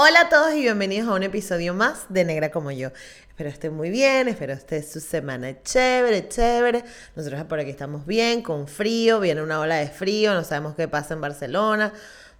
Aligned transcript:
Hola 0.00 0.20
a 0.20 0.28
todos 0.28 0.54
y 0.54 0.60
bienvenidos 0.60 1.08
a 1.08 1.14
un 1.14 1.24
episodio 1.24 1.74
más 1.74 2.06
de 2.08 2.24
Negra 2.24 2.52
como 2.52 2.70
yo. 2.70 2.90
Espero 3.30 3.50
estén 3.50 3.74
muy 3.74 3.90
bien, 3.90 4.28
espero 4.28 4.52
esté 4.52 4.80
su 4.80 5.00
semana 5.00 5.60
chévere, 5.64 6.28
chévere. 6.28 6.84
Nosotros 7.16 7.42
por 7.46 7.58
aquí 7.58 7.70
estamos 7.70 8.06
bien, 8.06 8.42
con 8.42 8.68
frío, 8.68 9.18
viene 9.18 9.42
una 9.42 9.58
ola 9.58 9.74
de 9.74 9.88
frío, 9.88 10.34
no 10.34 10.44
sabemos 10.44 10.76
qué 10.76 10.86
pasa 10.86 11.14
en 11.14 11.20
Barcelona, 11.20 11.92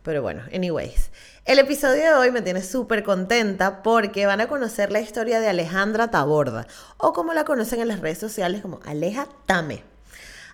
pero 0.05 0.23
bueno, 0.23 0.45
anyways. 0.55 1.11
El 1.45 1.59
episodio 1.59 2.05
de 2.05 2.15
hoy 2.15 2.31
me 2.31 2.43
tiene 2.43 2.63
súper 2.63 3.03
contenta 3.03 3.83
porque 3.83 4.25
van 4.25 4.41
a 4.41 4.47
conocer 4.47 4.93
la 4.93 5.01
historia 5.01 5.41
de 5.41 5.49
Alejandra 5.49 6.13
Taborda, 6.13 6.69
o 6.97 7.13
como 7.13 7.35
la 7.35 7.45
conocen 7.45 7.81
en 7.81 7.89
las 7.89 7.99
redes 7.99 8.19
sociales 8.19 8.63
como 8.63 8.79
Aleja 8.87 9.27
Tame. 9.47 9.83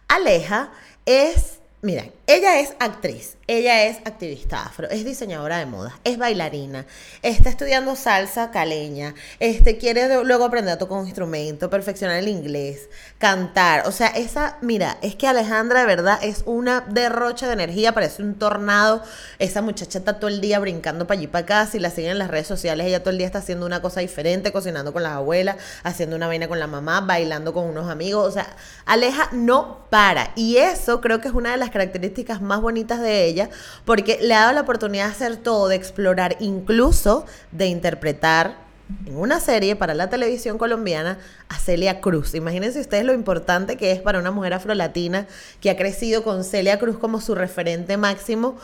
Aleja 0.09 0.73
es, 1.05 1.59
miren, 1.83 2.15
ella 2.27 2.59
es 2.59 2.74
actriz, 2.78 3.37
ella 3.46 3.84
es 3.84 3.98
activista 4.06 4.62
afro, 4.62 4.88
es 4.88 5.05
diseñadora 5.05 5.59
de 5.59 5.66
modas, 5.66 5.92
es 6.05 6.16
bailarina, 6.16 6.87
está 7.20 7.51
estudiando 7.51 7.96
salsa 7.96 8.51
caleña, 8.51 9.15
este, 9.40 9.76
quiere 9.76 10.24
luego 10.24 10.45
aprender 10.46 10.73
a 10.73 10.79
tocar 10.79 10.96
un 10.96 11.04
instrumento, 11.04 11.68
perfeccionar 11.68 12.16
el 12.16 12.29
inglés, 12.29 12.88
cantar. 13.18 13.87
O 13.87 13.93
sea, 13.93 14.07
esa, 14.07 14.57
mira, 14.62 14.96
es 15.02 15.16
que 15.16 15.26
Alejandra 15.26 15.80
de 15.80 15.87
verdad 15.87 16.18
es 16.23 16.45
una 16.46 16.80
derrocha 16.88 17.46
de 17.46 17.52
energía, 17.52 17.93
parece 17.93 18.23
un 18.23 18.37
tornado. 18.37 19.02
Esa 19.38 19.60
muchacha 19.60 19.99
está 19.99 20.18
todo 20.18 20.29
el 20.29 20.40
día 20.40 20.59
brincando 20.60 21.06
para 21.06 21.18
allí 21.18 21.27
para 21.27 21.45
acá. 21.45 21.66
Si 21.66 21.79
la 21.79 21.90
siguen 21.90 22.12
en 22.12 22.18
las 22.21 22.30
redes 22.30 22.46
sociales, 22.46 22.87
ella 22.87 23.01
todo 23.01 23.10
el 23.10 23.18
día 23.18 23.27
está 23.27 23.40
haciendo 23.40 23.66
una 23.66 23.82
cosa 23.82 24.01
diferente, 24.01 24.51
cocinando 24.51 24.95
con 24.95 25.02
las 25.02 25.12
abuelas, 25.12 25.56
haciendo 25.82 26.16
una 26.16 26.27
vaina 26.27 26.49
con 26.49 26.59
la 26.59 26.68
mamá, 26.68 27.02
bailando 27.02 27.52
con 27.52 27.65
unos 27.65 27.90
amigos. 27.90 28.27
O 28.27 28.30
sea, 28.30 28.56
Aleja 28.87 29.29
no 29.32 29.84
para. 29.90 30.32
Y 30.37 30.56
eso 30.56 31.02
creo 31.02 31.21
que 31.21 31.29
es 31.29 31.34
una 31.34 31.51
de 31.51 31.59
las 31.59 31.68
características 31.68 32.13
más 32.40 32.60
bonitas 32.60 33.01
de 33.01 33.24
ella 33.24 33.51
porque 33.84 34.18
le 34.23 34.34
ha 34.34 34.40
dado 34.40 34.52
la 34.52 34.60
oportunidad 34.60 35.07
de 35.07 35.12
hacer 35.12 35.37
todo, 35.37 35.68
de 35.68 35.76
explorar, 35.76 36.37
incluso 36.40 37.26
de 37.52 37.66
interpretar 37.66 38.65
en 39.06 39.16
una 39.16 39.40
serie 39.40 39.76
para 39.76 39.95
la 39.95 40.10
televisión 40.10 40.59
colombiana 40.59 41.18
a 41.48 41.59
Celia 41.59 42.01
Cruz. 42.01 42.34
Imagínense 42.34 42.80
ustedes 42.80 43.04
lo 43.04 43.15
importante 43.15 43.76
que 43.76 43.93
es 43.93 44.01
para 44.01 44.18
una 44.18 44.30
mujer 44.30 44.54
afrolatina 44.54 45.26
que 45.60 45.71
ha 45.71 45.76
crecido 45.76 46.23
con 46.23 46.45
Celia 46.45 46.79
Cruz 46.79 46.98
como 46.98 47.21
su 47.21 47.34
referente 47.34 47.96
máximo 47.96 48.56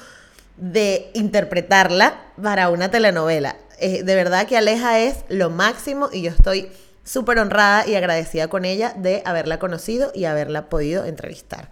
de 0.56 1.10
interpretarla 1.14 2.20
para 2.40 2.68
una 2.68 2.90
telenovela. 2.90 3.56
Eh, 3.78 4.02
de 4.02 4.14
verdad 4.14 4.46
que 4.46 4.58
Aleja 4.58 5.00
es 5.00 5.24
lo 5.30 5.48
máximo 5.48 6.10
y 6.12 6.22
yo 6.22 6.30
estoy 6.30 6.70
súper 7.02 7.38
honrada 7.38 7.86
y 7.86 7.94
agradecida 7.94 8.48
con 8.48 8.66
ella 8.66 8.94
de 8.96 9.22
haberla 9.24 9.58
conocido 9.58 10.12
y 10.14 10.26
haberla 10.26 10.68
podido 10.68 11.06
entrevistar. 11.06 11.70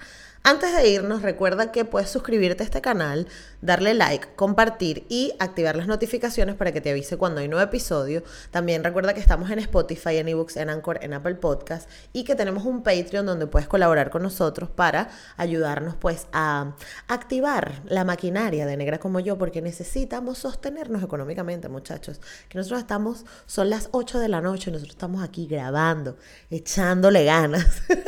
Antes 0.48 0.74
de 0.74 0.88
irnos, 0.88 1.20
recuerda 1.20 1.72
que 1.72 1.84
puedes 1.84 2.08
suscribirte 2.08 2.62
a 2.62 2.64
este 2.64 2.80
canal, 2.80 3.28
darle 3.60 3.92
like, 3.92 4.28
compartir 4.34 5.04
y 5.10 5.34
activar 5.40 5.76
las 5.76 5.86
notificaciones 5.86 6.54
para 6.54 6.72
que 6.72 6.80
te 6.80 6.90
avise 6.90 7.18
cuando 7.18 7.42
hay 7.42 7.48
nuevo 7.48 7.62
episodio. 7.62 8.22
También 8.50 8.82
recuerda 8.82 9.12
que 9.12 9.20
estamos 9.20 9.50
en 9.50 9.58
Spotify, 9.58 10.16
en 10.16 10.28
eBooks, 10.28 10.56
en 10.56 10.70
Anchor, 10.70 11.00
en 11.02 11.12
Apple 11.12 11.34
Podcast 11.34 11.86
y 12.14 12.24
que 12.24 12.34
tenemos 12.34 12.64
un 12.64 12.82
Patreon 12.82 13.26
donde 13.26 13.46
puedes 13.46 13.68
colaborar 13.68 14.08
con 14.08 14.22
nosotros 14.22 14.70
para 14.70 15.10
ayudarnos 15.36 15.96
pues 15.96 16.28
a 16.32 16.74
activar 17.08 17.82
la 17.84 18.04
maquinaria 18.04 18.64
de 18.64 18.78
Negra 18.78 18.96
como 18.96 19.20
yo 19.20 19.36
porque 19.36 19.60
necesitamos 19.60 20.38
sostenernos 20.38 21.02
económicamente, 21.02 21.68
muchachos. 21.68 22.22
Que 22.48 22.56
nosotros 22.56 22.80
estamos, 22.80 23.26
son 23.44 23.68
las 23.68 23.90
8 23.92 24.18
de 24.18 24.28
la 24.28 24.40
noche 24.40 24.70
nosotros 24.70 24.94
estamos 24.94 25.22
aquí 25.22 25.46
grabando, 25.46 26.16
echándole 26.48 27.26
ganas. 27.26 27.82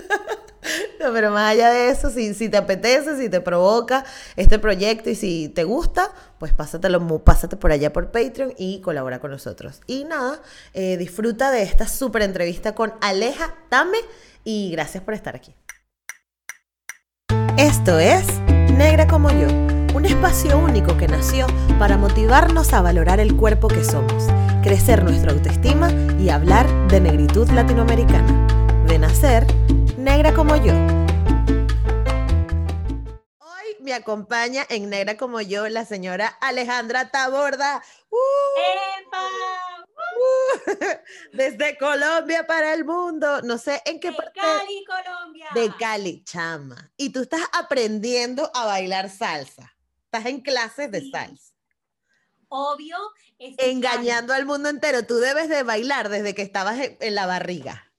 No, 1.01 1.15
pero 1.15 1.31
más 1.31 1.53
allá 1.53 1.71
de 1.71 1.89
eso, 1.89 2.11
si, 2.11 2.35
si 2.35 2.51
te 2.51 2.59
apetece, 2.59 3.17
si 3.17 3.31
te 3.31 3.41
provoca 3.41 4.05
este 4.37 4.59
proyecto 4.59 5.09
y 5.09 5.15
si 5.15 5.49
te 5.49 5.65
gusta, 5.65 6.13
pues 6.39 6.53
pásatelo, 6.53 7.25
pásate 7.25 7.57
por 7.57 7.73
allá 7.73 7.91
por 7.91 8.11
Patreon 8.11 8.53
y 8.59 8.83
colabora 8.83 9.19
con 9.19 9.31
nosotros. 9.31 9.81
Y 9.87 10.05
nada, 10.05 10.43
eh, 10.75 10.99
disfruta 10.99 11.51
de 11.51 11.63
esta 11.63 11.89
súper 11.89 12.21
entrevista 12.21 12.75
con 12.75 12.93
Aleja 13.01 13.55
Tame 13.71 13.97
y 14.45 14.71
gracias 14.73 15.03
por 15.03 15.15
estar 15.15 15.35
aquí. 15.35 15.55
Esto 17.57 17.99
es 17.99 18.27
Negra 18.77 19.07
como 19.07 19.31
yo, 19.31 19.49
un 19.95 20.05
espacio 20.05 20.59
único 20.59 20.99
que 20.99 21.09
nació 21.09 21.47
para 21.79 21.97
motivarnos 21.97 22.75
a 22.75 22.83
valorar 22.83 23.21
el 23.21 23.37
cuerpo 23.37 23.69
que 23.69 23.85
somos, 23.85 24.27
crecer 24.63 25.03
nuestra 25.03 25.33
autoestima 25.33 25.91
y 26.19 26.29
hablar 26.29 26.69
de 26.89 27.01
negritud 27.01 27.49
latinoamericana. 27.51 28.47
De 28.87 28.99
nacer 28.99 29.47
negra 30.01 30.33
como 30.35 30.57
yo. 30.57 30.73
Hoy 33.39 33.77
me 33.81 33.93
acompaña 33.93 34.65
en 34.69 34.89
Negra 34.89 35.17
como 35.17 35.41
yo 35.41 35.69
la 35.69 35.85
señora 35.85 36.27
Alejandra 36.41 37.11
Taborda. 37.11 37.83
¡Uh! 38.11 38.17
¡Uh! 40.17 40.71
Desde 41.37 41.77
Colombia 41.79 42.47
para 42.47 42.73
el 42.75 42.85
mundo. 42.85 43.43
No 43.43 43.59
sé 43.59 43.83
en 43.85 44.01
qué 44.01 44.11
de 44.11 44.17
parte. 44.17 44.41
Cali, 44.41 44.85
Colombia. 44.85 45.49
De 45.55 45.73
Cali, 45.79 46.25
chama. 46.25 46.91
Y 46.97 47.11
tú 47.11 47.21
estás 47.23 47.43
aprendiendo 47.53 48.51
a 48.55 48.65
bailar 48.67 49.11
salsa. 49.11 49.77
Estás 50.05 50.27
en 50.27 50.41
clases 50.41 50.91
de 50.91 51.01
Sí. 51.01 51.11
salsa. 51.11 51.53
Obvio. 52.49 52.97
Engañando 53.39 54.33
al 54.35 54.45
mundo 54.47 54.69
entero. 54.69 55.07
Tú 55.07 55.17
debes 55.17 55.49
de 55.49 55.63
bailar 55.63 56.09
desde 56.09 56.35
que 56.35 56.43
estabas 56.43 56.79
en, 56.81 56.97
en 57.01 57.15
la 57.15 57.27
barriga. 57.27 57.93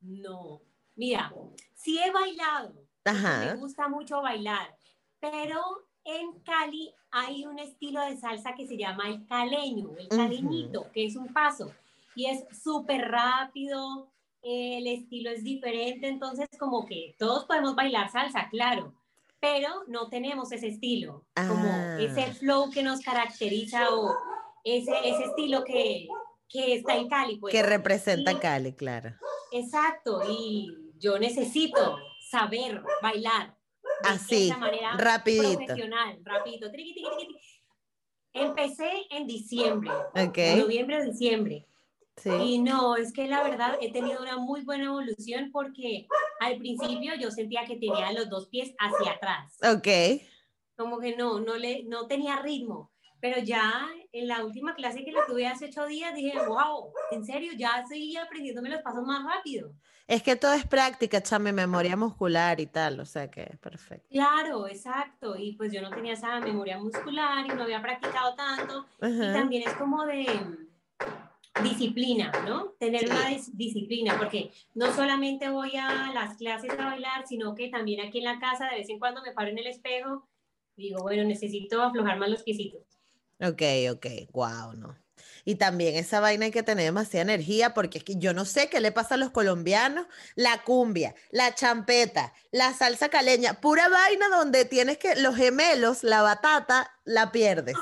No. 0.00 0.62
Mira, 1.00 1.32
sí 1.74 1.98
he 1.98 2.10
bailado. 2.10 2.74
Me 3.06 3.10
Ajá. 3.12 3.54
gusta 3.54 3.88
mucho 3.88 4.20
bailar. 4.20 4.76
Pero 5.18 5.58
en 6.04 6.38
Cali 6.40 6.92
hay 7.10 7.46
un 7.46 7.58
estilo 7.58 8.02
de 8.04 8.18
salsa 8.18 8.54
que 8.54 8.66
se 8.66 8.76
llama 8.76 9.08
el 9.08 9.26
caleño, 9.26 9.96
el 9.98 10.08
caleñito, 10.08 10.92
que 10.92 11.06
es 11.06 11.16
un 11.16 11.32
paso. 11.32 11.72
Y 12.14 12.26
es 12.26 12.44
súper 12.62 13.08
rápido. 13.10 14.12
El 14.42 14.86
estilo 14.86 15.30
es 15.30 15.42
diferente. 15.42 16.06
Entonces, 16.06 16.46
como 16.58 16.84
que 16.84 17.14
todos 17.18 17.46
podemos 17.46 17.74
bailar 17.74 18.10
salsa, 18.10 18.50
claro. 18.50 18.92
Pero 19.40 19.84
no 19.86 20.10
tenemos 20.10 20.52
ese 20.52 20.68
estilo. 20.68 21.24
Como 21.34 21.64
Ah. 21.66 21.96
ese 21.98 22.34
flow 22.34 22.70
que 22.70 22.82
nos 22.82 23.00
caracteriza 23.00 23.88
o 23.94 24.14
ese, 24.64 24.92
ese 25.02 25.24
estilo 25.24 25.64
que, 25.64 26.08
que 26.46 26.74
está 26.74 26.94
en 26.98 27.08
Cali. 27.08 27.38
Pues. 27.38 27.52
Que 27.54 27.62
representa 27.62 28.32
Y- 28.32 28.38
Cali, 28.38 28.74
claro. 28.74 29.14
Exacto, 29.52 30.20
y 30.28 30.89
yo 31.00 31.18
necesito 31.18 31.98
saber 32.30 32.82
bailar 33.02 33.56
de 34.04 34.08
Así, 34.08 34.48
esa 34.48 34.58
manera 34.58 34.92
rapidito. 34.96 35.56
profesional, 35.58 36.18
rapidito. 36.22 36.70
Triqui, 36.70 36.94
triqui, 36.94 37.10
triqui. 37.16 37.40
Empecé 38.32 38.90
en 39.10 39.26
diciembre, 39.26 39.90
Ok. 40.14 40.38
noviembre, 40.58 41.04
diciembre. 41.04 41.66
Sí. 42.16 42.30
Y 42.30 42.58
no, 42.58 42.96
es 42.96 43.12
que 43.12 43.26
la 43.26 43.42
verdad 43.42 43.78
he 43.80 43.92
tenido 43.92 44.20
una 44.22 44.36
muy 44.36 44.60
buena 44.62 44.84
evolución 44.84 45.50
porque 45.50 46.06
al 46.40 46.58
principio 46.58 47.14
yo 47.18 47.30
sentía 47.30 47.64
que 47.64 47.76
tenía 47.76 48.12
los 48.12 48.28
dos 48.28 48.48
pies 48.48 48.74
hacia 48.78 49.12
atrás. 49.12 49.56
Ok. 49.62 49.88
Como 50.76 50.98
que 51.00 51.16
no, 51.16 51.40
no, 51.40 51.56
le, 51.56 51.82
no 51.84 52.06
tenía 52.06 52.40
ritmo. 52.40 52.92
Pero 53.20 53.40
ya 53.40 53.88
en 54.12 54.28
la 54.28 54.44
última 54.44 54.74
clase 54.74 55.04
que 55.04 55.12
la 55.12 55.26
tuve 55.26 55.46
hace 55.46 55.66
ocho 55.66 55.86
días 55.86 56.14
dije, 56.14 56.32
wow, 56.46 56.92
en 57.10 57.24
serio, 57.24 57.52
ya 57.56 57.80
estoy 57.80 58.16
aprendiéndome 58.16 58.70
los 58.70 58.82
pasos 58.82 59.02
más 59.04 59.24
rápido. 59.24 59.72
Es 60.10 60.24
que 60.24 60.34
todo 60.34 60.54
es 60.54 60.66
práctica, 60.66 61.22
chame, 61.22 61.52
memoria 61.52 61.96
muscular 61.96 62.58
y 62.58 62.66
tal, 62.66 62.98
o 62.98 63.06
sea 63.06 63.30
que 63.30 63.44
perfecto. 63.60 64.08
Claro, 64.10 64.66
exacto. 64.66 65.36
Y 65.36 65.52
pues 65.52 65.72
yo 65.72 65.80
no 65.82 65.90
tenía 65.90 66.14
esa 66.14 66.40
memoria 66.40 66.78
muscular 66.78 67.46
y 67.46 67.48
no 67.50 67.62
había 67.62 67.80
practicado 67.80 68.34
tanto. 68.34 68.86
Y 69.00 69.32
también 69.32 69.62
es 69.68 69.74
como 69.74 70.04
de 70.06 70.26
disciplina, 71.62 72.32
¿no? 72.44 72.70
Tener 72.80 73.02
Sí. 73.02 73.06
una 73.06 73.30
dis- 73.30 73.50
disciplina, 73.52 74.16
porque 74.18 74.50
no 74.74 74.92
solamente 74.92 75.48
voy 75.48 75.76
a 75.76 76.10
las 76.12 76.36
clases 76.36 76.70
a 76.72 76.86
bailar, 76.86 77.26
sino 77.26 77.54
que 77.54 77.68
también 77.68 78.00
aquí 78.00 78.18
en 78.18 78.24
la 78.24 78.40
casa 78.40 78.68
de 78.68 78.78
vez 78.78 78.88
en 78.88 78.98
cuando 78.98 79.22
me 79.22 79.30
paro 79.32 79.50
en 79.50 79.58
el 79.58 79.66
espejo 79.68 80.26
y 80.76 80.88
digo, 80.88 81.02
bueno, 81.02 81.22
necesito 81.24 81.82
aflojar 81.82 82.18
más 82.18 82.30
los 82.30 82.42
piecitos. 82.42 82.82
Ok, 83.40 83.62
ok, 83.92 84.06
wow, 84.32 84.72
no. 84.74 84.96
Y 85.44 85.56
también 85.56 85.96
esa 85.96 86.20
vaina 86.20 86.44
hay 86.46 86.50
que 86.50 86.62
tener 86.62 86.84
demasiada 86.84 87.22
energía 87.22 87.74
porque 87.74 87.98
es 87.98 88.04
que 88.04 88.16
yo 88.16 88.32
no 88.34 88.44
sé 88.44 88.68
qué 88.68 88.80
le 88.80 88.92
pasa 88.92 89.14
a 89.14 89.18
los 89.18 89.30
colombianos. 89.30 90.06
La 90.34 90.62
cumbia, 90.62 91.14
la 91.30 91.54
champeta, 91.54 92.32
la 92.50 92.72
salsa 92.74 93.08
caleña, 93.08 93.60
pura 93.60 93.88
vaina 93.88 94.28
donde 94.28 94.64
tienes 94.64 94.98
que 94.98 95.16
los 95.16 95.36
gemelos, 95.36 96.04
la 96.04 96.22
batata, 96.22 96.90
la 97.04 97.32
pierdes. 97.32 97.76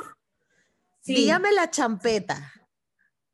Sí. 1.01 1.15
Dígame 1.15 1.53
la 1.53 1.71
champeta. 1.71 2.53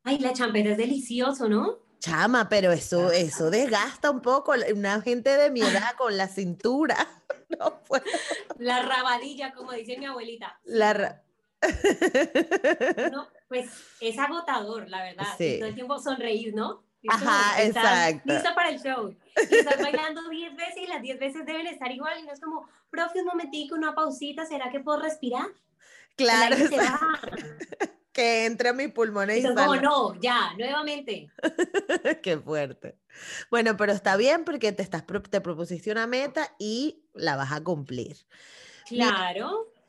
Ay, 0.03 0.19
la 0.19 0.33
champeta 0.33 0.69
es 0.71 0.77
delicioso, 0.77 1.49
¿no? 1.49 1.79
Chama, 1.99 2.47
pero 2.49 2.71
eso, 2.71 3.11
eso 3.11 3.49
desgasta 3.49 4.11
un 4.11 4.21
poco 4.21 4.53
una 4.73 5.01
gente 5.01 5.37
de 5.37 5.49
mi 5.49 5.61
edad 5.61 5.93
con 5.97 6.17
la 6.17 6.27
cintura. 6.27 6.95
No 7.59 7.81
puedo. 7.83 8.03
La 8.57 8.81
rabadilla, 8.81 9.53
como 9.53 9.71
dice 9.71 9.97
mi 9.97 10.05
abuelita. 10.07 10.59
La 10.63 10.93
ra- 10.93 11.23
No, 13.11 13.27
pues 13.55 13.69
es 14.01 14.17
agotador, 14.19 14.89
la 14.89 15.03
verdad. 15.03 15.27
Sí. 15.37 15.55
Todo 15.59 15.69
el 15.69 15.75
tiempo 15.75 15.99
sonreír, 15.99 16.53
¿no? 16.53 16.83
Ajá, 17.07 17.63
exacto. 17.63 18.33
Lista 18.33 18.55
para 18.55 18.69
el 18.69 18.81
show. 18.81 19.15
Y 19.49 19.55
estás 19.55 19.81
bailando 19.81 20.21
10 20.29 20.55
veces 20.55 20.77
y 20.83 20.87
las 20.87 21.01
10 21.01 21.19
veces 21.19 21.45
deben 21.45 21.67
estar 21.67 21.91
igual. 21.91 22.19
Y 22.19 22.23
no 22.23 22.33
es 22.33 22.41
como, 22.41 22.67
profe, 22.89 23.19
un 23.19 23.27
momentico, 23.27 23.75
una 23.75 23.93
pausita, 23.93 24.45
¿será 24.45 24.69
que 24.71 24.79
puedo 24.79 25.01
respirar? 25.01 25.47
Claro, 26.15 26.55
va. 26.77 26.99
que 28.13 28.45
entre 28.45 28.69
a 28.69 28.73
mis 28.73 28.91
pulmones 28.91 29.43
Y 29.43 29.43
como, 29.43 29.75
no, 29.75 30.19
ya, 30.19 30.53
nuevamente. 30.57 31.29
Qué 32.23 32.37
fuerte. 32.37 32.97
Bueno, 33.51 33.77
pero 33.77 33.91
está 33.91 34.15
bien 34.15 34.45
porque 34.45 34.71
te, 34.71 34.81
estás, 34.81 35.03
te 35.29 35.41
propusiste 35.41 35.91
una 35.91 36.07
meta 36.07 36.55
y 36.57 37.05
la 37.13 37.35
vas 37.35 37.51
a 37.51 37.63
cumplir. 37.63 38.17
Mira, 38.89 39.33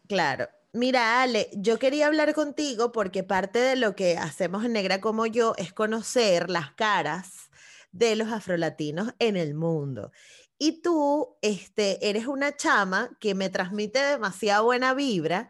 Claro. 0.09 0.49
Mira, 0.77 1.23
Ale, 1.23 1.49
yo 1.55 1.79
quería 1.79 2.07
hablar 2.07 2.35
contigo 2.35 2.93
porque 2.93 3.23
parte 3.23 3.59
de 3.59 3.77
lo 3.77 3.97
que 3.97 4.19
hacemos 4.19 4.63
en 4.63 4.75
Negra 4.75 5.01
como 5.01 5.25
yo 5.25 5.55
es 5.57 5.73
conocer 5.73 6.51
las 6.51 6.71
caras 6.73 7.49
de 7.93 8.15
los 8.15 8.31
afrolatinos 8.31 9.15
en 9.19 9.39
el 9.39 9.55
mundo. 9.55 10.13
Y 10.59 10.83
tú, 10.83 11.39
este, 11.41 12.11
eres 12.11 12.27
una 12.27 12.57
chama 12.59 13.09
que 13.21 13.35
me 13.35 13.49
transmite 13.49 14.01
demasiada 14.01 14.61
buena 14.61 14.93
vibra 14.93 15.49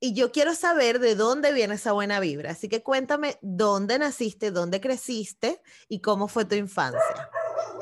y 0.00 0.12
yo 0.12 0.32
quiero 0.32 0.56
saber 0.56 0.98
de 0.98 1.14
dónde 1.14 1.52
viene 1.52 1.76
esa 1.76 1.92
buena 1.92 2.18
vibra. 2.18 2.50
Así 2.50 2.68
que 2.68 2.82
cuéntame 2.82 3.38
dónde 3.42 4.00
naciste, 4.00 4.50
dónde 4.50 4.80
creciste 4.80 5.62
y 5.88 6.00
cómo 6.00 6.26
fue 6.26 6.46
tu 6.46 6.56
infancia, 6.56 7.30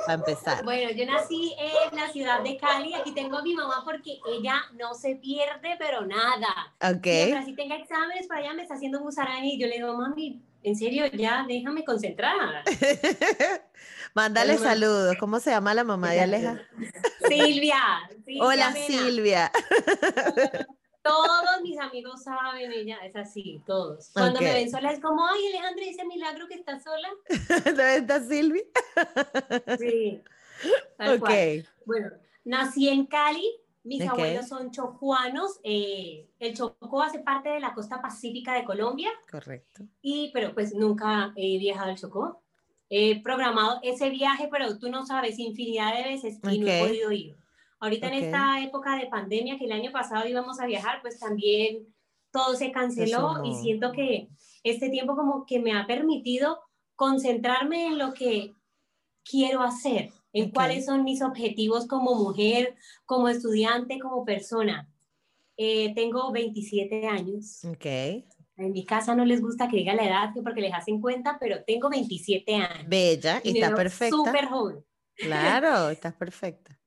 para 0.06 0.14
empezar. 0.14 0.64
Bueno, 0.64 0.90
yo 0.90 1.06
nací 1.06 1.54
en 1.58 1.96
la 1.96 2.08
ciudad 2.10 2.43
de 2.43 2.56
Cali. 2.56 2.94
Aquí 2.94 3.12
tengo 3.12 3.38
a 3.38 3.43
mi 3.43 3.54
mamá 3.54 3.82
porque 3.84 4.19
ella 4.28 4.62
no 4.78 4.94
se 4.94 5.16
pierde, 5.16 5.76
pero 5.78 6.04
nada. 6.06 6.75
Ok. 6.81 7.04
Siempre 7.04 7.38
así 7.38 7.54
tenga 7.54 7.76
exámenes 7.76 8.26
para 8.26 8.40
allá, 8.40 8.54
me 8.54 8.62
está 8.62 8.75
haciendo 8.75 9.00
musaraña 9.00 9.46
y 9.46 9.58
yo 9.58 9.66
le 9.66 9.76
digo, 9.76 9.94
mami, 9.94 10.43
en 10.62 10.76
serio, 10.76 11.06
ya 11.06 11.44
déjame 11.46 11.84
concentrar. 11.84 12.64
Mándale 14.14 14.58
saludos. 14.58 15.16
¿Cómo 15.19 15.40
se 15.40 15.50
llama 15.50 15.75
la 15.75 15.84
mamá 15.84 16.10
de 16.10 16.20
Aleja? 16.20 16.60
Silvia. 17.28 17.76
Silvia 18.25 18.44
Hola 18.44 18.70
Mena. 18.70 18.87
Silvia. 18.87 19.52
Todos 21.02 21.60
mis 21.62 21.78
amigos 21.78 22.22
saben, 22.22 22.70
ella 22.72 22.99
es 23.04 23.16
así, 23.16 23.60
todos. 23.66 24.10
Cuando 24.12 24.40
me 24.40 24.52
ven 24.52 24.70
sola 24.70 24.93
es 24.93 25.00
como, 25.00 25.26
ay, 25.26 25.46
Alejandra, 25.49 25.84
ese 25.84 26.04
milagro 26.06 26.46
que 26.46 26.54
estás 26.54 26.82
sola. 26.84 27.08
¿Dónde 27.64 27.96
está 27.96 28.20
Silvia? 28.22 28.62
Sí. 29.78 30.20
Tal 30.96 31.14
Ok. 31.14 31.20
cual. 31.20 31.69
Bueno, 31.87 32.10
nací 32.44 32.88
en 32.88 33.06
Cali. 33.06 33.46
Mis 33.84 34.06
abuelos 34.08 34.46
son 34.46 34.70
chocuanos. 34.70 35.58
eh, 35.64 36.28
el 36.38 36.54
Chocó 36.56 37.02
hace 37.02 37.19
parte 37.19 37.48
de 37.48 37.58
la 37.58 37.75
costa 37.75 38.00
pacífica 38.00 38.55
de 38.55 38.64
Colombia. 38.64 39.10
Correcto. 39.28 39.82
Y, 40.02 40.31
pero 40.32 40.55
pues 40.55 40.72
nunca 40.72 41.32
he 41.34 41.58
viajado 41.58 41.90
al 41.90 41.98
Chocó. 41.98 42.43
He 42.88 43.20
programado 43.22 43.81
ese 43.82 44.08
viaje, 44.10 44.48
pero 44.52 44.78
tú 44.78 44.88
no 44.88 45.05
sabes, 45.05 45.38
infinidad 45.40 45.96
de 45.96 46.05
veces 46.05 46.38
y 46.48 46.58
no 46.60 46.69
he 46.69 46.81
podido 46.81 47.10
ir. 47.10 47.37
Ahorita 47.82 48.06
Ok. 48.06 48.12
en 48.12 48.25
esta 48.25 48.62
época 48.62 48.96
de 48.96 49.06
pandemia, 49.06 49.58
que 49.58 49.64
el 49.64 49.73
año 49.73 49.90
pasado 49.90 50.29
íbamos 50.29 50.61
a 50.61 50.67
viajar, 50.67 51.02
pues 51.02 51.19
también 51.19 51.93
todo 52.31 52.55
se 52.55 52.70
canceló 52.70 53.44
y 53.44 53.55
siento 53.56 53.90
que 53.90 54.29
este 54.62 54.88
tiempo 54.88 55.17
como 55.17 55.44
que 55.44 55.58
me 55.58 55.73
ha 55.73 55.84
permitido 55.84 56.61
concentrarme 56.94 57.87
en 57.87 57.99
lo 57.99 58.14
que 58.14 58.55
quiero 59.29 59.62
hacer, 59.62 60.12
en 60.32 60.52
cuáles 60.52 60.87
son 60.87 61.02
mis 61.02 61.23
objetivos 61.23 61.88
como 61.88 62.14
mujer, 62.14 62.76
como 63.05 63.29
estudiante, 63.29 63.99
como 63.99 64.25
persona. 64.25 64.88
Eh, 65.56 65.93
tengo 65.96 66.31
27 66.31 67.08
años. 67.08 67.64
Ok. 67.64 67.84
En 68.58 68.70
mi 68.73 68.84
casa 68.84 69.17
no 69.17 69.25
les 69.25 69.40
gusta 69.40 69.67
que 69.67 69.79
diga 69.79 69.94
la 69.94 70.06
edad 70.06 70.32
que 70.32 70.40
porque 70.40 70.61
les 70.61 70.73
hacen 70.73 71.00
cuenta, 71.00 71.37
pero 71.40 71.64
tengo 71.64 71.90
27 71.90 72.55
años. 72.55 72.88
Bella, 72.88 73.40
y 73.43 73.50
está 73.58 73.75
perfecta. 73.75 74.17
Súper 74.17 74.46
joven. 74.46 74.84
Claro, 75.17 75.90
estás 75.90 76.14
perfecta. 76.14 76.79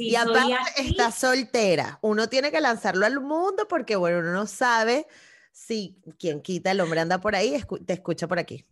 Sí, 0.00 0.08
y 0.08 0.16
aparte 0.16 0.54
estás 0.78 1.14
soltera. 1.16 1.98
Uno 2.00 2.28
tiene 2.30 2.50
que 2.50 2.60
lanzarlo 2.60 3.04
al 3.04 3.20
mundo 3.20 3.68
porque, 3.68 3.96
bueno, 3.96 4.20
uno 4.20 4.32
no 4.32 4.46
sabe 4.46 5.06
si 5.52 5.98
quien 6.18 6.40
quita 6.40 6.70
el 6.70 6.80
hombre 6.80 7.00
anda 7.00 7.20
por 7.20 7.34
ahí, 7.36 7.54
escu- 7.54 7.84
te 7.84 7.92
escucha 7.92 8.26
por 8.26 8.38
aquí. 8.38 8.64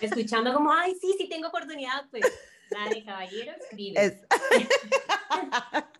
escuchando 0.00 0.52
como, 0.54 0.72
ay, 0.72 0.94
sí, 1.00 1.14
sí 1.18 1.28
tengo 1.28 1.48
oportunidad, 1.48 2.08
pues, 2.10 2.22
dale, 2.70 3.04
caballeros, 3.04 3.56
vive. 3.72 4.04
Es- 4.04 4.20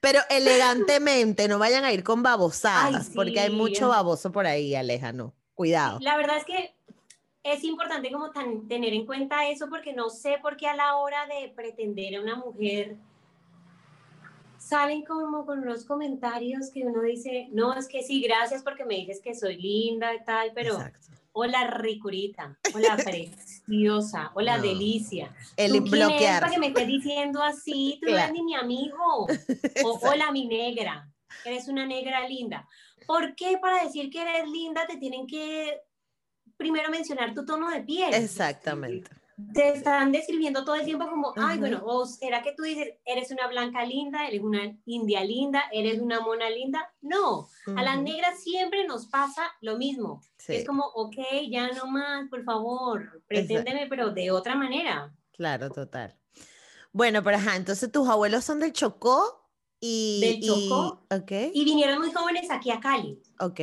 Pero 0.00 0.20
elegantemente, 0.28 1.48
no 1.48 1.58
vayan 1.58 1.84
a 1.84 1.92
ir 1.92 2.02
con 2.04 2.22
babosadas, 2.22 3.06
Ay, 3.08 3.14
porque 3.14 3.40
hay 3.40 3.50
mucho 3.50 3.88
baboso 3.88 4.30
por 4.32 4.46
ahí, 4.46 4.74
Aleja, 4.74 5.12
no. 5.12 5.32
Cuidado. 5.54 5.98
La 6.02 6.16
verdad 6.16 6.36
es 6.36 6.44
que 6.44 6.74
es 7.44 7.64
importante 7.64 8.10
como 8.12 8.30
tan- 8.30 8.68
tener 8.68 8.92
en 8.92 9.06
cuenta 9.06 9.48
eso 9.48 9.68
porque 9.70 9.92
no 9.94 10.10
sé 10.10 10.36
por 10.42 10.56
qué 10.56 10.66
a 10.66 10.74
la 10.74 10.96
hora 10.96 11.26
de 11.26 11.48
pretender 11.54 12.16
a 12.16 12.20
una 12.20 12.36
mujer 12.36 12.96
salen 14.62 15.04
como 15.04 15.44
con 15.44 15.58
unos 15.60 15.84
comentarios 15.84 16.70
que 16.72 16.84
uno 16.84 17.02
dice, 17.02 17.48
no, 17.52 17.74
es 17.74 17.88
que 17.88 18.02
sí, 18.02 18.22
gracias 18.22 18.62
porque 18.62 18.84
me 18.84 18.94
dices 18.96 19.20
que 19.22 19.34
soy 19.34 19.56
linda 19.60 20.14
y 20.14 20.22
tal, 20.24 20.52
pero 20.54 20.74
Exacto. 20.76 21.08
hola 21.32 21.66
ricurita, 21.66 22.58
hola 22.74 22.96
preciosa, 23.04 24.30
hola 24.34 24.56
No. 24.58 24.62
delicia. 24.62 25.34
El 25.56 25.72
¿Tú 25.72 25.78
quién 25.84 25.90
bloquear. 26.08 26.40
para 26.40 26.52
que 26.52 26.58
me 26.60 26.68
estés 26.68 26.86
diciendo 26.86 27.42
así? 27.42 27.98
Tú 28.00 28.06
no 28.08 28.12
Claro. 28.14 28.32
eres 28.32 28.32
ni 28.32 28.42
mi 28.44 28.54
amigo. 28.54 29.26
O 29.84 29.98
hola 30.08 30.30
mi 30.30 30.46
negra, 30.46 31.08
eres 31.44 31.66
una 31.68 31.84
negra 31.86 32.28
linda. 32.28 32.68
¿Por 33.06 33.34
qué 33.34 33.58
para 33.60 33.82
decir 33.82 34.10
que 34.10 34.22
eres 34.22 34.48
linda 34.48 34.86
te 34.86 34.96
tienen 34.96 35.26
que 35.26 35.80
primero 36.56 36.88
mencionar 36.90 37.34
tu 37.34 37.44
tono 37.44 37.68
de 37.70 37.80
piel? 37.82 38.14
Exactamente. 38.14 39.10
Te 39.54 39.68
están 39.70 40.12
describiendo 40.12 40.64
todo 40.64 40.74
el 40.76 40.84
tiempo 40.84 41.08
como, 41.08 41.32
ay, 41.36 41.58
bueno, 41.58 41.82
o 41.84 42.06
será 42.06 42.42
que 42.42 42.52
tú 42.52 42.62
dices, 42.62 42.94
eres 43.04 43.30
una 43.30 43.46
blanca 43.48 43.84
linda, 43.84 44.26
eres 44.26 44.40
una 44.42 44.76
india 44.86 45.24
linda, 45.24 45.64
eres 45.72 46.00
una 46.00 46.20
mona 46.20 46.48
linda. 46.50 46.92
No, 47.00 47.48
a 47.76 47.82
las 47.82 48.00
negras 48.00 48.42
siempre 48.42 48.86
nos 48.86 49.06
pasa 49.06 49.50
lo 49.60 49.76
mismo. 49.76 50.20
Sí, 50.38 50.54
Es 50.56 50.66
como, 50.66 50.84
ok, 50.94 51.16
ya 51.50 51.68
no 51.72 51.86
más, 51.86 52.28
por 52.28 52.42
favor, 52.44 53.22
preténdeme, 53.26 53.86
pero 53.88 54.10
de 54.10 54.30
otra 54.30 54.54
manera. 54.54 55.14
claro, 55.32 55.70
total. 55.70 56.16
Bueno, 56.92 57.22
pero 57.22 57.36
ajá, 57.38 57.56
entonces 57.56 57.90
tus 57.90 58.06
abuelos 58.08 58.44
son 58.44 58.60
del 58.60 58.72
Chocó 58.72 59.48
y... 59.80 60.20
Del 60.20 60.38
y- 60.42 60.46
Chocó. 60.46 61.06
ok, 61.10 61.32
Y 61.54 61.64
vinieron 61.64 61.98
muy 61.98 62.12
jóvenes 62.12 62.50
aquí 62.50 62.70
a 62.70 62.80
Cali. 62.80 63.20
ok. 63.40 63.60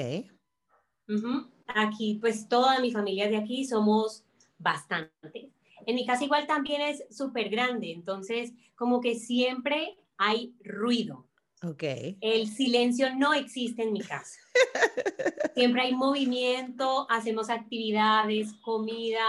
Aquí, 1.67 2.17
pues 2.19 2.47
toda 2.47 2.79
mi 2.79 2.91
familia 2.91 3.29
de 3.29 3.37
aquí, 3.37 3.65
somos 3.65 4.23
bastantes. 4.57 5.49
En 5.89 5.95
mi 5.95 6.05
casa 6.05 6.23
igual 6.23 6.45
también 6.45 6.81
es 6.81 7.03
súper 7.09 7.49
grande, 7.49 7.91
entonces 7.91 8.53
como 8.75 9.01
que 9.01 9.15
siempre 9.15 9.97
hay 10.17 10.53
ruido. 10.63 11.25
Ok, 11.63 11.83
El 12.21 12.47
silencio 12.47 13.15
no 13.15 13.33
existe 13.33 13.81
en 13.81 13.93
mi 13.93 14.01
casa. 14.01 14.39
Siempre 15.55 15.81
hay 15.81 15.95
movimiento, 15.95 17.07
hacemos 17.09 17.49
actividades, 17.49 18.53
comida, 18.61 19.25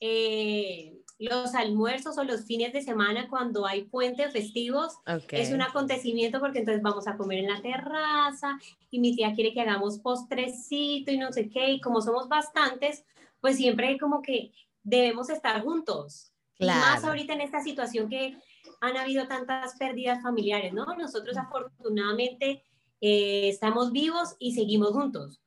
eh, 0.00 1.02
los 1.18 1.56
almuerzos 1.56 2.16
o 2.16 2.22
los 2.22 2.44
fines 2.44 2.72
de 2.72 2.80
semana 2.80 3.28
cuando 3.28 3.66
hay 3.66 3.82
puentes 3.82 4.32
festivos 4.32 4.94
ok. 5.04 5.32
es 5.32 5.50
un 5.50 5.62
acontecimiento 5.62 6.38
porque 6.38 6.60
entonces 6.60 6.80
vamos 6.80 7.08
a 7.08 7.16
comer 7.16 7.40
en 7.40 7.48
la 7.48 7.60
terraza 7.60 8.56
y 8.88 9.00
mi 9.00 9.16
tía 9.16 9.34
quiere 9.34 9.52
que 9.52 9.60
hagamos 9.60 9.98
postrecito 9.98 11.10
y 11.10 11.18
no 11.18 11.32
sé 11.32 11.50
qué, 11.50 11.72
y 11.72 11.80
como 11.80 12.00
somos 12.00 12.28
bastantes, 12.28 13.04
pues 13.40 13.56
siempre 13.56 13.98
como 13.98 14.22
que 14.22 14.52
debemos 14.88 15.28
estar 15.30 15.62
juntos. 15.62 16.32
Y 16.58 16.66
más 16.66 17.00
Claro. 17.00 17.08
ahorita 17.08 17.34
en 17.34 17.40
esta 17.42 17.60
situación 17.62 18.08
que 18.08 18.36
han 18.80 18.96
habido 18.96 19.26
tantas 19.28 19.76
pérdidas 19.76 20.22
familiares, 20.22 20.72
¿no? 20.72 20.86
Nosotros 20.96 21.36
afortunadamente 21.36 22.62
eh, 23.00 23.48
estamos 23.48 23.92
vivos 23.92 24.34
y 24.38 24.54
seguimos 24.54 24.90
juntos. 24.90 25.40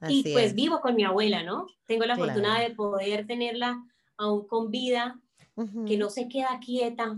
Así 0.00 0.22
y 0.26 0.32
pues 0.32 0.46
es. 0.46 0.54
vivo 0.54 0.80
con 0.80 0.94
mi 0.96 1.04
abuela, 1.04 1.42
¿no? 1.44 1.66
Tengo 1.86 2.04
la 2.04 2.16
Claro. 2.16 2.32
fortuna 2.32 2.58
de 2.60 2.70
poder 2.74 3.26
tenerla 3.26 3.80
aún 4.16 4.46
con 4.48 4.70
vida, 4.70 5.20
Ujú. 5.54 5.84
que 5.84 5.96
no 5.98 6.10
se 6.10 6.28
queda 6.28 6.58
quieta. 6.58 7.16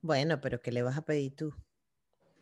Bueno, 0.00 0.40
pero 0.40 0.60
¿qué 0.60 0.72
le 0.72 0.82
vas 0.82 0.96
a 0.96 1.02
pedir 1.04 1.34
tú? 1.36 1.54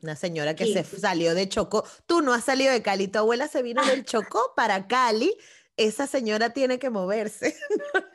Una 0.02 0.16
señora 0.16 0.54
que 0.56 0.66
Sí. 0.66 0.72
se 0.74 0.84
salió 0.84 1.34
de 1.34 1.48
Chocó. 1.48 1.84
Tú 2.06 2.20
no 2.22 2.32
has 2.34 2.44
salido 2.44 2.72
de 2.72 2.82
Cali, 2.82 3.08
tu 3.08 3.18
abuela 3.18 3.46
se 3.48 3.62
vino 3.62 3.84
del 3.84 4.04
Chocó 4.06 4.52
para 4.56 4.86
Cali 4.86 5.34
esa 5.76 6.06
señora 6.06 6.50
tiene 6.50 6.78
que 6.78 6.90
moverse. 6.90 7.56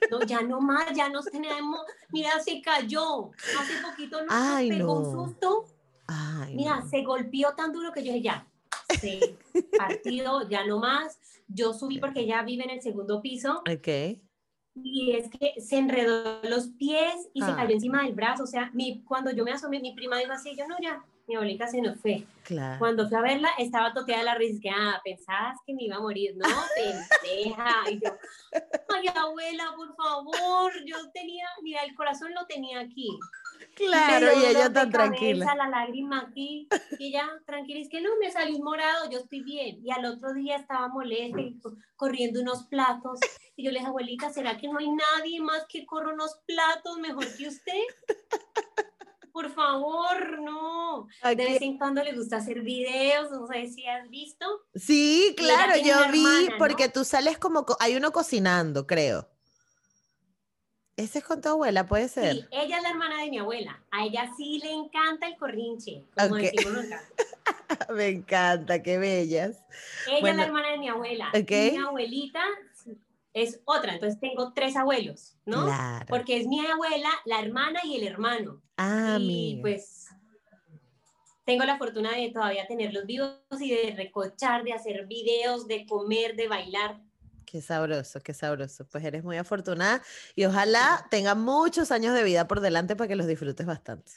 No, 0.09 0.21
ya 0.21 0.41
no 0.41 0.59
más, 0.59 0.91
ya 0.95 1.09
nos 1.09 1.25
tenemos. 1.25 1.81
Mira, 2.09 2.39
se 2.39 2.61
cayó. 2.61 3.31
Hace 3.59 3.73
poquito 3.83 4.23
nos, 4.23 4.59
pegó 4.67 4.99
un 4.99 5.11
susto. 5.11 5.65
Mira, 6.51 6.83
se 6.89 7.03
golpeó 7.03 7.53
tan 7.53 7.71
duro 7.71 7.91
que 7.91 8.03
yo 8.03 8.13
dije, 8.13 8.23
ya, 8.23 8.47
se 8.99 9.37
partido, 9.77 10.49
ya 10.49 10.65
no 10.65 10.79
más. 10.79 11.19
Yo 11.47 11.73
subí 11.73 11.99
porque 11.99 12.21
ella 12.21 12.41
vive 12.43 12.63
en 12.63 12.71
el 12.71 12.81
segundo 12.81 13.21
piso. 13.21 13.61
Ok. 13.71 14.19
Y 14.75 15.11
es 15.11 15.29
que 15.29 15.59
se 15.61 15.77
enredó 15.77 16.41
los 16.43 16.69
pies 16.69 17.29
y 17.33 17.41
se 17.41 17.53
cayó 17.53 17.73
encima 17.73 18.03
del 18.03 18.13
brazo. 18.13 18.43
O 18.43 18.47
sea, 18.47 18.71
mi, 18.73 19.03
cuando 19.03 19.31
yo 19.31 19.43
me 19.43 19.51
asomé, 19.51 19.79
mi 19.79 19.93
prima 19.93 20.17
dijo 20.17 20.31
así, 20.31 20.55
yo 20.55 20.67
no, 20.67 20.75
ya, 20.81 21.03
mi 21.29 21.35
abuelita 21.35 21.67
se 21.67 21.79
nos 21.79 21.99
fue. 21.99 22.25
Claro. 22.43 22.79
Cuando 22.79 23.07
fui 23.07 23.15
a 23.15 23.21
verla, 23.21 23.49
estaba 23.59 23.93
toteada 23.93 24.23
la 24.23 24.35
risa, 24.35 24.59
que, 24.63 24.69
ah, 24.71 24.99
pensabas 25.03 25.59
que 25.63 25.75
me 25.75 25.83
iba 25.83 25.97
a 25.97 25.99
morir, 25.99 26.35
no, 26.35 26.47
pendeja. 26.75 27.91
Y 27.91 27.99
yo, 28.03 28.17
ay, 28.95 29.07
abuela, 29.15 29.71
por 29.75 29.95
favor, 29.95 30.73
yo 30.87 30.97
tenía, 31.13 31.45
mira, 31.61 31.83
el 31.83 31.93
corazón 31.93 32.33
lo 32.33 32.47
tenía 32.47 32.79
aquí. 32.79 33.07
Claro, 33.75 34.27
y 34.39 34.45
ella 34.45 34.73
tan 34.73 34.89
tranquila. 34.89 35.53
La 35.53 35.67
lágrima 35.67 36.21
aquí, 36.21 36.67
y 36.97 37.09
ella 37.09 37.29
tranquila, 37.45 37.81
es 37.81 37.89
que 37.89 38.01
no, 38.01 38.09
me 38.19 38.31
salió 38.31 38.57
un 38.57 38.63
morado, 38.63 39.07
yo 39.11 39.19
estoy 39.19 39.41
bien. 39.41 39.85
Y 39.85 39.91
al 39.91 40.05
otro 40.05 40.33
día 40.33 40.55
estaba 40.55 40.87
molesta, 40.87 41.37
corriendo 41.95 42.41
unos 42.41 42.63
platos. 42.65 43.19
Y 43.55 43.65
yo 43.65 43.71
le 43.71 43.77
dije, 43.77 43.89
abuelita, 43.89 44.31
¿será 44.31 44.57
que 44.57 44.67
no 44.67 44.79
hay 44.79 44.89
nadie 44.89 45.39
más 45.41 45.67
que 45.69 45.85
corra 45.85 46.11
unos 46.11 46.39
platos 46.47 46.97
mejor 46.97 47.25
que 47.37 47.47
usted? 47.47 47.83
Por 49.31 49.49
favor, 49.51 50.39
no. 50.39 51.07
De 51.23 51.35
vez 51.35 51.61
en 51.61 51.77
cuando 51.77 52.03
le 52.03 52.13
gusta 52.13 52.37
hacer 52.37 52.61
videos, 52.61 53.31
no 53.31 53.47
sé 53.47 53.67
si 53.67 53.85
has 53.85 54.09
visto. 54.09 54.45
Sí, 54.75 55.33
claro, 55.37 55.73
yo 55.83 56.11
vi, 56.11 56.49
porque 56.57 56.89
tú 56.89 57.03
sales 57.03 57.37
como, 57.37 57.65
hay 57.79 57.95
uno 57.95 58.11
cocinando, 58.11 58.87
creo. 58.87 59.29
Ese 60.99 61.19
es 61.19 61.23
con 61.23 61.39
tu 61.39 61.47
abuela, 61.47 61.85
puede 61.85 62.09
ser. 62.09 62.33
Sí, 62.33 62.45
ella 62.51 62.77
es 62.77 62.83
la 62.83 62.89
hermana 62.89 63.21
de 63.21 63.29
mi 63.29 63.37
abuela. 63.39 63.81
A 63.89 64.03
ella 64.03 64.29
sí 64.35 64.59
le 64.61 64.71
encanta 64.71 65.27
el 65.27 65.37
corrinche, 65.37 66.03
como 66.13 66.35
decimos 66.35 66.85
acá. 66.85 67.03
Me 67.93 68.07
encanta, 68.07 68.83
qué 68.83 68.97
bellas. 68.97 69.63
Ella 70.07 70.29
es 70.29 70.35
la 70.35 70.43
hermana 70.43 70.71
de 70.71 70.77
mi 70.77 70.89
abuela. 70.89 71.31
Mi 71.33 71.77
abuelita 71.77 72.43
es 73.33 73.61
otra, 73.65 73.93
entonces 73.93 74.19
tengo 74.19 74.53
tres 74.53 74.75
abuelos, 74.75 75.37
¿no? 75.45 75.65
Claro. 75.65 76.05
Porque 76.07 76.37
es 76.37 76.47
mi 76.47 76.65
abuela, 76.65 77.09
la 77.25 77.39
hermana 77.39 77.79
y 77.83 77.97
el 77.97 78.07
hermano. 78.07 78.61
Ah, 78.77 79.17
y 79.19 79.59
pues 79.61 80.07
tengo 81.45 81.63
la 81.63 81.77
fortuna 81.77 82.15
de 82.15 82.29
todavía 82.29 82.67
tenerlos 82.67 83.05
vivos 83.05 83.39
y 83.59 83.71
de 83.71 83.93
recochar, 83.95 84.63
de 84.63 84.73
hacer 84.73 85.07
videos, 85.07 85.67
de 85.67 85.85
comer, 85.85 86.35
de 86.35 86.47
bailar. 86.47 87.01
Qué 87.45 87.61
sabroso, 87.61 88.21
qué 88.21 88.35
sabroso. 88.35 88.87
Pues 88.87 89.03
eres 89.03 89.23
muy 89.23 89.37
afortunada 89.37 90.03
y 90.35 90.45
ojalá 90.45 91.07
tenga 91.09 91.33
muchos 91.33 91.91
años 91.91 92.13
de 92.13 92.23
vida 92.23 92.47
por 92.47 92.59
delante 92.59 92.95
para 92.95 93.07
que 93.07 93.15
los 93.15 93.25
disfrutes 93.25 93.65
bastante. 93.65 94.11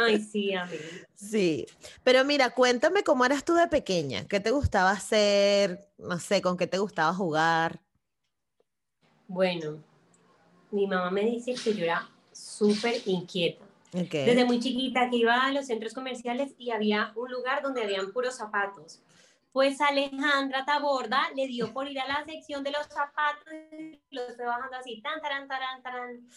Ay, 0.00 0.20
sí, 0.32 0.52
mí. 0.70 0.78
Sí, 1.16 1.66
pero 2.04 2.24
mira, 2.24 2.50
cuéntame 2.50 3.02
cómo 3.02 3.24
eras 3.24 3.44
tú 3.44 3.54
de 3.54 3.66
pequeña, 3.66 4.26
qué 4.26 4.38
te 4.38 4.52
gustaba 4.52 4.92
hacer, 4.92 5.90
no 5.98 6.20
sé, 6.20 6.40
con 6.42 6.56
qué 6.56 6.68
te 6.68 6.78
gustaba 6.78 7.12
jugar. 7.12 7.80
Bueno, 9.28 9.82
mi 10.70 10.86
mamá 10.86 11.10
me 11.10 11.22
dice 11.22 11.54
que 11.54 11.74
yo 11.74 11.84
era 11.84 12.08
súper 12.32 13.02
inquieta. 13.06 13.64
Desde 13.92 14.44
muy 14.44 14.60
chiquita 14.60 15.08
que 15.08 15.16
iba 15.16 15.44
a 15.44 15.52
los 15.52 15.66
centros 15.66 15.94
comerciales 15.94 16.52
y 16.58 16.70
había 16.70 17.12
un 17.16 17.30
lugar 17.30 17.62
donde 17.62 17.82
habían 17.82 18.12
puros 18.12 18.36
zapatos. 18.36 19.00
Pues 19.52 19.80
Alejandra 19.80 20.66
Taborda 20.66 21.30
le 21.34 21.46
dio 21.46 21.72
por 21.72 21.88
ir 21.88 21.98
a 21.98 22.06
la 22.06 22.24
sección 22.26 22.62
de 22.62 22.72
los 22.72 22.86
zapatos 22.88 23.54
y 23.72 24.14
los 24.14 24.36
fue 24.36 24.44
bajando 24.44 24.76
así, 24.76 25.00
tan, 25.00 25.18
taran, 25.22 25.48
taran, 25.48 25.82
taran. 25.82 26.28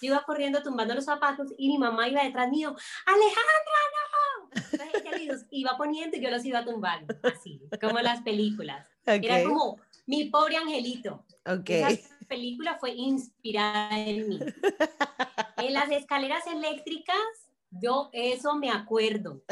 Yo 0.00 0.12
iba 0.12 0.22
corriendo 0.22 0.62
tumbando 0.62 0.94
los 0.94 1.04
zapatos 1.04 1.48
y 1.58 1.68
mi 1.68 1.78
mamá 1.78 2.08
iba 2.08 2.22
detrás 2.22 2.48
mío, 2.50 2.76
Alejandra, 3.04 3.54
no. 3.96 4.50
Entonces 4.54 5.02
ella 5.12 5.32
los 5.32 5.44
iba 5.50 5.76
poniendo 5.76 6.16
y 6.16 6.20
yo 6.20 6.30
los 6.30 6.44
iba 6.44 6.64
tumbando, 6.64 7.12
así, 7.24 7.60
como 7.80 7.98
las 7.98 8.22
películas. 8.22 8.86
Era 9.04 9.42
como 9.42 9.80
mi 10.06 10.26
pobre 10.26 10.56
angelito. 10.56 11.24
Okay. 11.44 11.82
Esa 11.82 12.17
película 12.28 12.76
fue 12.78 12.92
inspirada 12.92 13.98
en 13.98 14.28
mí. 14.28 14.38
en 15.56 15.74
las 15.74 15.90
escaleras 15.90 16.46
eléctricas, 16.46 17.16
yo 17.70 18.10
eso 18.12 18.54
me 18.54 18.70
acuerdo. 18.70 19.42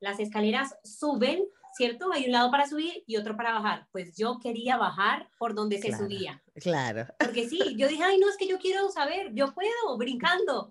Las 0.00 0.20
escaleras 0.20 0.76
suben, 0.84 1.44
¿cierto? 1.76 2.12
Hay 2.12 2.26
un 2.26 2.32
lado 2.32 2.50
para 2.50 2.68
subir 2.68 3.02
y 3.06 3.16
otro 3.16 3.36
para 3.36 3.54
bajar. 3.54 3.88
Pues 3.90 4.16
yo 4.16 4.38
quería 4.38 4.76
bajar 4.76 5.28
por 5.38 5.54
donde 5.54 5.78
se 5.78 5.96
subía. 5.96 6.42
Claro. 6.56 7.06
Porque 7.18 7.48
sí, 7.48 7.74
yo 7.76 7.88
dije, 7.88 8.04
ay, 8.04 8.18
no, 8.18 8.28
es 8.28 8.36
que 8.36 8.46
yo 8.46 8.58
quiero 8.58 8.88
saber, 8.90 9.32
yo 9.34 9.52
puedo, 9.54 9.96
brincando. 9.98 10.68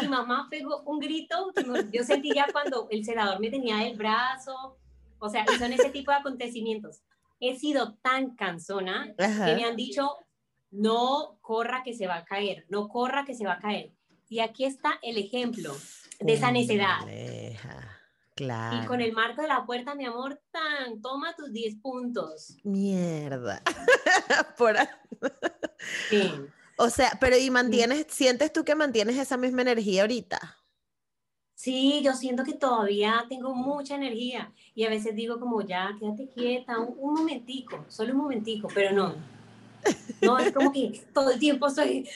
Mi 0.00 0.08
mamá 0.08 0.48
pegó 0.50 0.82
un 0.82 0.98
grito, 0.98 1.52
yo 1.92 2.04
sentí 2.04 2.32
ya 2.34 2.46
cuando 2.52 2.88
el 2.90 3.04
celador 3.04 3.40
me 3.40 3.50
tenía 3.50 3.86
el 3.86 3.96
brazo. 3.96 4.78
O 5.18 5.28
sea, 5.28 5.44
son 5.58 5.72
ese 5.72 5.90
tipo 5.90 6.10
de 6.10 6.18
acontecimientos 6.18 7.02
he 7.40 7.58
sido 7.58 7.94
tan 8.02 8.34
cansona 8.34 9.14
que 9.16 9.54
me 9.54 9.64
han 9.64 9.76
dicho, 9.76 10.16
no 10.76 11.38
corra 11.40 11.82
que 11.84 11.94
se 11.94 12.06
va 12.06 12.16
a 12.16 12.24
caer, 12.24 12.66
no 12.68 12.88
corra 12.88 13.24
que 13.24 13.34
se 13.34 13.44
va 13.44 13.54
a 13.54 13.58
caer. 13.60 13.92
Y 14.28 14.40
aquí 14.40 14.64
está 14.64 14.98
el 15.02 15.18
ejemplo 15.18 15.74
de 16.20 16.32
esa 16.32 16.50
necedad. 16.50 16.98
Claro. 18.34 18.82
Y 18.82 18.86
con 18.86 19.00
el 19.00 19.12
marco 19.12 19.40
de 19.40 19.48
la 19.48 19.64
puerta, 19.64 19.94
mi 19.94 20.04
amor, 20.04 20.38
tan, 20.50 21.00
toma 21.00 21.34
tus 21.34 21.50
10 21.52 21.76
puntos. 21.76 22.56
Mierda. 22.64 23.62
Por 24.58 24.76
sí. 26.10 26.32
O 26.76 26.90
sea, 26.90 27.12
pero 27.18 27.38
¿y 27.38 27.50
mantienes, 27.50 28.06
sientes 28.10 28.52
tú 28.52 28.62
que 28.62 28.74
mantienes 28.74 29.16
esa 29.16 29.38
misma 29.38 29.62
energía 29.62 30.02
ahorita? 30.02 30.58
Sí, 31.54 32.02
yo 32.04 32.12
siento 32.12 32.44
que 32.44 32.52
todavía 32.52 33.24
tengo 33.30 33.54
mucha 33.54 33.94
energía 33.94 34.52
y 34.74 34.84
a 34.84 34.90
veces 34.90 35.16
digo 35.16 35.40
como 35.40 35.62
ya, 35.62 35.96
quédate 35.98 36.28
quieta, 36.28 36.78
un, 36.78 37.14
momentico, 37.14 37.82
solo 37.88 38.12
un 38.12 38.18
momentico, 38.18 38.68
pero 38.74 38.92
no. 38.92 39.14
No, 40.22 40.38
es 40.38 40.52
como 40.52 40.72
que 40.72 41.04
todo 41.12 41.30
el 41.30 41.38
tiempo 41.38 41.66
estoy 41.66 42.08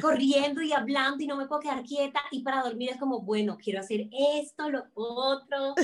corriendo 0.00 0.62
y 0.62 0.72
hablando 0.72 1.22
y 1.22 1.26
no 1.26 1.36
me 1.36 1.46
puedo 1.46 1.60
quedar 1.60 1.82
quieta 1.82 2.20
y 2.30 2.42
para 2.42 2.62
dormir 2.62 2.90
es 2.90 2.96
como, 2.96 3.20
bueno, 3.20 3.58
quiero 3.62 3.80
hacer 3.80 4.08
esto, 4.40 4.70
lo 4.70 4.84
otro. 4.94 5.74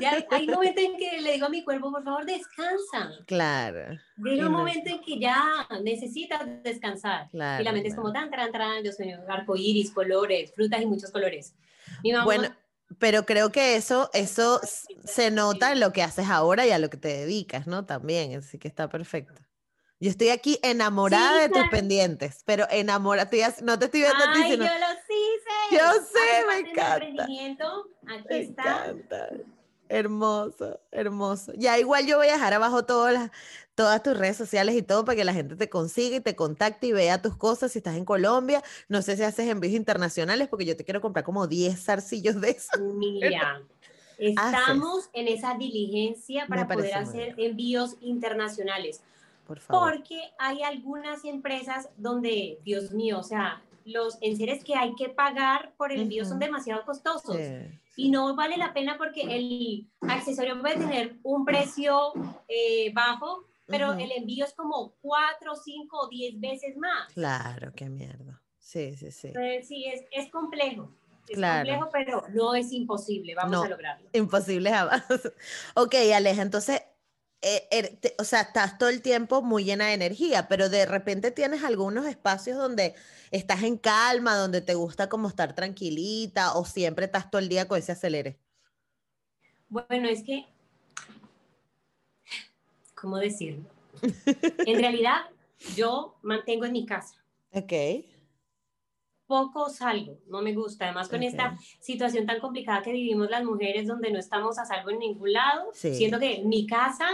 Ya 0.00 0.24
hay 0.30 0.46
momentos 0.46 0.82
en 0.82 0.96
que 0.96 1.20
le 1.20 1.32
digo 1.32 1.46
a 1.46 1.50
mi 1.50 1.62
cuerpo, 1.62 1.90
por 1.90 2.04
favor, 2.04 2.26
descansa. 2.26 3.12
Claro. 3.26 3.98
Llega 4.16 4.46
un 4.46 4.52
momento 4.52 4.90
en 4.90 5.00
que 5.00 5.18
ya 5.18 5.66
necesitas 5.82 6.40
descansar. 6.62 7.28
Claro, 7.30 7.62
y 7.62 7.64
la 7.64 7.72
mente 7.72 7.88
es 7.88 7.94
como 7.94 8.12
tan, 8.12 8.30
tan, 8.30 8.52
tan, 8.52 8.82
yo 8.82 8.92
soy 8.92 9.12
arco 9.28 9.56
iris, 9.56 9.90
colores, 9.92 10.52
frutas 10.54 10.82
y 10.82 10.86
muchos 10.86 11.10
colores. 11.10 11.54
bueno, 12.24 12.48
pero 12.98 13.24
creo 13.24 13.50
que 13.50 13.76
eso, 13.76 14.10
eso 14.12 14.60
se 15.04 15.30
nota 15.30 15.72
en 15.72 15.80
lo 15.80 15.92
que 15.92 16.02
haces 16.02 16.28
ahora 16.28 16.66
y 16.66 16.70
a 16.70 16.78
lo 16.78 16.90
que 16.90 16.96
te 16.96 17.08
dedicas, 17.08 17.66
¿no? 17.66 17.86
También, 17.86 18.36
así 18.36 18.58
que 18.58 18.68
está 18.68 18.88
perfecto. 18.88 19.40
Yo 20.00 20.10
estoy 20.10 20.30
aquí 20.30 20.58
enamorada 20.62 21.42
de 21.42 21.48
tus 21.48 21.68
pendientes, 21.70 22.42
pero 22.44 22.66
enamorada, 22.70 23.30
no 23.62 23.78
te 23.78 23.86
estoy 23.86 24.00
viendo 24.00 24.24
Ay, 24.28 24.50
yo 24.50 24.56
lo 24.56 24.64
hice. 24.64 24.74
Yo 25.70 25.92
sé, 26.02 26.46
me 26.46 26.70
encanta. 26.70 27.24
Aquí 27.24 27.38
me 28.28 28.42
encanta. 28.42 29.28
Hermoso, 29.88 30.80
hermoso. 30.90 31.52
Ya 31.56 31.78
igual 31.78 32.06
yo 32.06 32.16
voy 32.16 32.28
a 32.28 32.32
dejar 32.32 32.54
abajo 32.54 32.84
todas 32.84 33.12
las, 33.12 33.30
todas 33.74 34.02
tus 34.02 34.16
redes 34.16 34.36
sociales 34.36 34.74
y 34.76 34.82
todo 34.82 35.04
para 35.04 35.16
que 35.16 35.24
la 35.24 35.34
gente 35.34 35.56
te 35.56 35.68
consiga 35.68 36.16
y 36.16 36.20
te 36.20 36.34
contacte 36.34 36.86
y 36.86 36.92
vea 36.92 37.20
tus 37.20 37.36
cosas 37.36 37.72
si 37.72 37.78
estás 37.78 37.96
en 37.96 38.04
Colombia. 38.04 38.62
No 38.88 39.02
sé 39.02 39.16
si 39.16 39.22
haces 39.22 39.48
envíos 39.48 39.74
internacionales 39.74 40.48
porque 40.48 40.64
yo 40.64 40.76
te 40.76 40.84
quiero 40.84 41.00
comprar 41.00 41.24
como 41.24 41.46
10 41.46 41.84
zarcillos 41.84 42.40
de 42.40 42.50
eso. 42.50 42.78
Mira, 42.80 43.62
estamos 44.18 45.10
en 45.12 45.28
esa 45.28 45.54
diligencia 45.54 46.46
para 46.46 46.66
poder 46.66 46.94
hacer 46.94 47.34
envíos 47.36 47.96
internacionales. 48.00 49.02
Por 49.46 49.60
favor. 49.60 49.92
Porque 49.92 50.20
hay 50.38 50.62
algunas 50.62 51.24
empresas 51.24 51.88
donde, 51.96 52.58
Dios 52.64 52.92
mío, 52.92 53.18
o 53.18 53.22
sea, 53.22 53.62
los 53.84 54.16
enseres 54.20 54.64
que 54.64 54.74
hay 54.74 54.94
que 54.94 55.08
pagar 55.10 55.74
por 55.76 55.92
el 55.92 56.02
envío 56.02 56.24
son 56.24 56.38
demasiado 56.38 56.84
costosos. 56.84 57.36
Y 57.96 58.10
no 58.10 58.34
vale 58.34 58.56
la 58.56 58.72
pena 58.72 58.96
porque 58.98 59.22
el 59.22 59.88
accesorio 60.00 60.60
puede 60.60 60.76
tener 60.76 61.16
un 61.22 61.44
precio 61.44 62.12
eh, 62.48 62.92
bajo, 62.92 63.44
pero 63.66 63.92
el 63.92 64.10
envío 64.12 64.44
es 64.44 64.54
como 64.54 64.94
cuatro, 65.00 65.54
cinco 65.54 66.00
o 66.00 66.08
diez 66.08 66.38
veces 66.40 66.76
más. 66.76 67.12
Claro, 67.12 67.72
qué 67.74 67.88
mierda. 67.88 68.42
Sí, 68.58 68.96
sí, 68.96 69.12
sí. 69.12 69.32
sí, 69.62 69.84
es, 69.86 70.04
es 70.10 70.30
complejo. 70.30 70.90
Es 71.28 71.40
complejo, 71.40 71.88
pero 71.92 72.24
no 72.30 72.54
es 72.54 72.72
imposible. 72.72 73.34
Vamos 73.34 73.64
a 73.64 73.68
lograrlo. 73.68 74.08
Imposible 74.12 74.70
jamás. 74.70 75.04
ok, 75.74 75.94
Aleja, 76.14 76.42
entonces, 76.42 76.82
eh, 77.44 77.68
er, 77.70 77.98
o 78.18 78.24
sea, 78.24 78.40
estás 78.40 78.78
todo 78.78 78.88
el 78.88 79.02
tiempo 79.02 79.42
muy 79.42 79.64
llena 79.64 79.86
de 79.88 79.92
energía, 79.94 80.48
pero 80.48 80.68
de 80.68 80.86
repente 80.86 81.30
tienes 81.30 81.62
algunos 81.62 82.06
espacios 82.06 82.56
donde 82.56 82.94
estás 83.30 83.62
en 83.62 83.76
calma, 83.76 84.34
donde 84.36 84.60
te 84.62 84.74
gusta 84.74 85.08
como 85.08 85.28
estar 85.28 85.54
tranquilita 85.54 86.54
o 86.54 86.64
siempre 86.64 87.04
estás 87.04 87.30
todo 87.30 87.40
el 87.40 87.48
día 87.48 87.68
con 87.68 87.78
ese 87.78 87.92
acelere. 87.92 88.38
Bueno, 89.68 90.08
es 90.08 90.22
que 90.22 90.46
¿cómo 92.94 93.18
decirlo? 93.18 93.68
En 94.64 94.78
realidad, 94.78 95.20
yo 95.76 96.16
mantengo 96.22 96.64
en 96.64 96.72
mi 96.72 96.86
casa. 96.86 97.22
Ok. 97.52 97.72
Poco 99.26 99.68
salgo, 99.68 100.18
no 100.26 100.42
me 100.42 100.54
gusta. 100.54 100.86
Además, 100.86 101.08
con 101.08 101.18
Ok. 101.20 101.26
esta 101.26 101.58
situación 101.80 102.26
tan 102.26 102.40
complicada 102.40 102.82
que 102.82 102.92
vivimos 102.92 103.30
las 103.30 103.44
mujeres, 103.44 103.86
donde 103.86 104.10
no 104.10 104.18
estamos 104.18 104.58
a 104.58 104.64
salvo 104.64 104.90
en 104.90 104.98
ningún 104.98 105.32
lado, 105.32 105.70
Sí. 105.72 105.94
siento 105.94 106.18
que 106.18 106.42
mi 106.44 106.66
casa 106.66 107.08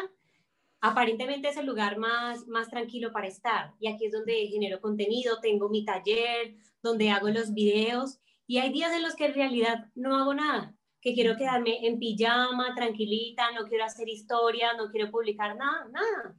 aparentemente 0.80 1.48
es 1.48 1.56
el 1.56 1.66
lugar 1.66 1.98
más, 1.98 2.46
más 2.46 2.68
tranquilo 2.68 3.12
para 3.12 3.26
estar. 3.26 3.74
Y 3.78 3.88
aquí 3.88 4.06
es 4.06 4.12
donde 4.12 4.46
genero 4.48 4.80
contenido, 4.80 5.40
tengo 5.40 5.68
mi 5.68 5.84
taller, 5.84 6.56
donde 6.82 7.10
hago 7.10 7.28
los 7.28 7.52
videos. 7.52 8.18
Y 8.46 8.58
hay 8.58 8.72
días 8.72 8.92
en 8.92 9.02
los 9.02 9.14
que 9.14 9.26
en 9.26 9.34
realidad 9.34 9.86
no 9.94 10.16
hago 10.16 10.34
nada, 10.34 10.74
que 11.00 11.14
quiero 11.14 11.36
quedarme 11.36 11.86
en 11.86 11.98
pijama, 11.98 12.74
tranquilita, 12.74 13.52
no 13.52 13.66
quiero 13.66 13.84
hacer 13.84 14.08
historia, 14.08 14.74
no 14.74 14.90
quiero 14.90 15.10
publicar 15.10 15.56
nada, 15.56 15.88
nada. 15.92 16.36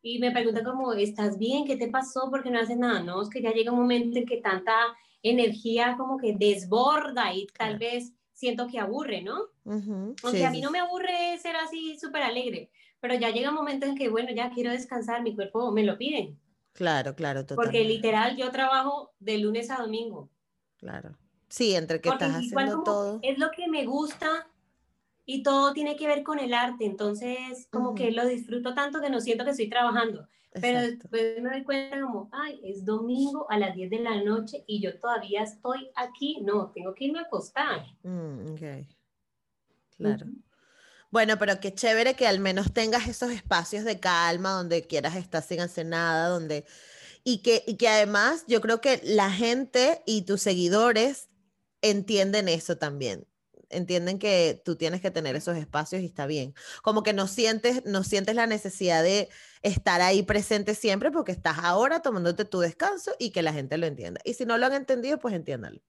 Y 0.00 0.18
me 0.18 0.32
preguntan 0.32 0.64
como, 0.64 0.92
¿estás 0.94 1.38
bien? 1.38 1.64
¿Qué 1.64 1.76
te 1.76 1.88
pasó? 1.88 2.28
¿Por 2.30 2.42
qué 2.42 2.50
no 2.50 2.58
haces 2.58 2.76
nada? 2.76 3.00
No, 3.02 3.22
es 3.22 3.28
que 3.28 3.42
ya 3.42 3.52
llega 3.52 3.70
un 3.70 3.78
momento 3.78 4.18
en 4.18 4.26
que 4.26 4.38
tanta 4.38 4.74
energía 5.22 5.94
como 5.96 6.16
que 6.16 6.34
desborda 6.36 7.32
y 7.32 7.46
tal 7.46 7.78
vez 7.78 8.12
siento 8.32 8.66
que 8.66 8.80
aburre, 8.80 9.22
¿no? 9.22 9.38
Ujú, 9.64 10.16
Aunque 10.24 10.38
sí, 10.38 10.42
a 10.42 10.50
mí 10.50 10.60
no 10.60 10.72
me 10.72 10.80
aburre 10.80 11.38
ser 11.38 11.54
así 11.54 11.96
súper 11.98 12.22
alegre, 12.22 12.70
pero 13.02 13.16
ya 13.16 13.30
llega 13.30 13.48
un 13.50 13.56
momento 13.56 13.84
en 13.84 13.96
que, 13.96 14.08
bueno, 14.08 14.30
ya 14.30 14.50
quiero 14.50 14.70
descansar, 14.70 15.22
mi 15.24 15.34
cuerpo 15.34 15.72
me 15.72 15.82
lo 15.82 15.98
pide. 15.98 16.36
Claro, 16.72 17.16
claro, 17.16 17.44
Porque 17.44 17.84
literal 17.84 18.36
yo 18.36 18.52
trabajo 18.52 19.12
de 19.18 19.38
lunes 19.38 19.72
a 19.72 19.78
domingo. 19.78 20.30
Claro. 20.76 21.18
Sí, 21.48 21.74
entre 21.74 22.00
que 22.00 22.10
Porque 22.10 22.26
estás 22.26 22.44
igual 22.44 22.66
haciendo 22.66 22.84
todo. 22.84 23.18
es 23.22 23.38
lo 23.38 23.50
que 23.50 23.66
me 23.66 23.84
gusta 23.86 24.48
y 25.26 25.42
todo 25.42 25.72
tiene 25.72 25.96
que 25.96 26.06
ver 26.06 26.22
con 26.22 26.38
el 26.38 26.54
arte, 26.54 26.84
entonces 26.86 27.66
como 27.72 27.86
Ujú. 27.88 27.96
que 27.96 28.12
lo 28.12 28.24
disfruto 28.24 28.72
tanto 28.72 29.00
que 29.00 29.10
no 29.10 29.20
siento 29.20 29.44
que 29.44 29.50
estoy 29.50 29.68
trabajando, 29.68 30.28
pero 30.52 30.78
Exacto. 30.78 31.08
después 31.10 31.42
me 31.42 31.50
doy 31.50 31.64
cuenta 31.64 32.00
como, 32.00 32.28
ay, 32.30 32.60
es 32.62 32.84
domingo 32.84 33.50
a 33.50 33.58
las 33.58 33.74
10 33.74 33.90
de 33.90 33.98
la 33.98 34.22
noche 34.22 34.62
y 34.68 34.80
yo 34.80 34.96
todavía 35.00 35.42
estoy 35.42 35.90
aquí, 35.96 36.38
no, 36.40 36.70
tengo 36.70 36.94
que 36.94 37.06
irme 37.06 37.18
a 37.18 37.22
acostar. 37.22 37.84
Mm, 38.04 38.52
ok. 38.52 38.86
Claro. 39.96 40.26
Ujú. 40.26 40.36
Bueno, 41.12 41.38
pero 41.38 41.60
qué 41.60 41.74
chévere 41.74 42.16
que 42.16 42.26
al 42.26 42.40
menos 42.40 42.72
tengas 42.72 43.06
esos 43.06 43.30
espacios 43.30 43.84
de 43.84 44.00
calma 44.00 44.52
donde 44.52 44.86
quieras 44.86 45.14
estar 45.14 45.42
sin 45.42 45.60
hacer 45.60 45.84
nada, 45.84 46.28
donde 46.28 46.64
y 47.22 47.42
que, 47.42 47.62
y 47.66 47.76
que 47.76 47.86
además 47.86 48.44
yo 48.48 48.62
creo 48.62 48.80
que 48.80 48.98
la 49.04 49.30
gente 49.30 50.02
y 50.06 50.22
tus 50.22 50.40
seguidores 50.40 51.28
entienden 51.82 52.48
eso 52.48 52.78
también. 52.78 53.26
Entienden 53.68 54.18
que 54.18 54.60
tú 54.64 54.76
tienes 54.76 55.02
que 55.02 55.10
tener 55.10 55.36
esos 55.36 55.58
espacios 55.58 56.00
y 56.00 56.06
está 56.06 56.24
bien. 56.24 56.54
Como 56.82 57.02
que 57.02 57.12
no 57.12 57.26
sientes, 57.26 57.84
no 57.84 58.04
sientes 58.04 58.34
la 58.34 58.46
necesidad 58.46 59.02
de 59.02 59.28
estar 59.60 60.00
ahí 60.00 60.22
presente 60.22 60.74
siempre 60.74 61.10
porque 61.10 61.32
estás 61.32 61.58
ahora 61.58 62.00
tomándote 62.00 62.46
tu 62.46 62.60
descanso 62.60 63.12
y 63.18 63.32
que 63.32 63.42
la 63.42 63.52
gente 63.52 63.76
lo 63.76 63.84
entienda. 63.84 64.20
Y 64.24 64.32
si 64.32 64.46
no 64.46 64.56
lo 64.56 64.64
han 64.64 64.72
entendido, 64.72 65.18
pues 65.18 65.34
entiéndalo. 65.34 65.82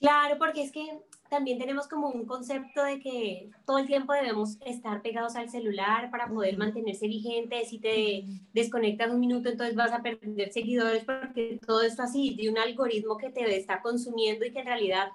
Claro, 0.00 0.38
porque 0.38 0.62
es 0.62 0.70
que 0.70 0.86
también 1.28 1.58
tenemos 1.58 1.86
como 1.88 2.08
un 2.08 2.24
concepto 2.26 2.82
de 2.82 3.00
que 3.00 3.50
todo 3.66 3.78
el 3.78 3.86
tiempo 3.86 4.12
debemos 4.12 4.56
estar 4.64 5.02
pegados 5.02 5.36
al 5.36 5.50
celular 5.50 6.10
para 6.10 6.28
poder 6.28 6.56
mantenerse 6.56 7.06
vigentes. 7.06 7.68
Si 7.68 7.78
te 7.78 8.24
desconectas 8.52 9.10
un 9.10 9.20
minuto, 9.20 9.48
entonces 9.48 9.76
vas 9.76 9.92
a 9.92 10.02
perder 10.02 10.52
seguidores 10.52 11.04
porque 11.04 11.60
todo 11.66 11.82
esto 11.82 12.02
así 12.02 12.34
de 12.34 12.48
un 12.48 12.58
algoritmo 12.58 13.16
que 13.16 13.30
te 13.30 13.56
está 13.56 13.80
consumiendo 13.82 14.44
y 14.46 14.52
que 14.52 14.60
en 14.60 14.66
realidad 14.66 15.08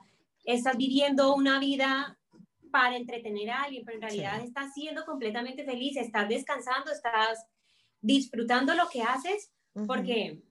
estás 0.45 0.77
viviendo 0.77 1.33
una 1.35 1.59
vida 1.59 2.17
para 2.71 2.97
entretener 2.97 3.51
a 3.51 3.63
alguien, 3.63 3.83
pero 3.85 3.97
en 3.97 4.01
realidad 4.01 4.39
Sí. 4.41 4.47
estás 4.47 4.73
siendo 4.73 5.05
completamente 5.05 5.63
feliz, 5.63 5.95
estás 5.97 6.27
descansando, 6.27 6.91
estás 6.91 7.45
disfrutando 8.01 8.73
lo 8.73 8.89
que 8.89 9.01
haces, 9.03 9.51
porque 9.87 10.41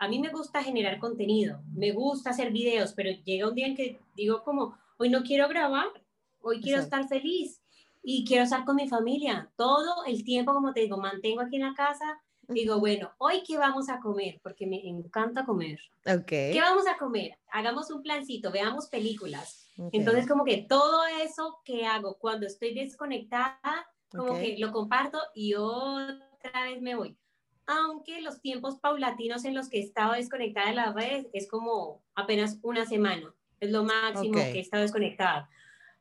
a 0.00 0.08
mí 0.08 0.18
me 0.18 0.30
gusta 0.30 0.62
generar 0.62 0.98
contenido, 0.98 1.60
me 1.74 1.92
gusta 1.92 2.30
hacer 2.30 2.50
videos, 2.50 2.94
pero 2.94 3.10
llega 3.22 3.46
un 3.46 3.54
día 3.54 3.66
en 3.66 3.76
que 3.76 4.00
digo 4.16 4.42
como, 4.42 4.74
hoy 4.96 5.10
no 5.10 5.22
quiero 5.22 5.46
grabar, 5.46 5.88
hoy 6.40 6.62
quiero 6.62 6.80
Exacto. 6.80 7.04
estar 7.04 7.20
feliz 7.20 7.60
y 8.02 8.24
quiero 8.24 8.44
estar 8.44 8.64
con 8.64 8.76
mi 8.76 8.88
familia. 8.88 9.50
Todo 9.56 10.06
el 10.06 10.24
tiempo, 10.24 10.54
como 10.54 10.72
te 10.72 10.80
digo, 10.80 10.96
mantengo 10.96 11.42
aquí 11.42 11.56
en 11.56 11.68
la 11.68 11.74
casa, 11.74 12.18
digo, 12.48 12.80
bueno, 12.80 13.10
hoy 13.18 13.42
qué 13.46 13.58
vamos 13.58 13.90
a 13.90 14.00
comer, 14.00 14.40
porque 14.42 14.66
me 14.66 14.80
encanta 14.88 15.44
comer. 15.44 15.78
Ok. 16.06 16.26
¿Qué 16.28 16.60
vamos 16.62 16.86
a 16.86 16.96
comer? 16.96 17.38
Hagamos 17.52 17.90
un 17.90 18.00
plancito, 18.02 18.50
veamos 18.50 18.86
películas. 18.86 19.70
ok, 19.76 19.90
Entonces, 19.92 20.26
como 20.26 20.46
que 20.46 20.64
todo 20.66 21.04
eso 21.22 21.58
que 21.62 21.84
hago 21.84 22.16
cuando 22.18 22.46
estoy 22.46 22.72
desconectada, 22.72 23.86
como 24.10 24.32
ok. 24.32 24.40
que 24.40 24.56
lo 24.58 24.72
comparto 24.72 25.18
y 25.34 25.52
otra 25.54 26.64
vez 26.64 26.80
me 26.80 26.94
voy. 26.94 27.18
Aunque 27.66 28.20
los 28.20 28.40
tiempos 28.40 28.76
paulatinos 28.80 29.44
en 29.44 29.54
los 29.54 29.68
que 29.68 29.78
he 29.78 29.82
estado 29.82 30.12
desconectada 30.14 30.70
de 30.70 30.74
las 30.74 30.94
redes 30.94 31.26
es 31.32 31.48
como 31.48 32.02
apenas 32.14 32.58
una 32.62 32.84
semana, 32.86 33.32
es 33.60 33.70
lo 33.70 33.84
máximo 33.84 34.34
que 34.52 34.58
he 34.58 34.60
estado 34.60 34.82
desconectada. 34.82 35.48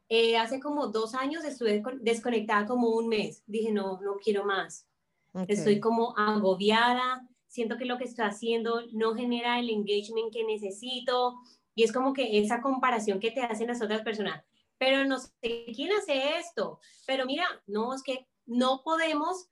Eh, 0.07 0.37
hace 0.37 0.59
como 0.59 0.87
dos 0.87 1.13
años 1.13 1.43
estuve 1.43 1.83
con- 1.83 2.03
desconectada 2.03 2.65
como 2.65 2.89
un 2.89 3.07
mes. 3.07 3.43
Dije, 3.45 3.71
no, 3.71 3.99
no 4.01 4.15
quiero 4.17 4.43
más. 4.43 4.87
ok. 5.33 5.45
Estoy 5.47 5.79
como 5.79 6.17
agobiada, 6.17 7.27
siento 7.47 7.77
que 7.77 7.85
lo 7.85 7.97
que 7.97 8.05
estoy 8.05 8.25
haciendo 8.25 8.81
no 8.93 9.13
genera 9.13 9.59
el 9.59 9.69
engagement 9.69 10.33
que 10.33 10.43
necesito 10.43 11.35
y 11.75 11.83
es 11.83 11.91
como 11.91 12.13
que 12.13 12.39
esa 12.39 12.61
comparación 12.61 13.19
que 13.19 13.29
te 13.31 13.41
hacen 13.41 13.67
las 13.67 13.81
otras 13.81 14.01
personas. 14.01 14.43
Pero 14.79 15.05
no 15.05 15.19
sé 15.19 15.65
quién 15.75 15.91
hace 15.91 16.37
esto, 16.39 16.79
pero 17.05 17.25
mira, 17.25 17.45
no, 17.67 17.93
es 17.93 18.01
que 18.01 18.27
no 18.47 18.81
podemos 18.83 19.49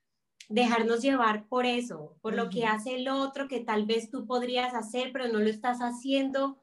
dejarnos 0.49 1.01
llevar 1.01 1.45
por 1.47 1.65
eso, 1.65 2.15
por 2.21 2.33
lo 2.33 2.49
que 2.49 2.65
hace 2.65 2.95
el 2.95 3.09
otro 3.09 3.47
que 3.47 3.59
tal 3.59 3.85
vez 3.85 4.09
tú 4.09 4.25
podrías 4.25 4.73
hacer, 4.73 5.11
pero 5.11 5.27
no 5.27 5.39
lo 5.39 5.49
estás 5.49 5.79
haciendo. 5.79 6.57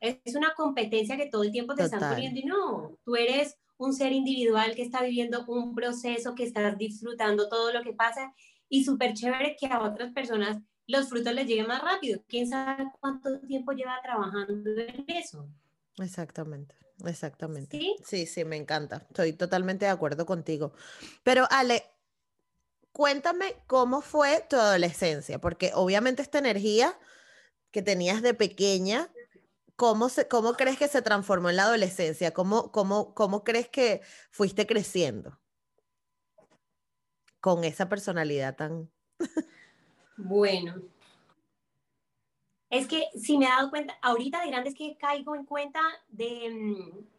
Es 0.00 0.34
una 0.34 0.52
competencia 0.54 1.16
que 1.16 1.26
todo 1.26 1.42
el 1.42 1.52
tiempo 1.52 1.74
te 1.74 1.84
están 1.84 2.00
Total. 2.00 2.14
poniendo 2.14 2.40
y 2.40 2.44
no, 2.44 2.98
tú 3.04 3.16
eres 3.16 3.56
un 3.78 3.92
ser 3.92 4.12
individual 4.12 4.74
que 4.74 4.82
está 4.82 5.02
viviendo 5.02 5.44
un 5.46 5.74
proceso, 5.74 6.34
que 6.34 6.44
estás 6.44 6.76
disfrutando 6.76 7.48
todo 7.48 7.72
lo 7.72 7.82
que 7.82 7.92
pasa 7.92 8.34
y 8.68 8.84
súper 8.84 9.14
chévere 9.14 9.56
que 9.58 9.66
a 9.66 9.80
otras 9.80 10.12
personas 10.12 10.58
los 10.86 11.08
frutos 11.08 11.34
les 11.34 11.46
lleguen 11.46 11.66
más 11.66 11.82
rápido. 11.82 12.22
¿Quién 12.28 12.48
sabe 12.48 12.84
cuánto 13.00 13.40
tiempo 13.40 13.72
lleva 13.72 13.98
trabajando 14.02 14.70
en 14.70 15.04
eso? 15.08 15.48
Exactamente, 15.98 16.74
exactamente. 17.04 17.78
¿Sí? 17.78 17.96
Sí, 18.04 18.26
sí, 18.26 18.44
me 18.44 18.56
encanta. 18.56 19.06
Estoy 19.08 19.32
totalmente 19.32 19.86
de 19.86 19.90
acuerdo 19.90 20.26
contigo. 20.26 20.72
Pero 21.22 21.46
Ale, 21.50 21.82
cuéntame 22.96 23.56
cómo 23.66 24.00
fue 24.00 24.42
tu 24.48 24.56
adolescencia, 24.56 25.38
porque 25.38 25.70
obviamente 25.74 26.22
esta 26.22 26.38
energía 26.38 26.98
que 27.70 27.82
tenías 27.82 28.22
de 28.22 28.32
pequeña, 28.32 29.12
¿cómo, 29.76 30.08
se, 30.08 30.26
cómo 30.28 30.54
crees 30.54 30.78
que 30.78 30.88
se 30.88 31.02
transformó 31.02 31.50
en 31.50 31.56
la 31.56 31.64
adolescencia? 31.64 32.32
¿Cómo, 32.32 32.72
cómo, 32.72 33.12
cómo 33.12 33.44
crees 33.44 33.68
que 33.68 34.00
fuiste 34.30 34.66
creciendo 34.66 35.38
con 37.38 37.64
esa 37.64 37.86
personalidad 37.86 38.56
tan... 38.56 38.90
Bueno. 40.16 40.80
Es 42.70 42.88
que 42.88 43.08
si 43.14 43.36
me 43.36 43.44
he 43.44 43.48
dado 43.50 43.68
cuenta, 43.68 43.92
ahorita 44.00 44.40
de 44.40 44.46
grande 44.46 44.70
es 44.70 44.74
que 44.74 44.96
caigo 44.96 45.36
en 45.36 45.44
cuenta 45.44 45.82
de 46.08 46.48
mm, 46.50 47.15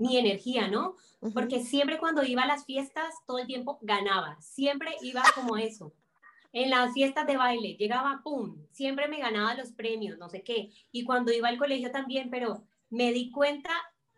mi 0.00 0.16
energía, 0.16 0.66
¿no? 0.68 0.96
Porque 1.34 1.62
siempre 1.62 1.98
cuando 1.98 2.24
iba 2.24 2.42
a 2.42 2.46
las 2.46 2.64
fiestas, 2.64 3.14
todo 3.26 3.38
el 3.38 3.46
tiempo 3.46 3.78
ganaba. 3.82 4.40
Siempre 4.40 4.96
iba 5.02 5.22
como 5.34 5.56
eso. 5.56 5.92
En 6.52 6.70
las 6.70 6.92
fiestas 6.94 7.26
de 7.26 7.36
baile, 7.36 7.76
llegaba, 7.78 8.22
¡pum! 8.24 8.66
Siempre 8.72 9.06
me 9.06 9.20
ganaba 9.20 9.54
los 9.54 9.72
premios, 9.72 10.18
no 10.18 10.28
sé 10.28 10.42
qué. 10.42 10.70
Y 10.90 11.04
cuando 11.04 11.32
iba 11.32 11.48
al 11.48 11.58
colegio 11.58 11.92
también, 11.92 12.30
pero 12.30 12.64
me 12.88 13.12
di 13.12 13.30
cuenta 13.30 13.70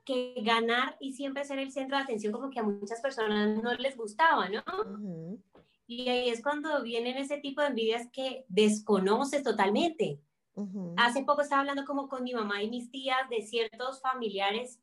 que 0.05 0.35
ganar 0.43 0.97
y 1.01 1.13
siempre 1.13 1.45
ser 1.45 1.59
el 1.59 1.73
centro 1.73 1.97
de 1.97 2.05
atención 2.05 2.33
como 2.33 2.49
que 2.49 2.61
a 2.61 2.65
muchas 2.65 3.01
personas 3.01 3.63
no 3.63 3.75
les 3.75 3.97
gustaba, 3.97 4.49
¿no? 4.49 4.63
Y 5.87 6.09
ahí 6.09 6.29
es 6.31 6.43
cuando 6.43 6.83
vienen 6.83 7.17
ese 7.19 7.39
tipo 7.39 7.61
de 7.61 7.69
envidias 7.69 8.09
que 8.13 8.45
desconoces 8.49 9.43
totalmente. 9.43 10.21
Hace 10.97 11.25
poco 11.25 11.43
estaba 11.43 11.61
hablando 11.61 11.85
como 11.85 12.09
con 12.09 12.23
mi 12.23 12.35
mamá 12.35 12.63
y 12.63 12.71
mis 12.71 12.91
tías 12.91 13.29
de 13.31 13.43
ciertos 13.43 14.01
familiares 14.01 14.81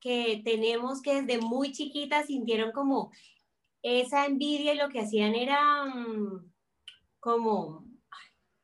que 0.00 0.42
tenemos 0.44 1.02
que 1.02 1.22
desde 1.22 1.40
muy 1.40 1.72
chiquitas 1.72 2.26
sintieron 2.26 2.72
como 2.72 3.10
esa 3.82 4.26
envidia 4.26 4.74
y 4.74 4.78
lo 4.78 4.88
que 4.88 5.00
hacían 5.00 5.34
era 5.34 5.84
mm, 5.86 6.50
como, 7.20 7.84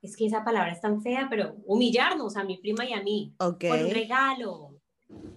es 0.03 0.17
que 0.17 0.27
esa 0.27 0.45
palabra 0.45 0.73
es 0.73 0.81
tan 0.81 1.03
fea, 1.03 1.29
pero 1.31 1.57
humillarnos 1.67 2.37
a 2.37 2.45
mi 2.45 2.59
prima 2.59 2.85
y 2.85 2.93
a 2.93 3.03
mí 3.03 3.35
Ok. 3.39 3.65
por 3.69 3.79
un 3.79 3.91
regalo. 3.91 4.71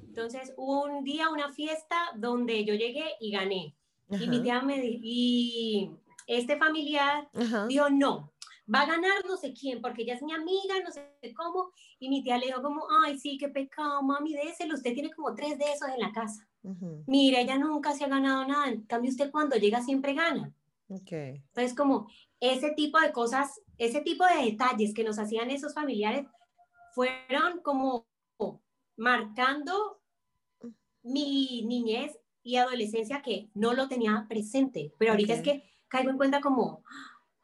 Entonces 0.08 0.54
hubo 0.58 0.84
un 0.86 1.04
día, 1.04 1.30
una 1.30 1.50
fiesta 1.54 1.96
donde 2.16 2.66
yo 2.66 2.74
llegué 2.74 3.06
y 3.20 3.32
gané. 3.32 3.76
Y 4.10 4.28
mi 4.28 4.42
tía 4.42 4.62
me 4.62 4.80
dijo, 4.80 5.00
y 5.04 5.92
este 6.28 6.58
familiar 6.58 7.28
ajá. 7.34 7.68
dijo, 7.68 7.90
no, 7.90 8.32
va 8.74 8.82
a 8.82 8.86
ganar 8.86 9.26
no 9.26 9.38
sé 9.38 9.54
quién, 9.54 9.82
porque 9.82 10.04
ella 10.04 10.16
es 10.16 10.22
mi 10.22 10.34
amiga, 10.34 10.76
no 10.84 10.92
sé 10.92 11.10
cómo. 11.36 11.72
Y 12.00 12.10
mi 12.10 12.24
tía 12.24 12.38
le 12.38 12.48
dijo 12.48 12.62
como, 12.62 12.86
ay, 13.04 13.18
sí, 13.18 13.38
qué 13.38 13.50
pecado, 13.50 14.02
mami, 14.04 14.34
déselo, 14.34 14.76
usted 14.76 14.94
tiene 14.94 15.12
como 15.12 15.34
tres 15.34 15.58
de 15.58 15.66
esos 15.72 15.90
en 15.90 16.00
la 16.00 16.12
casa. 16.12 16.48
Mire, 17.06 17.42
ella 17.42 17.58
nunca 17.58 17.94
se 17.94 18.04
ha 18.04 18.10
ganado 18.10 18.46
nada, 18.46 18.68
en 18.68 18.82
cambio 18.84 19.10
usted 19.10 19.32
cuando 19.32 19.56
llega 19.56 19.82
siempre 19.82 20.14
gana. 20.14 20.54
Okay. 20.90 21.44
Entonces, 21.48 21.74
como 21.74 22.08
ese 22.40 22.72
tipo 22.72 23.00
de 23.00 23.12
cosas, 23.12 23.62
ese 23.78 24.02
tipo 24.02 24.26
de 24.26 24.52
detalles 24.52 24.94
que 24.94 25.04
nos 25.04 25.20
hacían 25.20 25.50
esos 25.50 25.74
familiares 25.74 26.26
fueron 26.94 27.62
como 27.62 28.06
marcando 28.98 30.02
mi 31.04 31.64
niñez 31.66 32.18
y 32.44 32.58
adolescencia 32.58 33.22
que 33.22 33.50
no 33.54 33.74
lo 33.74 33.88
tenía 33.88 34.26
presente, 34.28 34.94
pero 34.98 35.12
ahorita 35.12 35.34
es 35.34 35.42
que 35.42 35.64
caigo 35.88 36.10
en 36.10 36.18
cuenta 36.18 36.42
como, 36.42 36.84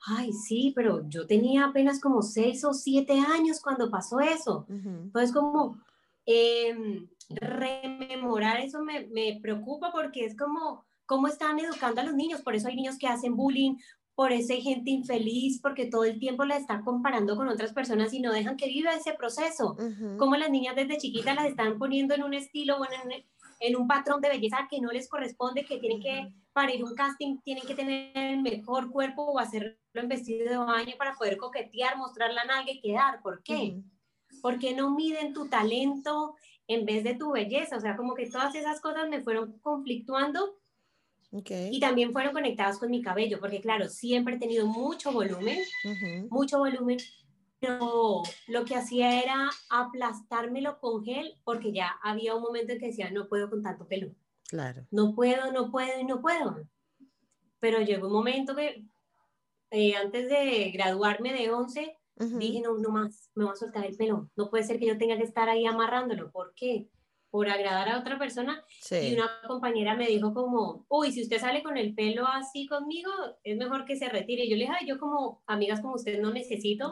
ay, 0.05 0.33
sí, 0.33 0.73
pero 0.75 1.07
yo 1.07 1.25
tenía 1.25 1.65
apenas 1.65 1.99
como 1.99 2.21
seis 2.21 2.63
o 2.65 2.73
siete 2.73 3.13
años 3.19 3.61
cuando 3.61 3.89
pasó 3.89 4.19
eso. 4.19 4.65
Entonces, 4.69 5.31
como 5.31 5.77
em, 6.25 7.07
rememorar 7.29 8.59
eso 8.59 8.83
me, 8.83 9.07
me, 9.07 9.39
preocupa 9.41 9.91
porque 9.91 10.25
es 10.25 10.35
como, 10.35 10.85
cómo 11.05 11.27
están 11.27 11.59
educando 11.59 12.01
a 12.01 12.03
los 12.03 12.15
niños. 12.15 12.41
Por 12.41 12.55
eso 12.55 12.67
hay 12.67 12.75
niños 12.75 12.97
que 12.97 13.07
hacen 13.07 13.35
bullying, 13.35 13.77
por 14.15 14.31
eso 14.31 14.53
hay 14.53 14.61
gente 14.61 14.91
infeliz, 14.91 15.59
porque 15.61 15.85
todo 15.85 16.03
el 16.03 16.19
tiempo 16.19 16.45
la 16.45 16.57
están 16.57 16.83
comparando 16.83 17.35
con 17.35 17.47
otras 17.47 17.73
personas 17.73 18.13
y 18.13 18.19
no 18.19 18.31
dejan 18.31 18.57
que 18.57 18.67
viva 18.67 18.93
ese 18.93 19.13
proceso. 19.13 19.77
Como 20.17 20.35
las 20.35 20.51
niñas 20.51 20.75
desde 20.75 20.97
chiquitas 20.97 21.35
las 21.35 21.47
están 21.47 21.79
poniendo 21.79 22.13
en 22.13 22.23
un 22.23 22.33
estilo, 22.33 22.77
bueno, 22.77 22.93
en, 23.03 23.23
en 23.63 23.77
un 23.77 23.87
patrón 23.87 24.19
de 24.19 24.27
belleza 24.27 24.67
que 24.69 24.81
no 24.81 24.91
les 24.91 25.07
corresponde, 25.07 25.63
que 25.63 25.77
tienen 25.77 26.01
que, 26.01 26.33
para 26.51 26.73
ir 26.73 26.81
a 26.81 26.85
un 26.85 26.95
casting, 26.95 27.37
tienen 27.45 27.65
que 27.65 27.73
tener 27.73 28.11
el 28.13 28.41
mejor 28.41 28.91
cuerpo 28.91 29.23
o 29.23 29.39
hacerlo 29.39 29.73
en 29.93 30.09
vestido 30.09 30.49
de 30.49 30.57
baño 30.57 30.95
para 30.97 31.15
poder 31.15 31.37
coquetear, 31.37 31.97
mostrar 31.97 32.33
la 32.33 32.43
nalga 32.43 32.73
y 32.73 32.81
quedar. 32.81 33.21
¿Por 33.21 33.41
qué? 33.41 33.81
Porque 34.41 34.75
no 34.75 34.93
miden 34.93 35.31
tu 35.31 35.47
talento 35.47 36.35
en 36.67 36.85
vez 36.85 37.05
de 37.05 37.15
tu 37.15 37.31
belleza. 37.31 37.77
O 37.77 37.79
sea, 37.79 37.95
como 37.95 38.15
que 38.15 38.29
todas 38.29 38.53
esas 38.53 38.81
cosas 38.81 39.07
me 39.07 39.23
fueron 39.23 39.57
conflictuando. 39.59 40.59
Y 41.71 41.79
también 41.79 42.11
fueron 42.11 42.33
conectadas 42.33 42.77
con 42.77 42.91
mi 42.91 43.01
cabello, 43.01 43.39
porque 43.39 43.61
claro, 43.61 43.87
siempre 43.87 44.35
he 44.35 44.39
tenido 44.39 44.67
mucho 44.67 45.11
volumen, 45.11 45.57
mucho 46.29 46.59
volumen, 46.59 46.97
pero 47.63 48.23
lo 48.47 48.65
que 48.65 48.75
hacía 48.75 49.23
era 49.23 49.49
aplastármelo 49.69 50.79
con 50.79 51.01
gel 51.05 51.39
porque 51.45 51.71
ya 51.71 51.97
había 52.03 52.35
un 52.35 52.41
momento 52.41 52.73
en 52.73 52.79
que 52.79 52.87
decía, 52.87 53.09
no 53.09 53.29
puedo 53.29 53.49
con 53.49 53.63
tanto 53.63 53.87
pelo. 53.87 54.13
Claro. 54.49 54.85
No 54.91 55.15
puedo, 55.15 55.49
no 55.53 55.71
puedo 55.71 55.97
y 55.97 56.03
no 56.03 56.21
puedo. 56.21 56.67
Pero 57.61 57.79
llegó 57.79 58.07
un 58.07 58.13
momento 58.13 58.53
que 58.53 58.85
eh, 59.71 59.95
antes 59.95 60.27
de 60.27 60.71
graduarme 60.71 61.31
de 61.31 61.51
11, 61.51 61.97
dije, 62.37 62.59
no, 62.59 62.77
no 62.79 62.89
más, 62.89 63.31
me 63.33 63.45
voy 63.45 63.53
a 63.53 63.55
soltar 63.55 63.85
el 63.85 63.95
pelo. 63.95 64.29
No 64.35 64.49
puede 64.49 64.65
ser 64.65 64.77
que 64.77 64.87
yo 64.87 64.97
tenga 64.97 65.15
que 65.15 65.23
estar 65.23 65.47
ahí 65.47 65.65
amarrándolo. 65.65 66.31
¿Por 66.31 66.53
qué? 66.55 66.89
Por 67.29 67.49
agradar 67.49 67.87
a 67.87 67.99
otra 67.99 68.19
persona. 68.19 68.61
Y 68.91 69.13
una 69.13 69.39
compañera 69.47 69.95
me 69.95 70.07
dijo 70.07 70.33
como, 70.33 70.85
uy, 70.89 71.13
si 71.13 71.21
usted 71.21 71.39
sale 71.39 71.63
con 71.63 71.77
el 71.77 71.95
pelo 71.95 72.27
así 72.27 72.67
conmigo, 72.67 73.09
es 73.41 73.55
mejor 73.55 73.85
que 73.85 73.95
se 73.95 74.09
retire. 74.09 74.43
Y 74.43 74.49
yo 74.49 74.57
le 74.57 74.65
dije, 74.65 74.85
yo 74.85 74.99
como 74.99 75.41
amigas 75.47 75.79
como 75.79 75.95
usted 75.95 76.19
no 76.19 76.31
necesito 76.31 76.91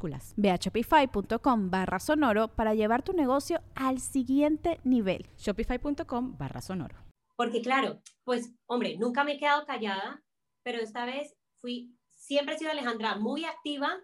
Ve 0.37 0.51
a 0.51 0.55
shopify.com 0.55 1.69
barra 1.69 1.99
sonoro 1.99 2.47
para 2.49 2.73
llevar 2.73 3.03
tu 3.03 3.13
negocio 3.13 3.61
al 3.75 3.99
siguiente 3.99 4.79
nivel. 4.83 5.27
Shopify.com 5.37 6.37
barra 6.37 6.61
sonoro. 6.61 6.97
Porque 7.35 7.61
claro, 7.61 8.01
pues 8.23 8.53
hombre, 8.67 8.97
nunca 8.97 9.23
me 9.23 9.33
he 9.33 9.37
quedado 9.39 9.65
callada, 9.65 10.23
pero 10.63 10.79
esta 10.79 11.05
vez 11.05 11.35
fui, 11.59 11.95
siempre 12.09 12.55
he 12.55 12.57
sido 12.57 12.71
Alejandra 12.71 13.15
muy 13.15 13.45
activa, 13.45 13.97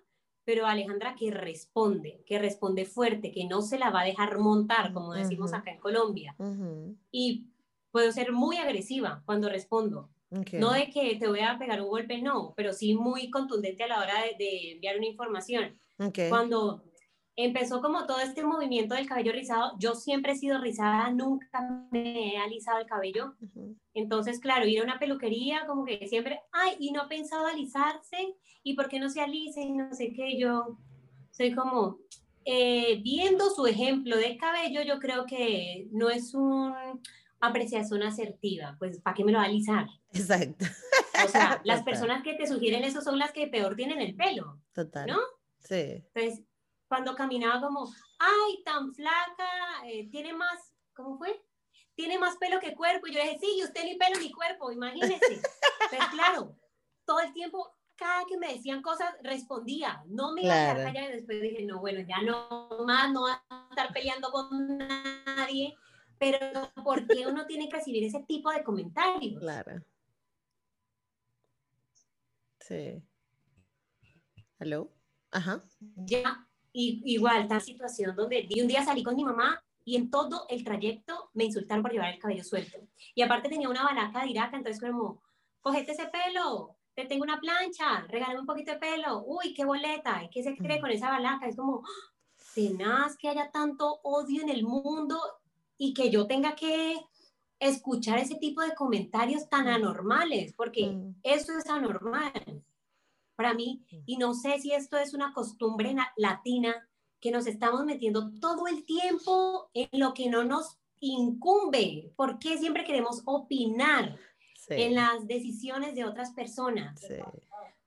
pero 0.44 0.66
Alejandra 0.66 1.16
que 1.16 1.30
responde, 1.30 2.24
que 2.26 2.40
responde 2.40 2.86
fuerte, 2.86 3.32
que 3.32 3.46
no 3.46 3.62
se 3.62 3.78
la 3.78 3.90
va 3.90 4.02
a 4.02 4.06
dejar 4.06 4.40
montar, 4.40 4.94
como 4.94 5.14
decimos 5.14 5.54
acá 5.54 5.72
en 5.72 5.80
Colombia. 5.80 6.36
Y 7.12 7.48
puedo 7.92 8.12
ser 8.12 8.32
muy 8.32 8.58
agresiva 8.58 9.24
cuando 9.26 9.50
respondo. 9.50 10.10
No 10.30 10.72
de 10.72 10.90
que 10.90 11.16
te 11.16 11.28
voy 11.28 11.40
a 11.40 11.58
pegar 11.58 11.82
un 11.82 11.88
golpe, 11.90 12.22
no, 12.22 12.54
pero 12.56 12.74
sí 12.74 12.96
muy 12.96 13.30
contundente 13.30 13.84
a 13.84 13.88
la 13.88 14.00
hora 14.00 14.16
de 14.38 14.74
enviar 14.74 14.98
una 14.98 15.08
información. 15.08 15.80
Cuando 16.30 16.84
empezó 17.40 17.82
como 17.82 18.08
todo 18.08 18.20
este 18.20 18.44
movimiento 18.44 18.96
del 18.96 19.08
cabello 19.08 19.32
rizado, 19.32 19.74
yo 19.80 19.94
siempre 19.94 20.34
he 20.34 20.36
sido 20.36 20.60
rizada, 20.60 21.12
nunca 21.12 21.88
me 21.92 22.34
he 22.34 22.38
alisado 22.38 22.80
el 22.80 22.88
cabello. 22.88 23.36
Entonces, 23.94 24.40
claro, 24.40 24.66
ir 24.66 24.82
a 24.82 24.84
una 24.84 25.00
peluquería, 25.00 25.66
como 25.68 25.86
que 25.86 26.08
siempre, 26.08 26.42
ay, 26.52 26.76
y 26.80 26.92
no 26.92 27.04
ha 27.04 27.08
pensado 27.08 27.46
alisarse, 27.46 28.36
y 28.64 28.74
por 28.74 28.90
qué 28.90 29.00
no 29.00 29.10
se 29.10 29.22
alice, 29.22 29.62
y 29.62 29.72
no 29.72 29.94
sé 29.94 30.14
qué, 30.14 30.38
yo 30.38 30.78
soy 31.32 31.54
como, 31.54 32.00
eh, 32.44 33.00
viendo 33.04 33.50
su 33.52 33.68
ejemplo 33.68 34.18
de 34.18 34.36
cabello, 34.38 34.82
yo 34.82 35.00
creo 35.00 35.26
que 35.26 35.88
no 35.92 36.10
es 36.10 36.34
una 36.34 37.00
apreciación 37.40 38.02
asertiva, 38.02 38.76
pues, 38.80 39.00
¿para 39.00 39.14
qué 39.14 39.24
me 39.24 39.32
lo 39.32 39.38
va 39.38 39.44
a 39.44 39.48
alisar? 39.48 39.86
Exacto. 40.20 40.66
O 41.26 41.28
sea, 41.28 41.62
las 41.64 41.84
personas 41.84 42.24
que 42.24 42.36
te 42.36 42.48
sugieren 42.48 42.84
eso 42.84 43.02
son 43.02 43.18
las 43.20 43.32
que 43.32 43.48
peor 43.48 43.76
tienen 43.76 44.02
el 44.02 44.16
pelo. 44.16 44.62
Total. 44.74 45.08
¿No? 45.08 45.20
Entonces, 45.70 46.44
cuando 46.88 47.16
caminaba 47.16 47.62
como, 47.62 47.92
ay, 48.20 48.64
tan 48.64 48.94
flaca, 48.94 49.50
eh, 49.86 50.10
tiene 50.10 50.34
más, 50.34 50.74
¿cómo 50.94 51.18
fue? 51.18 51.42
Tiene 51.96 52.18
más 52.18 52.38
pelo 52.38 52.60
que 52.60 52.76
cuerpo. 52.76 53.08
Y 53.08 53.14
yo 53.14 53.22
dije, 53.22 53.38
sí, 53.40 53.58
y 53.60 53.64
usted 53.64 53.84
ni 53.84 53.98
pelo 53.98 54.20
ni 54.20 54.32
cuerpo, 54.32 54.72
imagínese. 54.72 55.16
Entonces, 55.92 56.10
claro, 56.12 56.56
todo 57.06 57.20
el 57.20 57.34
tiempo, 57.34 57.76
cada 57.96 58.26
que 58.26 58.38
me 58.38 58.54
decían 58.54 58.82
cosas, 58.82 59.14
respondía. 59.24 60.04
No 60.08 60.34
me 60.34 60.44
iba 60.44 60.54
a 60.54 60.74
quedar 60.74 60.94
callada 60.94 61.10
y 61.10 61.14
después 61.14 61.42
dije, 61.42 61.66
no, 61.66 61.80
bueno, 61.80 62.00
ya 62.08 62.22
no 62.22 62.70
más, 62.86 63.12
no 63.12 63.24
va 63.24 63.44
a 63.50 63.68
estar 63.70 63.92
peleando 63.94 64.32
con 64.32 64.78
nadie. 64.78 65.76
Pero, 66.20 66.40
¿por 66.84 67.06
qué 67.08 67.28
uno 67.28 67.46
tiene 67.46 67.70
que 67.70 67.78
recibir 67.78 68.04
ese 68.04 68.24
tipo 68.28 68.52
de 68.52 68.64
comentarios? 68.64 69.40
Claro. 69.40 69.84
Sí. 72.68 73.02
¿Aló? 74.60 74.92
Ajá. 75.32 75.62
Ya, 75.96 76.46
y, 76.74 77.02
igual, 77.06 77.44
esta 77.44 77.62
situación 77.62 78.14
donde 78.14 78.48
un 78.62 78.68
día 78.68 78.84
salí 78.84 79.04
con 79.04 79.16
mi 79.16 79.24
mamá 79.24 79.64
y 79.86 79.96
en 79.96 80.10
todo 80.10 80.46
el 80.50 80.66
trayecto 80.66 81.30
me 81.34 81.46
insultaron 81.46 81.82
por 81.82 81.94
llevar 81.94 82.14
el 82.14 82.20
cabello 82.20 82.44
suelto. 82.44 82.78
Y 83.16 83.22
aparte 83.22 83.48
tenía 83.48 83.70
una 83.70 83.84
balaca 83.84 84.22
de 84.22 84.32
iraca, 84.32 84.58
entonces 84.58 84.82
como, 84.82 85.22
cogete 85.62 85.94
ese 85.94 86.08
pelo, 86.08 86.76
te 86.94 87.06
tengo 87.06 87.24
una 87.24 87.40
plancha, 87.40 88.02
regálame 88.10 88.42
un 88.42 88.46
poquito 88.46 88.74
de 88.74 88.80
pelo, 88.80 89.24
uy, 89.26 89.54
qué 89.54 89.64
boleta, 89.64 90.28
¿qué 90.30 90.44
se 90.44 90.58
cree 90.58 90.82
con 90.82 90.92
esa 90.92 91.10
balaca? 91.10 91.48
Es 91.48 91.56
como, 91.56 91.84
tenaz 92.54 93.16
que 93.18 93.30
haya 93.30 93.50
tanto 93.50 94.02
odio 94.04 94.42
en 94.42 94.50
el 94.50 94.64
mundo 94.64 95.22
y 95.78 95.94
que 95.94 96.10
yo 96.10 96.28
tenga 96.28 96.54
que 96.56 96.98
escuchar 97.60 98.20
ese 98.20 98.36
tipo 98.36 98.62
de 98.62 98.76
comentarios 98.76 99.50
tan 99.50 99.68
anormales, 99.68 100.54
porque 100.54 100.88
mm. 100.88 101.16
eso 101.24 101.58
es 101.58 101.68
anormal. 101.70 102.64
Para 103.36 103.54
mí, 103.54 103.84
y 104.06 104.18
no 104.18 104.34
sé 104.34 104.60
si 104.60 104.72
esto 104.72 104.98
es 104.98 105.14
una 105.14 105.32
costumbre 105.32 105.96
latina, 106.16 106.88
que 107.20 107.32
nos 107.32 107.48
estamos 107.48 107.84
metiendo 107.86 108.32
todo 108.40 108.68
el 108.68 108.86
tiempo 108.86 109.70
en 109.74 109.90
lo 109.94 110.14
que 110.14 110.30
no 110.30 110.44
nos 110.44 110.78
incumbe, 111.00 112.12
porque 112.16 112.58
siempre 112.58 112.84
queremos 112.84 113.22
opinar 113.26 114.18
en 114.70 114.96
las 114.96 115.28
decisiones 115.28 115.96
de 115.96 116.06
otras 116.06 116.32
personas. 116.32 117.00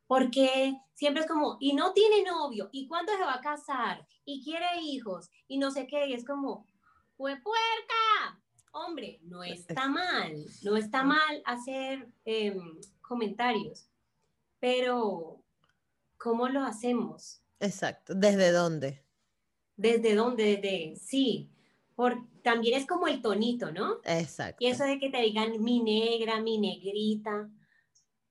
porque 0.06 0.76
siempre 0.94 1.22
es 1.22 1.28
como, 1.28 1.56
y 1.60 1.72
no 1.72 1.92
tiene 1.92 2.24
novio, 2.24 2.68
y 2.72 2.88
cuándo 2.88 3.12
se 3.12 3.22
va 3.22 3.34
a 3.34 3.40
casar, 3.40 4.08
y 4.24 4.42
quiere 4.42 4.80
hijos, 4.82 5.30
y 5.46 5.56
no 5.56 5.70
sé 5.70 5.86
qué, 5.86 6.08
y 6.08 6.14
es 6.14 6.24
como, 6.24 6.66
fue 7.16 7.36
puerca. 7.36 8.40
Hombre, 8.72 9.18
no 9.22 9.42
está 9.42 9.88
mal, 9.88 10.44
no 10.62 10.76
está 10.76 11.02
mal 11.02 11.42
hacer 11.44 12.08
em, 12.24 12.80
comentarios, 13.00 13.88
pero 14.60 15.42
¿cómo 16.16 16.48
lo 16.48 16.62
hacemos? 16.62 17.42
Exacto, 17.58 18.14
¿desde 18.14 18.52
dónde? 18.52 19.04
¿Desde 19.76 20.14
dónde? 20.14 20.56
Desde, 20.56 20.96
sí, 20.96 21.50
por, 21.96 22.16
también 22.42 22.78
es 22.78 22.86
como 22.86 23.08
el 23.08 23.20
tonito, 23.20 23.72
¿no? 23.72 23.98
Exacto. 24.04 24.64
Y 24.64 24.68
eso 24.68 24.84
de 24.84 24.98
que 24.98 25.10
te 25.10 25.20
digan 25.20 25.62
mi 25.62 25.82
negra, 25.82 26.40
mi 26.40 26.58
negrita, 26.58 27.50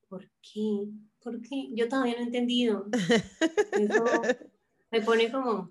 ¿por 0.07 0.31
qué? 0.41 0.87
¿Por 1.21 1.41
qué? 1.41 1.67
Yo 1.73 1.89
todavía 1.89 2.15
no 2.15 2.21
he 2.21 2.23
entendido. 2.23 2.87
Eso 3.73 4.05
me 4.89 5.01
pone 5.01 5.31
como... 5.31 5.69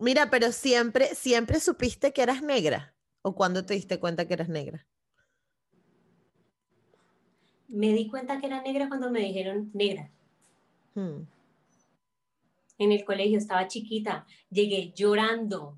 Mira, 0.00 0.28
pero 0.28 0.52
siempre, 0.52 1.14
siempre 1.14 1.60
supiste 1.60 2.12
que 2.12 2.22
eras 2.22 2.42
negra. 2.42 2.94
¿O 3.22 3.34
cuándo 3.34 3.64
te 3.64 3.74
diste 3.74 3.98
cuenta 3.98 4.26
que 4.26 4.34
eras 4.34 4.48
negra? 4.48 4.86
Me 7.68 7.92
di 7.92 8.08
cuenta 8.08 8.40
que 8.40 8.46
era 8.46 8.62
negra 8.62 8.88
cuando 8.88 9.10
me 9.10 9.20
dijeron 9.20 9.70
negra. 9.74 10.10
Hmm. 10.94 11.22
En 12.78 12.92
el 12.92 13.04
colegio 13.04 13.38
estaba 13.38 13.66
chiquita, 13.66 14.26
llegué 14.50 14.92
llorando, 14.94 15.76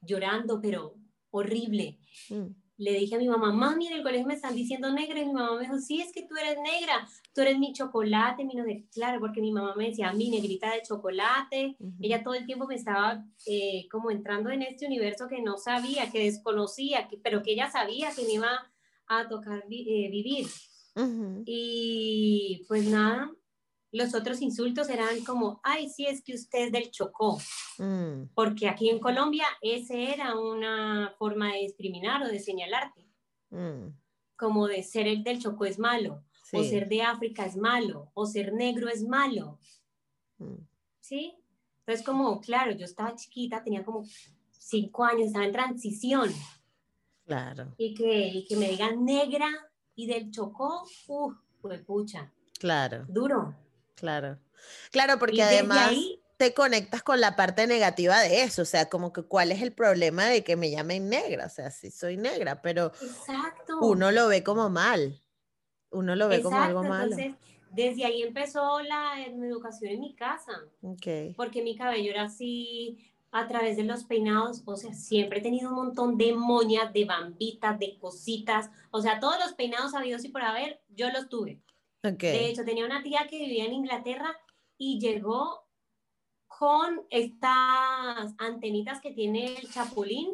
llorando, 0.00 0.60
pero 0.60 0.94
horrible. 1.30 1.98
Hmm 2.28 2.63
le 2.76 2.92
dije 2.92 3.14
a 3.14 3.18
mi 3.18 3.28
mamá, 3.28 3.52
mami, 3.52 3.86
en 3.86 3.94
el 3.94 4.02
colegio 4.02 4.26
me 4.26 4.34
están 4.34 4.54
diciendo 4.54 4.92
negra, 4.92 5.20
y 5.20 5.26
mi 5.26 5.32
mamá 5.32 5.54
me 5.54 5.62
dijo, 5.62 5.78
sí, 5.78 6.00
es 6.00 6.12
que 6.12 6.22
tú 6.22 6.34
eres 6.36 6.56
negra, 6.56 7.06
tú 7.34 7.40
eres 7.42 7.58
mi 7.58 7.72
chocolate, 7.72 8.44
mi 8.44 8.54
no 8.54 8.64
de, 8.64 8.86
claro, 8.92 9.20
porque 9.20 9.40
mi 9.40 9.52
mamá 9.52 9.74
me 9.76 9.88
decía, 9.88 10.12
mi 10.12 10.30
negrita 10.30 10.72
de 10.72 10.82
chocolate, 10.82 11.76
ella 12.00 12.22
todo 12.22 12.34
el 12.34 12.46
tiempo 12.46 12.66
me 12.66 12.74
estaba 12.74 13.24
eh, 13.46 13.86
como 13.90 14.10
entrando 14.10 14.50
en 14.50 14.62
este 14.62 14.86
universo 14.86 15.28
que 15.28 15.42
no 15.42 15.56
sabía, 15.56 16.10
que 16.10 16.24
desconocía, 16.24 17.06
que, 17.08 17.18
pero 17.18 17.42
que 17.42 17.52
ella 17.52 17.70
sabía 17.70 18.10
que 18.14 18.24
me 18.24 18.34
iba 18.34 18.50
a 19.06 19.28
tocar 19.28 19.64
eh, 19.70 20.08
vivir. 20.10 20.46
Y 21.44 22.64
pues 22.68 22.86
nada, 22.86 23.30
los 23.94 24.12
otros 24.12 24.42
insultos 24.42 24.88
eran 24.88 25.24
como, 25.24 25.60
ay, 25.62 25.88
sí, 25.88 26.04
es 26.04 26.20
que 26.20 26.34
usted 26.34 26.66
es 26.66 26.72
del 26.72 26.90
Chocó. 26.90 27.38
Mm. 27.78 28.24
Porque 28.34 28.68
aquí 28.68 28.90
en 28.90 28.98
Colombia 28.98 29.46
ese 29.62 30.12
era 30.12 30.36
una 30.36 31.14
forma 31.16 31.52
de 31.52 31.60
discriminar 31.60 32.20
o 32.22 32.26
de 32.26 32.40
señalarte. 32.40 33.06
Mm. 33.50 33.90
Como 34.36 34.66
de 34.66 34.82
ser 34.82 35.06
el 35.06 35.22
del 35.22 35.40
Chocó 35.40 35.64
es 35.64 35.78
malo, 35.78 36.24
o 36.52 36.64
ser 36.64 36.88
de 36.88 37.02
África 37.02 37.46
es 37.46 37.56
malo, 37.56 38.10
o 38.14 38.26
ser 38.26 38.52
negro 38.52 38.88
es 38.88 39.04
malo. 39.04 39.60
Mm. 40.38 40.66
¿Sí? 40.98 41.36
Entonces 41.78 42.04
como, 42.04 42.40
claro, 42.40 42.72
yo 42.72 42.86
estaba 42.86 43.14
chiquita, 43.14 43.62
tenía 43.62 43.84
como 43.84 44.04
cinco 44.50 45.04
años, 45.04 45.28
estaba 45.28 45.44
en 45.44 45.52
transición. 45.52 46.32
Claro. 47.24 47.72
Y 47.78 47.94
que, 47.94 48.26
y 48.26 48.44
que 48.46 48.56
me 48.56 48.70
digan 48.70 49.04
negra 49.04 49.48
y 49.94 50.08
del 50.08 50.32
Chocó, 50.32 50.82
uff, 51.06 51.36
pues 51.60 51.80
pucha. 51.84 52.32
Claro. 52.58 53.04
Duro. 53.08 53.54
Claro. 53.94 54.38
Claro, 54.90 55.18
porque 55.18 55.42
además 55.42 55.94
te 56.36 56.54
conectas 56.54 57.02
con 57.02 57.20
la 57.20 57.36
parte 57.36 57.66
negativa 57.66 58.20
de 58.20 58.42
eso, 58.42 58.62
o 58.62 58.64
sea, 58.64 58.88
como 58.88 59.12
que 59.12 59.22
cuál 59.22 59.52
es 59.52 59.62
el 59.62 59.72
problema 59.72 60.26
de 60.26 60.42
que 60.42 60.56
me 60.56 60.70
llamen 60.70 61.08
negra, 61.08 61.46
o 61.46 61.50
sea, 61.50 61.70
sí 61.70 61.90
soy 61.90 62.16
negra, 62.16 62.60
pero 62.60 62.92
uno 63.80 64.10
lo 64.10 64.28
ve 64.28 64.42
como 64.42 64.68
mal, 64.68 65.22
uno 65.90 66.16
lo 66.16 66.28
ve 66.28 66.42
como 66.42 66.60
algo 66.60 66.82
malo. 66.82 67.16
Entonces, 67.16 67.34
desde 67.70 68.04
ahí 68.04 68.22
empezó 68.22 68.80
la 68.82 69.24
educación 69.24 69.92
en 69.92 70.00
mi 70.00 70.14
casa, 70.14 70.52
okay. 70.82 71.34
porque 71.34 71.62
mi 71.62 71.76
cabello 71.76 72.10
era 72.10 72.24
así, 72.24 72.98
a 73.30 73.48
través 73.48 73.76
de 73.76 73.82
los 73.82 74.04
peinados, 74.04 74.62
o 74.64 74.76
sea, 74.76 74.94
siempre 74.94 75.40
he 75.40 75.42
tenido 75.42 75.68
un 75.70 75.74
montón 75.74 76.16
de 76.16 76.32
moñas, 76.32 76.92
de 76.92 77.04
bambitas, 77.04 77.78
de 77.80 77.98
cositas, 77.98 78.70
o 78.92 79.02
sea, 79.02 79.18
todos 79.18 79.38
los 79.40 79.54
peinados 79.54 79.94
habidos 79.94 80.24
y 80.24 80.28
por 80.28 80.42
haber, 80.42 80.80
yo 80.94 81.10
los 81.10 81.28
tuve. 81.28 81.60
De 82.12 82.48
hecho, 82.48 82.64
tenía 82.64 82.84
una 82.84 83.02
tía 83.02 83.26
que 83.28 83.38
vivía 83.38 83.64
en 83.64 83.72
Inglaterra 83.72 84.36
y 84.76 85.00
llegó 85.00 85.64
con 86.46 87.02
estas 87.10 88.34
antenitas 88.38 89.00
que 89.00 89.12
tiene 89.12 89.56
el 89.56 89.70
chapulín, 89.72 90.30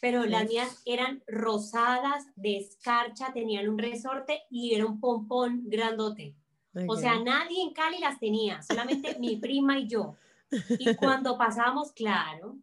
pero 0.00 0.26
las 0.26 0.48
mías 0.48 0.82
eran 0.84 1.22
rosadas, 1.26 2.26
de 2.36 2.58
escarcha, 2.58 3.32
tenían 3.32 3.68
un 3.68 3.78
resorte 3.78 4.42
y 4.50 4.74
era 4.74 4.86
un 4.86 5.00
pompón 5.00 5.62
grandote. 5.66 6.36
O 6.86 6.96
sea, 6.96 7.18
nadie 7.20 7.62
en 7.62 7.72
Cali 7.72 7.98
las 7.98 8.18
tenía, 8.18 8.62
solamente 8.62 9.18
mi 9.18 9.36
prima 9.36 9.78
y 9.78 9.88
yo. 9.88 10.16
Y 10.78 10.94
cuando 10.96 11.36
pasamos, 11.36 11.92
claro, 11.92 12.58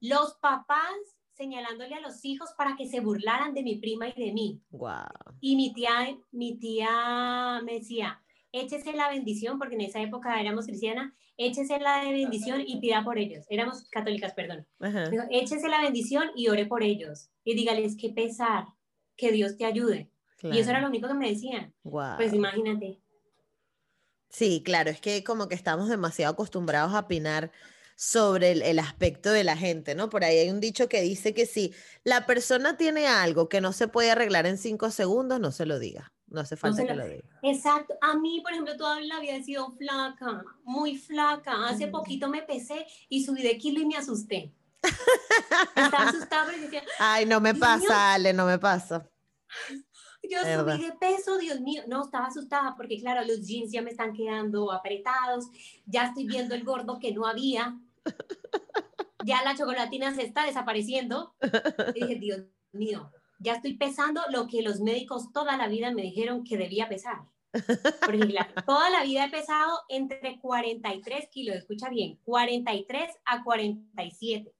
los 0.00 0.34
papás 0.34 1.17
señalándole 1.38 1.94
a 1.94 2.00
los 2.00 2.24
hijos 2.24 2.50
para 2.58 2.76
que 2.76 2.86
se 2.86 3.00
burlaran 3.00 3.54
de 3.54 3.62
mi 3.62 3.76
prima 3.76 4.08
y 4.08 4.24
de 4.24 4.32
mí. 4.32 4.60
Wow. 4.70 5.06
Y 5.40 5.56
mi 5.56 5.72
tía, 5.72 6.18
mi 6.32 6.58
tía 6.58 7.60
me 7.64 7.74
decía, 7.74 8.20
échese 8.52 8.92
la 8.92 9.08
bendición, 9.08 9.58
porque 9.58 9.76
en 9.76 9.82
esa 9.82 10.02
época 10.02 10.40
éramos 10.40 10.66
cristianas, 10.66 11.12
échese 11.36 11.78
la 11.78 12.02
bendición 12.02 12.62
y 12.66 12.80
pida 12.80 13.04
por 13.04 13.18
ellos. 13.18 13.46
Éramos 13.48 13.88
católicas, 13.88 14.34
perdón. 14.34 14.66
Dijo, 15.10 15.24
échese 15.30 15.68
la 15.68 15.80
bendición 15.80 16.30
y 16.34 16.48
ore 16.48 16.66
por 16.66 16.82
ellos. 16.82 17.30
Y 17.44 17.54
dígales 17.54 17.96
que 17.96 18.10
pesar, 18.10 18.64
que 19.16 19.30
Dios 19.30 19.56
te 19.56 19.64
ayude. 19.64 20.10
Y 20.42 20.58
eso 20.58 20.70
era 20.70 20.80
lo 20.80 20.88
único 20.88 21.08
que 21.08 21.14
me 21.14 21.30
decían. 21.30 21.72
Wow. 21.84 22.16
Pues 22.16 22.32
imagínate. 22.32 23.00
Sí, 24.28 24.62
claro, 24.64 24.90
es 24.90 25.00
que 25.00 25.24
como 25.24 25.48
que 25.48 25.54
estamos 25.54 25.88
demasiado 25.88 26.32
acostumbrados 26.32 26.92
a 26.92 27.00
opinar 27.00 27.50
sobre 27.98 28.52
el, 28.52 28.78
aspecto 28.78 29.32
de 29.32 29.42
la 29.42 29.56
gente, 29.56 29.96
¿no? 29.96 30.08
Por 30.08 30.22
ahí 30.22 30.38
hay 30.38 30.50
un 30.50 30.60
dicho 30.60 30.88
que 30.88 31.00
dice 31.00 31.34
que 31.34 31.46
si 31.46 31.74
la 32.04 32.26
persona 32.26 32.76
tiene 32.76 33.08
algo 33.08 33.48
que 33.48 33.60
no 33.60 33.72
se 33.72 33.88
puede 33.88 34.12
arreglar 34.12 34.46
en 34.46 34.56
cinco 34.56 34.92
segundos, 34.92 35.40
no 35.40 35.50
se 35.50 35.66
lo 35.66 35.80
diga. 35.80 36.12
No 36.28 36.40
hace 36.40 36.56
falta 36.56 36.86
que 36.86 36.94
lo, 36.94 37.04
diga. 37.04 37.24
Exacto. 37.42 37.94
A 38.00 38.14
mí, 38.16 38.40
por 38.40 38.52
ejemplo, 38.52 38.76
toda 38.76 39.00
la 39.00 39.18
vida 39.18 39.34
he 39.34 39.42
sido 39.42 39.72
flaca, 39.72 40.44
muy 40.62 40.96
flaca. 40.96 41.66
Hace 41.66 41.88
mm. 41.88 41.90
poquito 41.90 42.28
me 42.28 42.42
pesé 42.42 42.86
y 43.08 43.24
subí 43.24 43.42
de 43.42 43.58
kilo 43.58 43.80
y 43.80 43.86
me 43.86 43.96
asusté. 43.96 44.54
Estaba 45.74 46.08
asustada 46.08 46.44
porque 46.44 46.60
decía... 46.60 46.84
Ay, 47.00 47.26
no 47.26 47.40
me 47.40 47.56
pasa, 47.56 48.12
Ale, 48.12 48.32
no 48.32 48.46
me 48.46 48.60
pasa. 48.60 49.10
Yo 50.22 50.38
subí 50.38 50.84
de 50.84 50.92
peso, 50.92 51.36
Dios 51.38 51.60
mío. 51.60 51.82
No, 51.88 52.04
estaba 52.04 52.26
asustada 52.26 52.76
porque, 52.76 53.00
claro, 53.00 53.26
los 53.26 53.44
jeans 53.44 53.72
ya 53.72 53.82
me 53.82 53.90
están 53.90 54.12
quedando 54.12 54.70
apretados. 54.70 55.46
Ya 55.84 56.04
estoy 56.04 56.28
viendo 56.28 56.54
el 56.54 56.62
gordo 56.62 57.00
que 57.00 57.10
no 57.10 57.26
había 57.26 57.76
ya 59.24 59.42
la 59.42 59.56
chocolatina 59.56 60.14
se 60.14 60.22
está 60.22 60.44
desapareciendo. 60.44 61.34
Y 61.94 62.00
dije, 62.00 62.14
Dios 62.16 62.42
mío, 62.72 63.10
ya 63.38 63.54
estoy 63.54 63.76
pesando 63.76 64.20
lo 64.30 64.46
que 64.46 64.62
los 64.62 64.80
médicos 64.80 65.32
toda 65.32 65.56
la 65.56 65.68
vida 65.68 65.92
me 65.92 66.02
dijeron 66.02 66.44
que 66.44 66.56
debía 66.56 66.88
pesar. 66.88 67.18
Porque 68.04 68.36
toda 68.66 68.90
la 68.90 69.04
vida 69.04 69.24
he 69.24 69.30
pesado 69.30 69.80
entre 69.88 70.38
43 70.40 71.28
kilos, 71.30 71.56
escucha 71.56 71.88
bien, 71.88 72.18
43 72.24 73.10
a 73.24 73.42
47. 73.42 74.52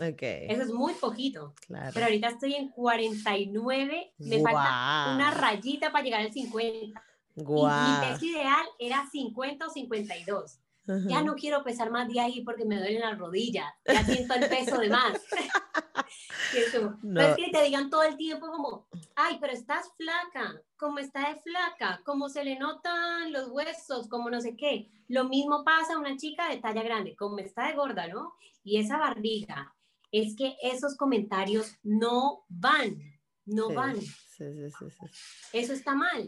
Okay. 0.00 0.46
Eso 0.48 0.62
es 0.62 0.72
muy 0.72 0.94
poquito. 0.94 1.54
Pero 1.92 2.06
ahorita 2.06 2.28
estoy 2.28 2.54
en 2.54 2.68
49, 2.68 4.14
me 4.18 4.42
falta 4.42 5.14
una 5.14 5.30
rayita 5.32 5.90
para 5.90 6.04
llegar 6.04 6.20
al 6.20 6.32
50. 6.32 7.02
Y 7.36 7.42
mi 7.42 8.08
peso 8.08 8.24
ideal 8.24 8.66
era 8.78 9.08
50 9.10 9.66
o 9.66 9.70
52. 9.70 10.60
Ya 11.06 11.22
no 11.22 11.34
quiero 11.34 11.62
pesar 11.62 11.90
más 11.90 12.08
de 12.08 12.20
ahí 12.20 12.42
porque 12.42 12.64
me 12.64 12.78
duelen 12.78 13.00
las 13.00 13.18
rodillas, 13.18 13.66
ya 13.86 14.04
siento 14.04 14.34
el 14.34 14.48
peso 14.48 14.78
de 14.78 14.88
más. 14.88 15.20
no. 17.02 17.20
es 17.20 17.36
que 17.36 17.50
te 17.50 17.62
digan 17.64 17.90
todo 17.90 18.02
el 18.04 18.16
tiempo 18.16 18.46
como, 18.50 18.88
ay, 19.14 19.36
pero 19.40 19.52
estás 19.52 19.90
flaca, 19.96 20.60
como 20.76 20.98
está 20.98 21.28
de 21.28 21.40
flaca, 21.40 22.00
como 22.04 22.28
se 22.28 22.44
le 22.44 22.58
notan 22.58 23.32
los 23.32 23.48
huesos, 23.48 24.08
como 24.08 24.30
no 24.30 24.40
sé 24.40 24.56
qué. 24.56 24.90
Lo 25.08 25.24
mismo 25.24 25.64
pasa 25.64 25.94
a 25.94 25.98
una 25.98 26.16
chica 26.16 26.48
de 26.48 26.58
talla 26.58 26.82
grande, 26.82 27.16
como 27.16 27.38
está 27.38 27.66
de 27.66 27.74
gorda, 27.74 28.06
¿no? 28.08 28.34
Y 28.64 28.78
esa 28.78 28.98
barriga, 28.98 29.74
es 30.10 30.34
que 30.36 30.56
esos 30.62 30.96
comentarios 30.96 31.76
no 31.82 32.44
van, 32.48 32.98
no 33.44 33.70
van. 33.70 34.00
Sí, 34.00 34.44
sí, 34.54 34.70
sí, 34.70 35.06
Eso 35.52 35.72
está 35.72 35.94
mal. 35.94 36.26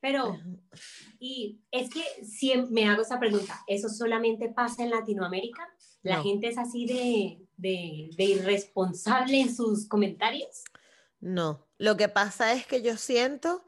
Pero, 0.00 0.38
y 1.18 1.60
es 1.70 1.90
que 1.90 2.02
si 2.24 2.54
me 2.70 2.88
hago 2.88 3.02
esa 3.02 3.18
pregunta, 3.18 3.62
¿eso 3.66 3.88
solamente 3.88 4.48
pasa 4.48 4.84
en 4.84 4.90
Latinoamérica? 4.90 5.68
¿La 6.02 6.22
gente 6.22 6.48
es 6.48 6.58
así 6.58 6.86
de, 6.86 7.46
de, 7.56 8.10
de, 8.16 8.24
irresponsable 8.24 9.40
en 9.40 9.54
sus 9.54 9.88
comentarios? 9.88 10.62
No, 11.20 11.66
lo 11.76 11.96
que 11.96 12.08
pasa 12.08 12.52
es 12.52 12.66
que 12.66 12.82
yo 12.82 12.96
siento 12.96 13.64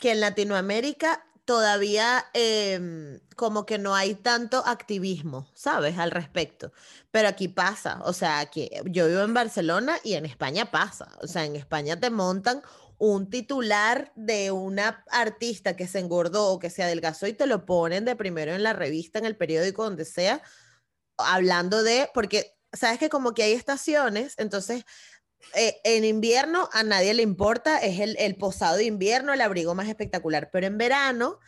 que 0.00 0.12
en 0.12 0.20
Latinoamérica 0.20 1.24
todavía 1.50 2.26
em, 2.32 3.18
como 3.34 3.66
que 3.66 3.76
no 3.78 3.94
hay 3.96 4.14
tanto 4.14 4.62
activismo, 4.64 5.48
¿sabes? 5.54 5.98
Al 5.98 6.12
respecto. 6.12 6.72
Pero 7.10 7.26
aquí 7.26 7.48
pasa, 7.48 8.00
o 8.04 8.12
sea, 8.12 8.46
que 8.46 8.82
yo 8.84 9.08
vivo 9.08 9.22
en 9.22 9.34
Barcelona 9.34 9.96
y 10.04 10.14
en 10.14 10.26
España 10.26 10.70
pasa, 10.70 11.08
o 11.20 11.26
sea, 11.26 11.44
en 11.44 11.56
España 11.56 11.98
te 11.98 12.10
montan 12.10 12.62
un 13.00 13.30
titular 13.30 14.12
de 14.14 14.50
una 14.50 15.02
artista 15.10 15.74
que 15.74 15.88
se 15.88 15.98
engordó 15.98 16.48
o 16.48 16.58
que 16.58 16.68
se 16.68 16.82
adelgazó 16.82 17.26
y 17.26 17.32
te 17.32 17.46
lo 17.46 17.64
ponen 17.64 18.04
de 18.04 18.14
primero 18.14 18.52
en 18.54 18.62
la 18.62 18.74
revista, 18.74 19.18
en 19.18 19.24
el 19.24 19.38
periódico, 19.38 19.84
donde 19.84 20.04
sea, 20.04 20.42
hablando 21.16 21.82
de, 21.82 22.10
porque 22.12 22.58
sabes 22.74 22.98
que 22.98 23.08
como 23.08 23.32
que 23.32 23.42
hay 23.42 23.52
estaciones, 23.52 24.34
entonces 24.36 24.84
eh, 25.54 25.80
en 25.84 26.04
invierno 26.04 26.68
a 26.74 26.82
nadie 26.82 27.14
le 27.14 27.22
importa, 27.22 27.78
es 27.78 28.00
el, 28.00 28.16
el 28.18 28.36
posado 28.36 28.76
de 28.76 28.84
invierno, 28.84 29.32
el 29.32 29.40
abrigo 29.40 29.74
más 29.74 29.88
espectacular, 29.88 30.50
pero 30.52 30.66
en 30.66 30.76
verano 30.76 31.38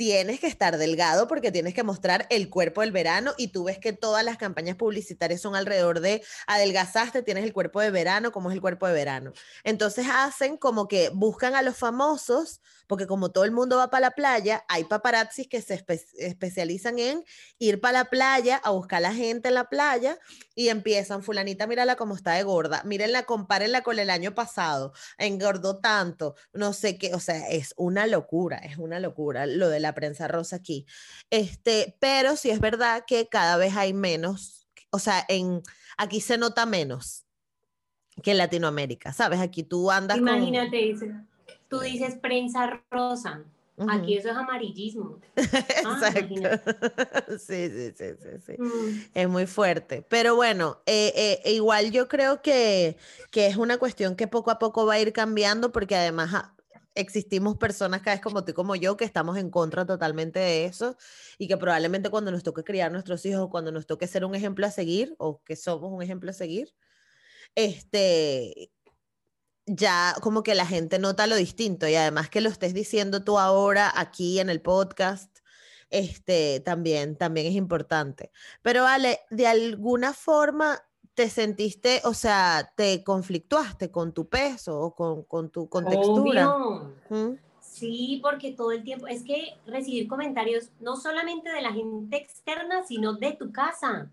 tienes 0.00 0.40
que 0.40 0.46
estar 0.46 0.78
delgado 0.78 1.28
porque 1.28 1.52
tienes 1.52 1.74
que 1.74 1.82
mostrar 1.82 2.26
el 2.30 2.48
cuerpo 2.48 2.80
del 2.80 2.90
verano 2.90 3.34
y 3.36 3.48
tú 3.48 3.64
ves 3.64 3.78
que 3.78 3.92
todas 3.92 4.24
las 4.24 4.38
campañas 4.38 4.76
publicitarias 4.76 5.42
son 5.42 5.54
alrededor 5.54 6.00
de 6.00 6.24
adelgazaste, 6.46 7.22
tienes 7.22 7.44
el 7.44 7.52
cuerpo 7.52 7.82
de 7.82 7.90
verano, 7.90 8.32
¿cómo 8.32 8.48
es 8.48 8.54
el 8.54 8.62
cuerpo 8.62 8.86
de 8.86 8.94
verano? 8.94 9.34
Entonces 9.62 10.06
hacen 10.10 10.56
como 10.56 10.88
que 10.88 11.10
buscan 11.10 11.54
a 11.54 11.60
los 11.60 11.76
famosos 11.76 12.62
porque 12.90 13.06
como 13.06 13.30
todo 13.30 13.44
el 13.44 13.52
mundo 13.52 13.76
va 13.76 13.88
para 13.88 14.08
la 14.08 14.10
playa, 14.10 14.64
hay 14.66 14.82
paparazzis 14.82 15.46
que 15.46 15.62
se 15.62 15.84
especializan 16.18 16.98
en 16.98 17.24
ir 17.60 17.80
para 17.80 18.00
la 18.00 18.04
playa 18.06 18.56
a 18.56 18.70
buscar 18.70 18.96
a 18.96 19.00
la 19.00 19.14
gente 19.14 19.46
en 19.46 19.54
la 19.54 19.68
playa 19.68 20.18
y 20.56 20.70
empiezan, 20.70 21.22
fulanita, 21.22 21.68
mírala 21.68 21.94
cómo 21.94 22.16
está 22.16 22.32
de 22.32 22.42
gorda, 22.42 22.82
mírenla, 22.84 23.26
compárenla 23.26 23.82
con 23.82 24.00
el 24.00 24.10
año 24.10 24.34
pasado, 24.34 24.92
engordó 25.18 25.78
tanto, 25.78 26.34
no 26.52 26.72
sé 26.72 26.98
qué, 26.98 27.14
o 27.14 27.20
sea, 27.20 27.48
es 27.48 27.74
una 27.76 28.08
locura, 28.08 28.56
es 28.58 28.76
una 28.76 28.98
locura 28.98 29.46
lo 29.46 29.68
de 29.68 29.78
la 29.78 29.89
prensa 29.94 30.28
rosa 30.28 30.56
aquí. 30.56 30.86
Este, 31.30 31.96
pero 32.00 32.36
sí 32.36 32.50
es 32.50 32.60
verdad 32.60 33.04
que 33.06 33.28
cada 33.28 33.56
vez 33.56 33.76
hay 33.76 33.92
menos, 33.92 34.68
o 34.90 34.98
sea, 34.98 35.24
en, 35.28 35.62
aquí 35.96 36.20
se 36.20 36.38
nota 36.38 36.66
menos 36.66 37.26
que 38.22 38.32
en 38.32 38.38
Latinoamérica, 38.38 39.12
¿sabes? 39.12 39.40
Aquí 39.40 39.62
tú 39.62 39.90
andas 39.90 40.18
Imagínate, 40.18 40.96
Tú 41.68 41.80
dices 41.80 42.16
prensa 42.16 42.82
rosa. 42.90 43.44
Aquí 43.88 44.16
eso 44.16 44.28
es 44.28 44.36
amarillismo. 44.36 45.18
Ah, 45.86 46.10
Exacto. 46.12 46.72
sí, 47.38 47.70
sí, 47.70 47.92
sí, 47.96 48.04
sí, 48.44 48.52
mm. 48.58 49.10
Es 49.14 49.28
muy 49.28 49.46
fuerte. 49.46 50.04
Pero 50.08 50.36
bueno, 50.36 50.82
eh, 50.84 51.40
eh, 51.44 51.52
igual 51.52 51.90
yo 51.90 52.06
creo 52.08 52.42
que, 52.42 52.96
que 53.30 53.46
es 53.46 53.56
una 53.56 53.78
cuestión 53.78 54.16
que 54.16 54.26
poco 54.26 54.50
a 54.50 54.58
poco 54.58 54.84
va 54.84 54.94
a 54.94 55.00
ir 55.00 55.12
cambiando 55.12 55.72
porque 55.72 55.96
además 55.96 56.30
ah, 56.34 56.54
existimos 57.00 57.56
personas 57.56 58.02
cada 58.02 58.16
vez 58.16 58.22
como 58.22 58.44
tú 58.44 58.54
como 58.54 58.76
yo 58.76 58.96
que 58.96 59.04
estamos 59.04 59.36
en 59.38 59.50
contra 59.50 59.86
totalmente 59.86 60.38
de 60.38 60.64
eso 60.66 60.96
y 61.38 61.48
que 61.48 61.56
probablemente 61.56 62.10
cuando 62.10 62.30
nos 62.30 62.42
toque 62.42 62.64
criar 62.64 62.92
nuestros 62.92 63.24
hijos, 63.26 63.48
cuando 63.50 63.72
nos 63.72 63.86
toque 63.86 64.06
ser 64.06 64.24
un 64.24 64.34
ejemplo 64.34 64.66
a 64.66 64.70
seguir 64.70 65.14
o 65.18 65.42
que 65.44 65.56
somos 65.56 65.92
un 65.92 66.02
ejemplo 66.02 66.30
a 66.30 66.34
seguir, 66.34 66.74
este, 67.54 68.70
ya 69.66 70.14
como 70.20 70.42
que 70.42 70.54
la 70.54 70.66
gente 70.66 70.98
nota 70.98 71.26
lo 71.26 71.36
distinto 71.36 71.88
y 71.88 71.94
además 71.94 72.28
que 72.30 72.40
lo 72.40 72.48
estés 72.48 72.74
diciendo 72.74 73.24
tú 73.24 73.38
ahora 73.38 73.92
aquí 73.94 74.40
en 74.40 74.50
el 74.50 74.60
podcast, 74.60 75.38
este 75.90 76.60
también, 76.60 77.16
también 77.16 77.46
es 77.46 77.54
importante. 77.54 78.30
Pero 78.62 78.86
Ale, 78.86 79.20
de 79.30 79.46
alguna 79.46 80.12
forma 80.12 80.82
te 81.20 81.28
sentiste, 81.28 82.00
o 82.04 82.14
sea, 82.14 82.72
te 82.74 83.04
conflictuaste 83.04 83.90
con 83.90 84.14
tu 84.14 84.26
peso 84.26 84.80
o 84.80 84.94
con, 84.94 85.24
con 85.24 85.50
tu 85.50 85.68
contextura. 85.68 86.48
¿Mm? 87.10 87.34
Sí, 87.60 88.20
porque 88.22 88.52
todo 88.52 88.72
el 88.72 88.82
tiempo, 88.82 89.06
es 89.06 89.22
que 89.22 89.58
recibir 89.66 90.08
comentarios 90.08 90.70
no 90.80 90.96
solamente 90.96 91.52
de 91.52 91.60
la 91.60 91.74
gente 91.74 92.16
externa, 92.16 92.84
sino 92.84 93.12
de 93.12 93.32
tu 93.32 93.52
casa, 93.52 94.10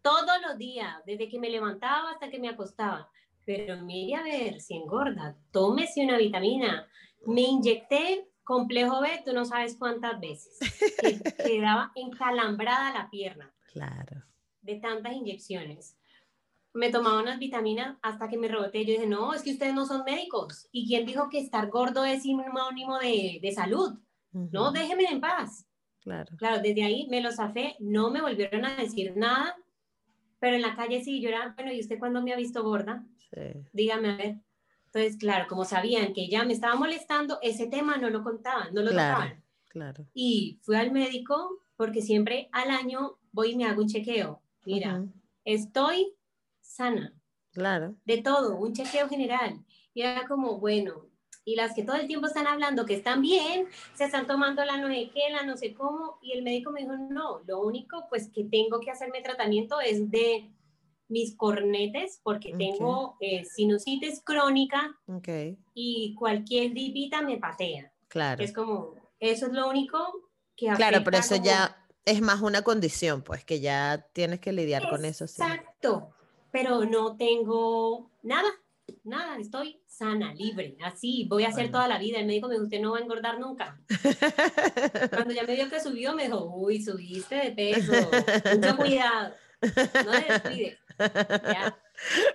todos 0.00 0.40
los 0.48 0.56
días, 0.56 0.96
desde 1.04 1.28
que 1.28 1.38
me 1.38 1.50
levantaba 1.50 2.12
hasta 2.12 2.30
que 2.30 2.38
me 2.38 2.48
acostaba 2.48 3.10
pero 3.44 3.76
mire 3.82 4.14
a 4.14 4.22
ver 4.22 4.60
si 4.60 4.76
engorda, 4.76 5.36
tómese 5.50 6.04
una 6.04 6.16
vitamina. 6.16 6.88
Me 7.26 7.42
inyecté 7.42 8.28
complejo 8.44 9.00
B, 9.00 9.08
tú 9.26 9.32
no 9.34 9.44
sabes 9.44 9.76
cuántas 9.76 10.20
veces. 10.20 10.58
Quedaba 11.44 11.90
encalambrada 11.96 12.94
la 12.94 13.10
pierna. 13.10 13.52
Claro. 13.72 14.22
De 14.62 14.76
tantas 14.76 15.14
inyecciones. 15.14 15.99
Me 16.72 16.90
tomaba 16.90 17.20
unas 17.20 17.38
vitaminas 17.38 17.98
hasta 18.02 18.28
que 18.28 18.38
me 18.38 18.48
reboté. 18.48 18.84
Yo 18.84 18.92
dije, 18.92 19.06
no, 19.06 19.34
es 19.34 19.42
que 19.42 19.52
ustedes 19.52 19.74
no 19.74 19.86
son 19.86 20.04
médicos. 20.04 20.68
¿Y 20.70 20.86
quién 20.86 21.04
dijo 21.04 21.28
que 21.28 21.40
estar 21.40 21.68
gordo 21.68 22.04
es 22.04 22.22
sinónimo 22.22 22.98
de, 22.98 23.40
de 23.42 23.52
salud? 23.52 23.98
No, 24.32 24.70
déjenme 24.70 25.04
en 25.04 25.20
paz. 25.20 25.66
Claro. 26.00 26.36
Claro, 26.36 26.62
desde 26.62 26.84
ahí 26.84 27.06
me 27.10 27.20
lo 27.20 27.32
zafé, 27.32 27.76
no 27.78 28.10
me 28.10 28.22
volvieron 28.22 28.64
a 28.64 28.76
decir 28.76 29.12
nada, 29.16 29.56
pero 30.38 30.56
en 30.56 30.62
la 30.62 30.74
calle 30.74 31.02
sí, 31.04 31.20
yo 31.20 31.28
era, 31.28 31.52
bueno, 31.54 31.72
¿y 31.72 31.80
usted 31.80 31.98
cuándo 31.98 32.22
me 32.22 32.32
ha 32.32 32.36
visto 32.36 32.62
gorda? 32.62 33.04
Dígame 33.72 34.10
a 34.10 34.16
ver. 34.16 34.36
Entonces, 34.86 35.16
claro, 35.18 35.46
como 35.48 35.64
sabían 35.64 36.12
que 36.12 36.28
ya 36.28 36.44
me 36.44 36.52
estaba 36.52 36.74
molestando, 36.74 37.38
ese 37.42 37.66
tema 37.66 37.96
no 37.96 38.10
lo 38.10 38.24
contaban, 38.24 38.74
no 38.74 38.82
lo 38.82 38.90
claro, 38.90 39.36
Claro. 39.68 40.06
Y 40.14 40.58
fui 40.62 40.74
al 40.74 40.90
médico 40.90 41.60
porque 41.76 42.02
siempre 42.02 42.48
al 42.50 42.70
año 42.70 43.18
voy 43.30 43.52
y 43.52 43.56
me 43.56 43.66
hago 43.66 43.82
un 43.82 43.88
chequeo. 43.88 44.42
Mira, 44.64 45.04
estoy 45.44 46.12
sana. 46.80 47.12
Claro. 47.52 47.94
De 48.04 48.22
todo, 48.22 48.56
un 48.56 48.72
chequeo 48.72 49.08
general. 49.08 49.62
Y 49.92 50.02
era 50.02 50.26
como, 50.26 50.58
bueno, 50.58 51.06
y 51.44 51.56
las 51.56 51.74
que 51.74 51.82
todo 51.82 51.96
el 51.96 52.06
tiempo 52.06 52.26
están 52.26 52.46
hablando 52.46 52.86
que 52.86 52.94
están 52.94 53.20
bien, 53.20 53.66
se 53.94 54.04
están 54.04 54.26
tomando 54.26 54.64
la 54.64 54.78
no 54.78 54.88
sé 54.88 55.10
qué, 55.12 55.30
la 55.30 55.42
no 55.44 55.56
sé 55.56 55.74
cómo, 55.74 56.18
y 56.22 56.32
el 56.32 56.42
médico 56.42 56.70
me 56.70 56.80
dijo, 56.80 56.96
no, 56.96 57.40
lo 57.46 57.60
único 57.60 58.06
pues 58.08 58.30
que 58.32 58.44
tengo 58.44 58.80
que 58.80 58.90
hacerme 58.90 59.20
tratamiento 59.20 59.80
es 59.80 60.10
de 60.10 60.50
mis 61.08 61.36
cornetes 61.36 62.20
porque 62.22 62.54
tengo 62.56 63.16
eh, 63.20 63.44
sinusitis 63.44 64.22
crónica 64.24 64.96
y 65.74 66.14
cualquier 66.14 66.72
dipita 66.72 67.20
me 67.20 67.36
patea. 67.36 67.92
Claro. 68.08 68.42
Es 68.42 68.52
como, 68.52 68.94
eso 69.18 69.46
es 69.46 69.52
lo 69.52 69.68
único 69.68 69.98
que 70.56 70.68
Claro, 70.68 71.02
pero 71.04 71.18
eso 71.18 71.36
ya 71.36 71.76
es 72.04 72.20
más 72.20 72.40
una 72.42 72.62
condición, 72.62 73.22
pues 73.22 73.44
que 73.44 73.60
ya 73.60 74.06
tienes 74.12 74.40
que 74.40 74.52
lidiar 74.52 74.88
con 74.88 75.04
eso. 75.04 75.24
Exacto, 75.24 76.12
pero 76.50 76.84
no 76.84 77.16
tengo 77.16 78.10
nada, 78.22 78.48
nada, 79.04 79.38
estoy 79.38 79.80
sana, 79.86 80.34
libre, 80.34 80.76
así, 80.82 81.26
voy 81.28 81.44
a 81.44 81.48
hacer 81.48 81.70
toda 81.70 81.88
la 81.88 81.98
vida. 81.98 82.18
El 82.18 82.26
médico 82.26 82.48
me 82.48 82.54
dijo, 82.54 82.64
usted 82.64 82.80
no 82.80 82.92
va 82.92 82.98
a 82.98 83.02
engordar 83.02 83.38
nunca. 83.38 83.80
Cuando 85.10 85.34
ya 85.34 85.44
me 85.44 85.54
vio 85.54 85.68
que 85.68 85.80
subió, 85.80 86.14
me 86.14 86.24
dijo, 86.24 86.44
uy, 86.56 86.82
subiste 86.82 87.36
de 87.36 87.50
peso, 87.52 87.92
mucho 88.54 88.76
cuidado, 88.76 89.34
no 89.60 90.12
te 90.12 90.32
descuides. 90.32 90.78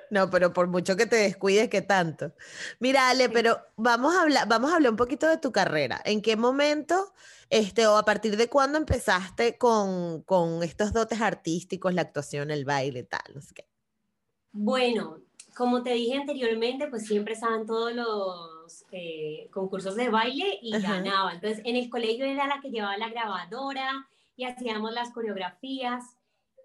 No, 0.09 0.29
pero 0.29 0.53
por 0.53 0.67
mucho 0.67 0.95
que 0.95 1.07
te 1.07 1.15
descuides, 1.15 1.69
¿qué 1.69 1.81
tanto? 1.81 2.33
Mira, 2.79 3.09
Ale, 3.09 3.29
pero 3.29 3.59
vamos 3.75 4.15
a 4.15 4.21
hablar, 4.21 4.47
vamos 4.47 4.71
a 4.71 4.75
hablar 4.75 4.91
un 4.91 4.97
poquito 4.97 5.27
de 5.27 5.37
tu 5.37 5.51
carrera. 5.51 6.01
¿En 6.05 6.21
qué 6.21 6.35
momento, 6.35 7.13
este, 7.49 7.87
o 7.87 7.97
a 7.97 8.05
partir 8.05 8.37
de 8.37 8.47
cuándo 8.47 8.77
empezaste 8.77 9.57
con, 9.57 10.21
con 10.21 10.61
estos 10.61 10.93
dotes 10.93 11.19
artísticos, 11.21 11.93
la 11.93 12.01
actuación, 12.01 12.51
el 12.51 12.65
baile, 12.65 13.03
tal? 13.03 13.33
No 13.33 13.41
sé 13.41 13.55
qué. 13.55 13.74
Bueno, 14.57 15.17
como 15.53 15.83
te 15.83 15.91
dije 15.91 16.15
anteriormente, 16.15 16.87
pues 16.87 17.05
siempre 17.05 17.33
estaban 17.33 17.65
todos 17.65 17.93
los 17.93 18.85
eh, 18.89 19.49
concursos 19.51 19.97
de 19.97 20.07
baile 20.07 20.59
y 20.61 20.71
ganaba. 20.79 21.33
Entonces, 21.33 21.61
en 21.65 21.75
el 21.75 21.89
colegio 21.89 22.25
era 22.25 22.47
la 22.47 22.61
que 22.61 22.69
llevaba 22.69 22.97
la 22.97 23.09
grabadora 23.09 24.07
y 24.37 24.45
hacíamos 24.45 24.93
las 24.93 25.11
coreografías. 25.11 26.15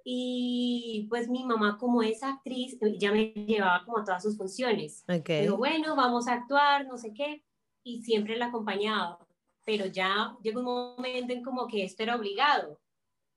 Y 0.05 1.09
pues 1.11 1.29
mi 1.29 1.45
mamá 1.45 1.79
como 1.79 2.01
es 2.03 2.23
actriz, 2.23 2.79
ya 2.97 3.11
me 3.11 3.33
llevaba 3.33 3.85
como 3.85 3.99
a 3.99 4.05
todas 4.05 4.23
sus 4.23 4.37
funciones. 4.37 5.05
Okay. 5.09 5.43
Digo, 5.43 5.57
bueno, 5.57 5.97
vamos 5.97 6.29
a 6.29 6.35
actuar, 6.35 6.87
no 6.87 6.97
sé 6.97 7.13
qué, 7.13 7.43
y 7.83 8.03
siempre 8.03 8.37
la 8.37 8.47
acompañaba. 8.47 9.19
Pero 9.65 9.87
ya 9.87 10.37
llegó 10.45 10.61
un 10.61 10.97
momento 10.97 11.33
en 11.33 11.43
como 11.43 11.67
que 11.67 11.83
esto 11.83 12.05
era 12.05 12.15
obligado, 12.15 12.81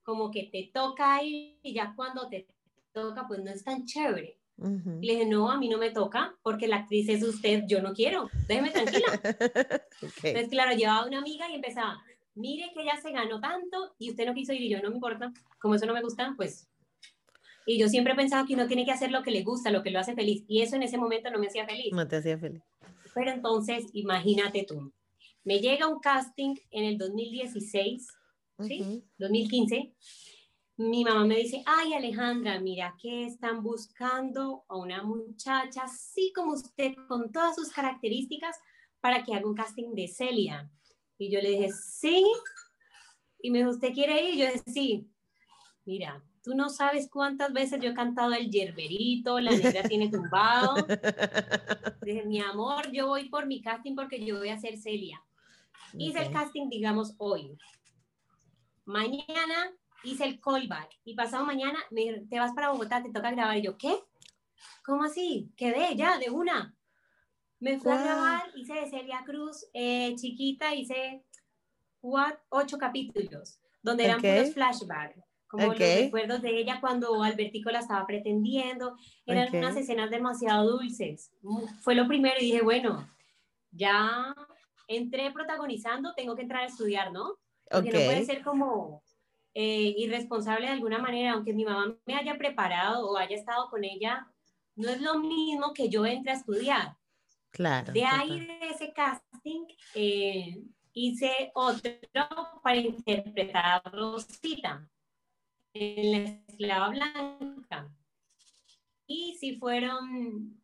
como 0.03 0.29
que 0.29 0.43
te 0.51 0.69
toca 0.71 1.23
ir 1.23 1.57
y 1.63 1.73
ya 1.73 1.93
cuando 1.95 2.29
te 2.29 2.47
toca, 2.91 3.27
pues 3.27 3.43
no 3.43 3.49
es 3.49 3.63
tan 3.63 3.85
chévere. 3.85 4.37
Y 4.57 5.05
le 5.07 5.13
dije, 5.13 5.25
no, 5.25 5.49
a 5.49 5.57
mí 5.57 5.67
no 5.67 5.77
me 5.77 5.89
toca 5.89 6.35
porque 6.41 6.67
la 6.67 6.77
actriz 6.77 7.09
es 7.09 7.23
usted, 7.23 7.63
yo 7.67 7.81
no 7.81 7.93
quiero, 7.93 8.29
déjeme 8.47 8.69
tranquila. 8.69 9.07
Entonces, 10.01 10.49
claro, 10.49 10.75
llevaba 10.75 11.07
una 11.07 11.19
amiga 11.19 11.49
y 11.49 11.55
empezaba, 11.55 12.01
mire 12.35 12.71
que 12.73 12.83
ella 12.83 12.97
se 13.01 13.11
ganó 13.11 13.39
tanto 13.39 13.95
y 13.97 14.11
usted 14.11 14.25
no 14.25 14.33
quiso 14.33 14.53
ir 14.53 14.61
y 14.61 14.69
yo 14.69 14.81
no 14.81 14.89
me 14.89 14.95
importa, 14.95 15.33
como 15.59 15.75
eso 15.75 15.85
no 15.85 15.93
me 15.93 16.01
gusta, 16.01 16.33
pues... 16.37 16.69
Y 17.65 17.79
yo 17.79 17.87
siempre 17.87 18.13
he 18.13 18.15
pensado 18.15 18.45
que 18.45 18.55
uno 18.55 18.67
tiene 18.67 18.83
que 18.83 18.91
hacer 18.91 19.09
lo 19.09 19.23
que 19.23 19.31
le 19.31 19.43
gusta, 19.43 19.71
lo 19.71 19.83
que 19.83 19.89
lo 19.89 19.97
hace 19.97 20.13
feliz. 20.13 20.43
Y 20.49 20.61
eso 20.61 20.75
en 20.75 20.83
ese 20.83 20.97
momento 20.97 21.31
no 21.31 21.39
me 21.39 21.47
hacía 21.47 21.65
feliz. 21.65 21.93
No 21.93 22.05
te 22.05 22.17
hacía 22.17 22.37
feliz. 22.37 22.61
Pero 23.15 23.31
entonces, 23.31 23.85
imagínate 23.93 24.65
tú, 24.67 24.91
me 25.43 25.59
llega 25.59 25.87
un 25.87 25.99
casting 25.99 26.55
en 26.71 26.85
el 26.85 26.97
2016, 26.97 28.07
¿sí? 28.67 29.03
2015. 29.17 29.93
Mi 30.75 31.03
mamá 31.03 31.23
me 31.25 31.37
dice, 31.37 31.63
ay 31.67 31.93
Alejandra, 31.93 32.59
mira 32.59 32.95
que 32.99 33.27
están 33.27 33.61
buscando 33.61 34.63
a 34.67 34.75
una 34.75 35.03
muchacha 35.03 35.83
así 35.83 36.33
como 36.35 36.53
usted, 36.53 36.95
con 37.07 37.31
todas 37.31 37.55
sus 37.55 37.69
características, 37.69 38.57
para 38.99 39.23
que 39.23 39.35
haga 39.35 39.45
un 39.45 39.53
casting 39.53 39.93
de 39.93 40.07
Celia. 40.07 40.71
Y 41.17 41.29
yo 41.29 41.41
le 41.41 41.49
dije, 41.49 41.69
sí. 41.71 42.25
Y 43.39 43.51
me 43.51 43.59
dijo, 43.59 43.69
¿usted 43.69 43.93
quiere 43.93 44.23
ir? 44.23 44.33
Y 44.33 44.37
yo 44.39 44.45
dije, 44.47 44.63
sí. 44.65 45.07
Mira, 45.85 46.23
tú 46.41 46.55
no 46.55 46.69
sabes 46.69 47.09
cuántas 47.09 47.53
veces 47.53 47.79
yo 47.79 47.91
he 47.91 47.93
cantado 47.93 48.33
el 48.33 48.49
yerberito, 48.49 49.39
la 49.39 49.51
negra 49.51 49.83
tiene 49.83 50.09
tumbado. 50.09 50.75
Dije, 52.01 52.25
mi 52.25 52.39
amor, 52.39 52.91
yo 52.91 53.07
voy 53.07 53.29
por 53.29 53.45
mi 53.45 53.61
casting 53.61 53.95
porque 53.95 54.25
yo 54.25 54.39
voy 54.39 54.49
a 54.49 54.57
ser 54.57 54.77
Celia. 54.77 55.23
Hice 55.97 56.19
el 56.19 56.31
casting, 56.31 56.69
digamos, 56.69 57.13
hoy. 57.17 57.57
Mañana 58.85 59.71
hice 60.03 60.25
el 60.25 60.39
callback 60.39 60.89
y 61.03 61.15
pasado 61.15 61.45
mañana 61.45 61.79
me 61.91 62.21
te 62.29 62.39
vas 62.39 62.53
para 62.53 62.69
Bogotá, 62.69 63.01
te 63.01 63.11
toca 63.11 63.31
grabar. 63.31 63.57
Y 63.57 63.63
yo, 63.63 63.77
¿qué? 63.77 63.97
¿Cómo 64.85 65.03
así? 65.03 65.51
Quedé 65.55 65.95
ya, 65.95 66.17
de 66.17 66.29
una. 66.29 66.75
Me 67.59 67.79
fui 67.79 67.91
a 67.91 68.03
grabar, 68.03 68.43
hice 68.55 68.73
de 68.73 68.89
Celia 68.89 69.23
Cruz, 69.25 69.65
eh, 69.73 70.15
chiquita, 70.15 70.73
hice 70.75 71.23
ocho 72.49 72.77
capítulos, 72.77 73.61
donde 73.81 74.05
eran 74.05 74.21
puros 74.21 74.53
flashbacks 74.53 75.23
como 75.53 75.67
los 75.67 75.77
recuerdos 75.77 76.41
de 76.41 76.57
ella 76.57 76.79
cuando 76.81 77.21
Albertico 77.21 77.69
la 77.69 77.77
estaba 77.77 78.07
pretendiendo, 78.07 78.97
eran 79.27 79.55
unas 79.55 79.77
escenas 79.77 80.09
demasiado 80.09 80.79
dulces. 80.79 81.31
Fue 81.81 81.93
lo 81.93 82.07
primero 82.07 82.37
y 82.39 82.45
dije, 82.45 82.63
bueno, 82.63 83.07
ya 83.69 84.33
entré 84.87 85.31
protagonizando, 85.31 86.15
tengo 86.15 86.35
que 86.35 86.41
entrar 86.41 86.63
a 86.63 86.65
estudiar, 86.65 87.11
¿no? 87.11 87.37
Porque 87.69 87.91
no 87.91 87.99
puede 87.99 88.25
ser 88.25 88.41
como 88.41 89.03
eh, 89.53 89.93
irresponsable 89.97 90.67
de 90.67 90.73
alguna 90.73 90.99
manera, 90.99 91.33
aunque 91.33 91.53
mi 91.53 91.65
mamá 91.65 91.95
me 92.05 92.15
haya 92.15 92.37
preparado 92.37 93.09
o 93.09 93.17
haya 93.17 93.35
estado 93.35 93.69
con 93.69 93.83
ella, 93.83 94.27
no 94.75 94.89
es 94.89 95.01
lo 95.01 95.19
mismo 95.19 95.73
que 95.73 95.89
yo 95.89 96.05
entre 96.05 96.31
a 96.31 96.35
estudiar. 96.35 96.97
Claro. 97.51 97.93
De 97.93 98.03
ahí, 98.03 98.39
de 98.45 98.69
ese 98.69 98.91
casting, 98.93 99.65
eh, 99.93 100.63
hice 100.93 101.51
otro 101.53 101.91
para 102.63 102.77
interpretar 102.77 103.83
Rosita 103.91 104.89
en 105.73 106.11
la 106.11 106.17
esclava 106.47 106.89
blanca. 106.89 107.91
Y 109.05 109.35
si 109.39 109.57
fueron 109.57 110.59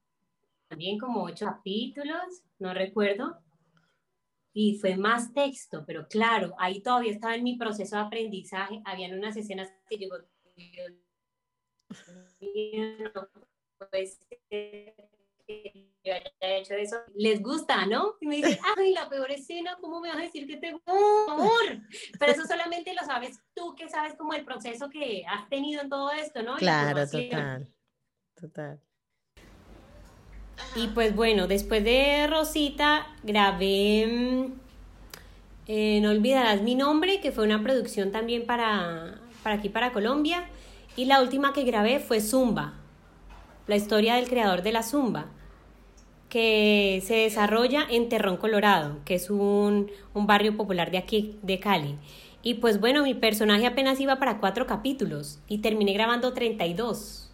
también 0.67 0.97
como 0.97 1.23
ocho 1.23 1.45
capítulos, 1.45 2.43
no 2.57 2.73
recuerdo. 2.73 3.37
Y 4.53 4.79
fue 4.79 4.97
más 4.97 5.33
texto, 5.33 5.83
pero 5.85 6.07
claro, 6.07 6.55
ahí 6.57 6.81
todavía 6.81 7.11
estaba 7.11 7.35
en 7.35 7.43
mi 7.43 7.57
proceso 7.57 7.95
de 7.95 8.01
aprendizaje. 8.01 8.81
Habían 8.85 9.17
unas 9.17 9.37
escenas 9.37 9.71
que 9.87 9.97
llegó, 9.97 10.15
yo 16.03 16.13
haya 16.13 16.57
hecho 16.57 16.73
eso, 16.75 16.97
les 17.15 17.41
gusta, 17.41 17.85
¿no? 17.85 18.15
Y 18.19 18.27
me 18.27 18.37
dicen, 18.37 18.57
ay, 18.77 18.93
la 18.93 19.09
peor 19.09 19.31
escena, 19.31 19.77
¿cómo 19.81 19.99
me 19.99 20.09
vas 20.09 20.17
a 20.17 20.21
decir 20.21 20.47
que 20.47 20.57
tengo 20.57 20.81
amor? 21.29 21.81
Pero 22.19 22.31
eso 22.31 22.45
solamente 22.45 22.93
lo 22.93 23.05
sabes 23.05 23.39
tú, 23.53 23.75
que 23.75 23.89
sabes 23.89 24.15
como 24.15 24.33
el 24.33 24.45
proceso 24.45 24.89
que 24.89 25.23
has 25.27 25.47
tenido 25.49 25.81
en 25.81 25.89
todo 25.89 26.11
esto, 26.11 26.43
¿no? 26.43 26.55
Claro, 26.57 27.07
total, 27.07 27.67
total. 28.35 28.81
Y 30.75 30.87
pues 30.87 31.15
bueno, 31.15 31.47
después 31.47 31.83
de 31.83 32.27
Rosita, 32.27 33.07
grabé 33.23 34.07
mm, 34.07 34.53
eh, 35.67 35.99
No 36.01 36.11
olvidarás 36.11 36.61
mi 36.61 36.75
nombre, 36.75 37.21
que 37.21 37.31
fue 37.31 37.45
una 37.45 37.61
producción 37.61 38.11
también 38.11 38.45
para, 38.45 39.19
para 39.43 39.55
aquí, 39.55 39.69
para 39.69 39.91
Colombia. 39.91 40.49
Y 40.95 41.05
la 41.05 41.21
última 41.21 41.53
que 41.53 41.63
grabé 41.63 41.99
fue 41.99 42.21
Zumba, 42.21 42.73
la 43.67 43.75
historia 43.75 44.15
del 44.15 44.29
creador 44.29 44.63
de 44.63 44.71
la 44.71 44.83
Zumba 44.83 45.27
que 46.29 47.01
se 47.03 47.15
desarrolla 47.15 47.85
en 47.89 48.07
Terrón, 48.07 48.37
Colorado, 48.37 48.99
que 49.03 49.15
es 49.15 49.29
un, 49.29 49.91
barrio 50.13 50.55
popular 50.55 50.91
de 50.91 50.99
aquí, 50.99 51.37
de 51.41 51.59
Cali. 51.59 51.97
Y 52.41 52.55
pues 52.55 52.79
bueno, 52.79 53.03
mi 53.03 53.15
personaje 53.15 53.65
apenas 53.65 53.99
iba 53.99 54.17
para 54.17 54.39
cuatro 54.39 54.65
capítulos 54.65 55.39
y 55.47 55.57
terminé 55.57 55.93
grabando 55.93 56.33
32. 56.33 57.31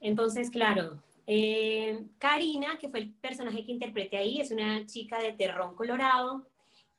Entonces, 0.00 0.50
claro, 0.50 0.98
eh, 1.26 2.04
Karina, 2.18 2.78
que 2.78 2.88
fue 2.88 3.00
el 3.00 3.14
personaje 3.14 3.64
que 3.64 3.72
interpreté 3.72 4.16
ahí, 4.16 4.40
es 4.40 4.50
una 4.50 4.84
chica 4.86 5.18
de 5.18 5.32
Terrón, 5.32 5.74
Colorado, 5.74 6.48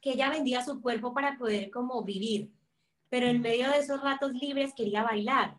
que 0.01 0.11
ella 0.11 0.29
vendía 0.29 0.63
su 0.63 0.81
cuerpo 0.81 1.13
para 1.13 1.37
poder 1.37 1.69
como 1.71 2.03
vivir, 2.03 2.51
pero 3.09 3.27
en 3.27 3.41
medio 3.41 3.69
de 3.69 3.79
esos 3.79 4.01
ratos 4.01 4.33
libres 4.33 4.73
quería 4.75 5.03
bailar. 5.03 5.57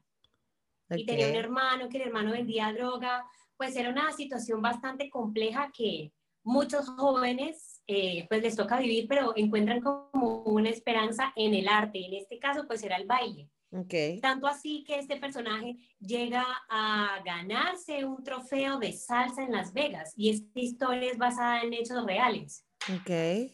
Y 0.90 1.06
tenía 1.06 1.28
un 1.28 1.34
hermano, 1.34 1.88
que 1.88 1.96
el 1.96 2.08
hermano 2.08 2.32
vendía 2.32 2.72
droga, 2.72 3.26
pues 3.56 3.74
era 3.76 3.88
una 3.88 4.12
situación 4.12 4.60
bastante 4.60 5.08
compleja 5.08 5.70
que 5.72 6.12
muchos 6.42 6.88
jóvenes 6.90 7.82
eh, 7.86 8.26
pues 8.28 8.42
les 8.42 8.56
toca 8.56 8.78
vivir, 8.78 9.06
pero 9.08 9.32
encuentran 9.36 9.80
como 9.80 10.42
una 10.42 10.68
esperanza 10.68 11.32
en 11.36 11.54
el 11.54 11.68
arte. 11.68 12.04
En 12.04 12.14
este 12.14 12.38
caso, 12.38 12.66
pues 12.66 12.82
era 12.82 12.96
el 12.96 13.06
baile. 13.06 13.48
Okay. 13.76 14.20
Tanto 14.20 14.46
así 14.46 14.84
que 14.84 15.00
este 15.00 15.16
personaje 15.16 15.76
llega 15.98 16.44
a 16.68 17.20
ganarse 17.24 18.04
un 18.04 18.22
trofeo 18.22 18.78
de 18.78 18.92
salsa 18.92 19.42
en 19.42 19.50
Las 19.50 19.72
Vegas 19.72 20.12
y 20.16 20.30
esta 20.30 20.60
historia 20.60 21.10
es 21.10 21.18
basada 21.18 21.62
en 21.62 21.72
hechos 21.72 22.04
reales. 22.06 22.64
Ok. 22.94 23.50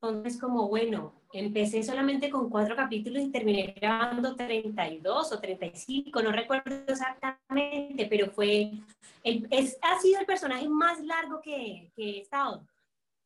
Entonces, 0.00 0.40
como 0.40 0.66
bueno, 0.68 1.12
empecé 1.32 1.82
solamente 1.82 2.30
con 2.30 2.48
cuatro 2.48 2.74
capítulos 2.74 3.22
y 3.22 3.30
terminé 3.30 3.74
grabando 3.78 4.34
32 4.34 5.32
o 5.32 5.38
35, 5.38 6.22
no 6.22 6.32
recuerdo 6.32 6.74
exactamente, 6.88 8.06
pero 8.06 8.30
fue, 8.30 8.72
el, 9.22 9.46
es, 9.50 9.78
ha 9.82 10.00
sido 10.00 10.20
el 10.20 10.26
personaje 10.26 10.68
más 10.68 11.04
largo 11.04 11.40
que, 11.42 11.92
que 11.94 12.10
he 12.10 12.20
estado. 12.20 12.66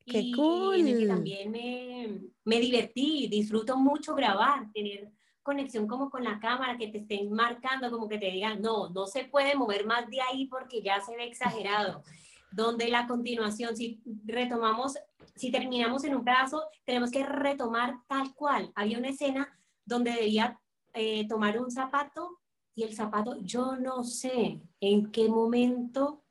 ¡Qué 0.07 0.21
y 0.21 0.33
cool! 0.33 0.77
En 0.77 0.89
el 0.89 0.99
que 1.01 1.07
también 1.07 1.51
me, 1.51 2.21
me 2.45 2.61
divertí, 2.61 3.29
disfruto 3.29 3.77
mucho 3.77 4.15
grabar, 4.15 4.71
tener 4.73 5.11
conexión 5.43 5.87
como 5.87 6.09
con 6.11 6.25
la 6.25 6.41
cámara, 6.41 6.79
que 6.79 6.89
te 6.89 6.99
estén 6.99 7.31
marcando, 7.33 7.91
como 7.91 8.09
que 8.09 8.19
te 8.19 8.31
digan, 8.31 8.63
no, 8.63 8.89
no 8.91 9.07
se 9.07 9.25
puede 9.25 9.55
mover 9.55 9.85
más 9.85 10.09
de 10.09 10.21
ahí 10.21 10.47
porque 10.47 10.83
ya 10.83 11.01
se 11.01 11.17
ve 11.17 11.25
exagerado. 11.25 12.03
Donde 12.51 12.89
la 12.89 13.07
continuación, 13.07 13.77
si 13.77 14.01
retomamos 14.25 14.95
si 15.37 15.51
terminamos 15.51 16.03
en 16.05 16.17
un 16.17 16.25
pedazo, 16.25 16.65
tenemos 16.85 17.11
que 17.11 17.25
retomar 17.25 18.01
tal 18.09 18.35
cual. 18.35 18.73
Había 18.75 18.99
una 18.99 19.11
escena 19.11 19.49
donde 19.85 20.13
debía 20.13 20.59
eh, 20.95 21.29
tomar 21.29 21.61
un 21.61 21.71
zapato 21.71 22.41
y 22.75 22.83
el 22.83 22.95
zapato, 22.95 23.39
yo 23.43 23.77
no 23.77 24.03
sé 24.03 24.61
en 24.81 25.11
qué 25.11 25.29
momento 25.29 26.25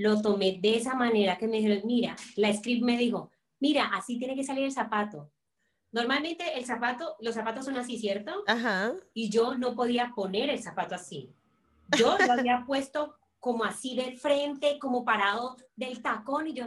lo 0.00 0.22
tomé 0.22 0.58
de 0.60 0.76
esa 0.76 0.94
manera 0.94 1.36
que 1.36 1.46
me 1.46 1.58
dijeron, 1.58 1.82
mira, 1.84 2.16
la 2.36 2.52
script 2.52 2.82
me 2.82 2.96
dijo, 2.96 3.30
mira, 3.58 3.90
así 3.92 4.18
tiene 4.18 4.34
que 4.34 4.44
salir 4.44 4.64
el 4.64 4.72
zapato. 4.72 5.30
Normalmente 5.92 6.56
el 6.56 6.64
zapato, 6.64 7.16
los 7.20 7.34
zapatos 7.34 7.64
son 7.66 7.76
así, 7.76 7.98
¿cierto? 7.98 8.44
Ajá. 8.46 8.94
Y 9.12 9.28
yo 9.28 9.56
no 9.56 9.74
podía 9.74 10.12
poner 10.14 10.48
el 10.48 10.62
zapato 10.62 10.94
así. 10.94 11.34
Yo 11.98 12.16
lo 12.18 12.32
había 12.32 12.64
puesto 12.66 13.16
como 13.38 13.64
así 13.64 13.96
de 13.96 14.16
frente, 14.16 14.78
como 14.78 15.04
parado 15.04 15.56
del 15.76 16.00
tacón 16.00 16.46
y 16.46 16.54
yo, 16.54 16.66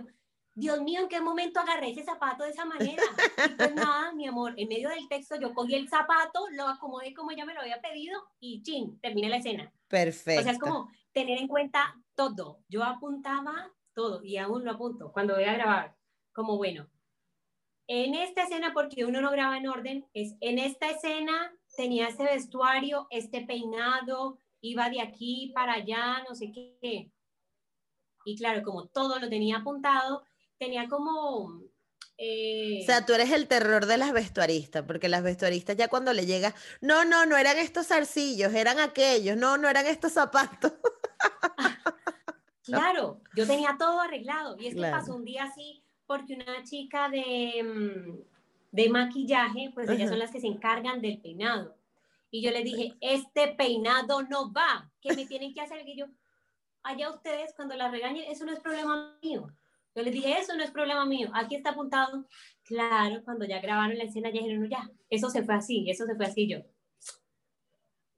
Dios 0.55 0.81
mío, 0.81 1.01
¿en 1.01 1.07
qué 1.07 1.19
momento 1.19 1.59
agarré 1.59 1.91
ese 1.91 2.03
zapato 2.03 2.43
de 2.43 2.51
esa 2.51 2.65
manera? 2.65 3.01
Y 3.45 3.55
pues 3.55 3.73
nada, 3.75 4.13
mi 4.13 4.27
amor, 4.27 4.53
en 4.57 4.67
medio 4.67 4.89
del 4.89 5.07
texto 5.07 5.35
yo 5.39 5.53
cogí 5.53 5.73
el 5.73 5.89
zapato, 5.89 6.47
lo 6.51 6.67
acomodé 6.67 7.13
como 7.13 7.31
ella 7.31 7.45
me 7.45 7.55
lo 7.55 7.61
había 7.61 7.81
pedido 7.81 8.21
y 8.39 8.61
chin, 8.61 8.99
terminé 8.99 9.29
la 9.29 9.37
escena. 9.37 9.71
Perfecto. 9.87 10.41
O 10.41 10.43
sea, 10.43 10.51
es 10.51 10.59
como 10.59 10.91
tener 11.11 11.39
en 11.39 11.47
cuenta 11.47 11.95
todo. 12.15 12.63
Yo 12.67 12.83
apuntaba 12.83 13.71
todo 13.93 14.23
y 14.23 14.37
aún 14.37 14.65
lo 14.65 14.71
apunto 14.71 15.11
cuando 15.11 15.35
voy 15.35 15.43
a 15.43 15.53
grabar. 15.53 15.95
Como 16.33 16.57
bueno, 16.57 16.89
en 17.87 18.15
esta 18.15 18.43
escena, 18.43 18.73
porque 18.73 19.05
uno 19.05 19.21
no 19.21 19.31
graba 19.31 19.57
en 19.57 19.67
orden, 19.67 20.07
es 20.13 20.35
en 20.39 20.57
esta 20.57 20.89
escena 20.89 21.53
tenía 21.75 22.07
este 22.07 22.23
vestuario, 22.23 23.07
este 23.09 23.41
peinado, 23.41 24.37
iba 24.61 24.89
de 24.89 25.01
aquí 25.01 25.51
para 25.53 25.73
allá, 25.73 26.23
no 26.27 26.35
sé 26.35 26.51
qué. 26.51 27.11
Y 28.25 28.37
claro, 28.37 28.63
como 28.63 28.87
todo 28.87 29.19
lo 29.19 29.29
tenía 29.29 29.57
apuntado, 29.57 30.23
tenía 30.57 30.87
como... 30.87 31.61
Eh, 32.17 32.79
o 32.83 32.85
sea, 32.85 33.05
tú 33.05 33.13
eres 33.13 33.31
el 33.31 33.47
terror 33.47 33.85
de 33.85 33.97
las 33.97 34.13
vestuaristas, 34.13 34.83
porque 34.83 35.09
las 35.09 35.23
vestuaristas 35.23 35.75
ya 35.75 35.89
cuando 35.89 36.13
le 36.13 36.25
llega, 36.25 36.55
no, 36.79 37.03
no, 37.05 37.25
no 37.25 37.35
eran 37.35 37.57
estos 37.57 37.87
zarcillos, 37.87 38.53
eran 38.53 38.79
aquellos, 38.79 39.35
no, 39.35 39.57
no 39.57 39.67
eran 39.67 39.87
estos 39.87 40.13
zapatos. 40.13 40.73
claro, 42.63 43.21
yo 43.35 43.45
tenía 43.45 43.75
todo 43.77 44.01
arreglado 44.01 44.57
y 44.59 44.67
es 44.67 44.75
que 44.75 44.81
pasó 44.81 45.15
un 45.15 45.25
día 45.25 45.43
así 45.45 45.83
porque 46.05 46.35
una 46.35 46.63
chica 46.63 47.09
de, 47.09 47.63
mm, 47.63 48.33
de 48.71 48.89
maquillaje, 48.89 49.71
pues 49.73 49.89
ellas 49.89 50.09
son 50.09 50.19
las 50.19 50.31
que 50.31 50.39
se 50.39 50.47
encargan 50.47 51.01
del 51.01 51.19
peinado. 51.19 51.75
Y 52.31 52.41
yo 52.41 52.51
le 52.51 52.63
dije, 52.63 52.95
este 52.99 53.49
peinado 53.49 54.23
no 54.23 54.51
va, 54.51 54.91
¿qué 55.01 55.13
me 55.15 55.25
tienen 55.25 55.53
que 55.53 55.61
hacer? 55.61 55.87
Y 55.87 55.95
yo, 55.95 56.07
allá 56.81 57.11
ustedes, 57.11 57.53
cuando 57.55 57.75
la 57.75 57.91
regañen, 57.91 58.25
eso 58.29 58.45
no 58.45 58.51
es 58.51 58.59
problema 58.59 59.15
mío. 59.21 59.47
Yo 59.95 60.01
les 60.01 60.13
dije, 60.13 60.39
eso 60.39 60.55
no 60.55 60.63
es 60.63 60.71
problema 60.71 61.05
mío, 61.05 61.29
aquí 61.35 61.55
está 61.55 61.69
apuntado. 61.69 62.25
Claro, 62.63 63.23
cuando 63.23 63.45
ya 63.45 63.59
grabaron 63.59 63.97
la 63.97 64.05
escena, 64.05 64.31
ya 64.31 64.41
dijeron, 64.41 64.67
ya, 64.67 64.89
eso 65.09 65.29
se 65.29 65.43
fue 65.43 65.53
así, 65.53 65.87
eso 65.89 66.05
se 66.05 66.15
fue 66.15 66.25
así. 66.25 66.47
Yo, 66.47 66.59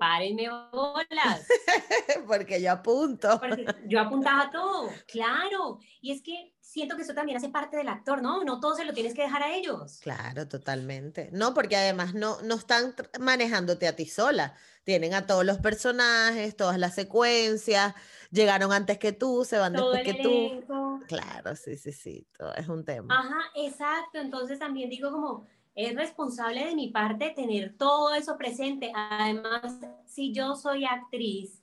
párenme 0.06 0.50
bolas. 0.72 1.48
Porque 2.28 2.62
yo 2.62 2.72
apunto. 2.72 3.40
Porque 3.40 3.66
yo 3.88 4.00
apuntaba 4.00 4.52
todo, 4.52 4.90
claro. 5.08 5.80
Y 6.00 6.12
es 6.12 6.22
que 6.22 6.54
siento 6.62 6.96
que 6.96 7.02
eso 7.02 7.16
también 7.16 7.38
hace 7.38 7.50
parte 7.50 7.78
del 7.78 7.88
actor, 7.88 8.22
¿no? 8.22 8.44
No 8.44 8.60
todo 8.60 8.76
se 8.76 8.86
lo 8.86 8.94
tienes 8.94 9.16
que 9.16 9.24
dejar 9.24 9.42
a 9.42 9.56
ellos. 9.56 10.00
Claro, 10.02 10.48
totalmente. 10.48 11.30
No, 11.32 11.56
porque 11.56 11.76
además 11.76 12.14
no, 12.14 12.40
no 12.44 12.56
están 12.56 12.94
manejándote 13.20 13.88
a 13.88 13.96
ti 13.96 14.06
sola. 14.06 14.56
Tienen 14.84 15.16
a 15.16 15.26
todos 15.26 15.44
los 15.44 15.58
personajes, 15.58 16.56
todas 16.56 16.78
las 16.78 16.94
secuencias, 16.94 17.96
llegaron 18.30 18.72
antes 18.72 19.00
que 19.00 19.12
tú, 19.12 19.44
se 19.44 19.58
van 19.58 19.74
después 19.74 20.04
que 20.04 20.14
tú. 20.22 21.02
Claro, 21.08 21.56
sí, 21.56 21.78
sí, 21.78 21.92
sí, 21.92 22.28
todo 22.38 22.54
es 22.54 22.68
un 22.68 22.86
tema. 22.86 23.18
Ajá, 23.18 23.40
exacto. 23.56 24.20
Entonces 24.20 24.60
también 24.60 24.92
digo 24.92 25.12
como, 25.12 25.48
es 25.76 25.94
responsable 25.94 26.66
de 26.66 26.76
mi 26.76 26.90
parte 26.90 27.32
tener 27.36 27.76
todo 27.78 28.14
eso 28.16 28.38
presente. 28.38 28.92
Además, 28.96 29.80
si 30.06 30.34
yo 30.34 30.56
soy 30.56 30.86
actriz 30.86 31.62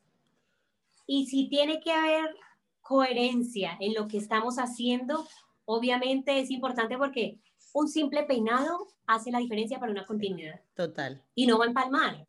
y 1.06 1.26
si 1.26 1.48
tiene 1.48 1.80
que 1.80 1.92
haber 1.92 2.36
coherencia 2.82 3.76
en 3.80 3.94
lo 3.94 4.06
que 4.06 4.18
estamos 4.18 4.56
haciendo, 4.56 5.26
obviamente 5.64 6.38
es 6.38 6.50
importante 6.50 6.98
porque 6.98 7.38
un 7.72 7.88
simple 7.88 8.24
peinado 8.24 8.86
hace 9.06 9.30
la 9.30 9.38
diferencia 9.38 9.80
para 9.80 9.92
una 9.92 10.04
continuidad. 10.04 10.60
Total. 10.74 11.22
Y 11.34 11.46
no 11.46 11.58
va 11.58 11.64
a 11.64 11.68
empalmar. 11.68 12.26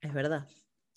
Es 0.00 0.12
verdad. 0.12 0.46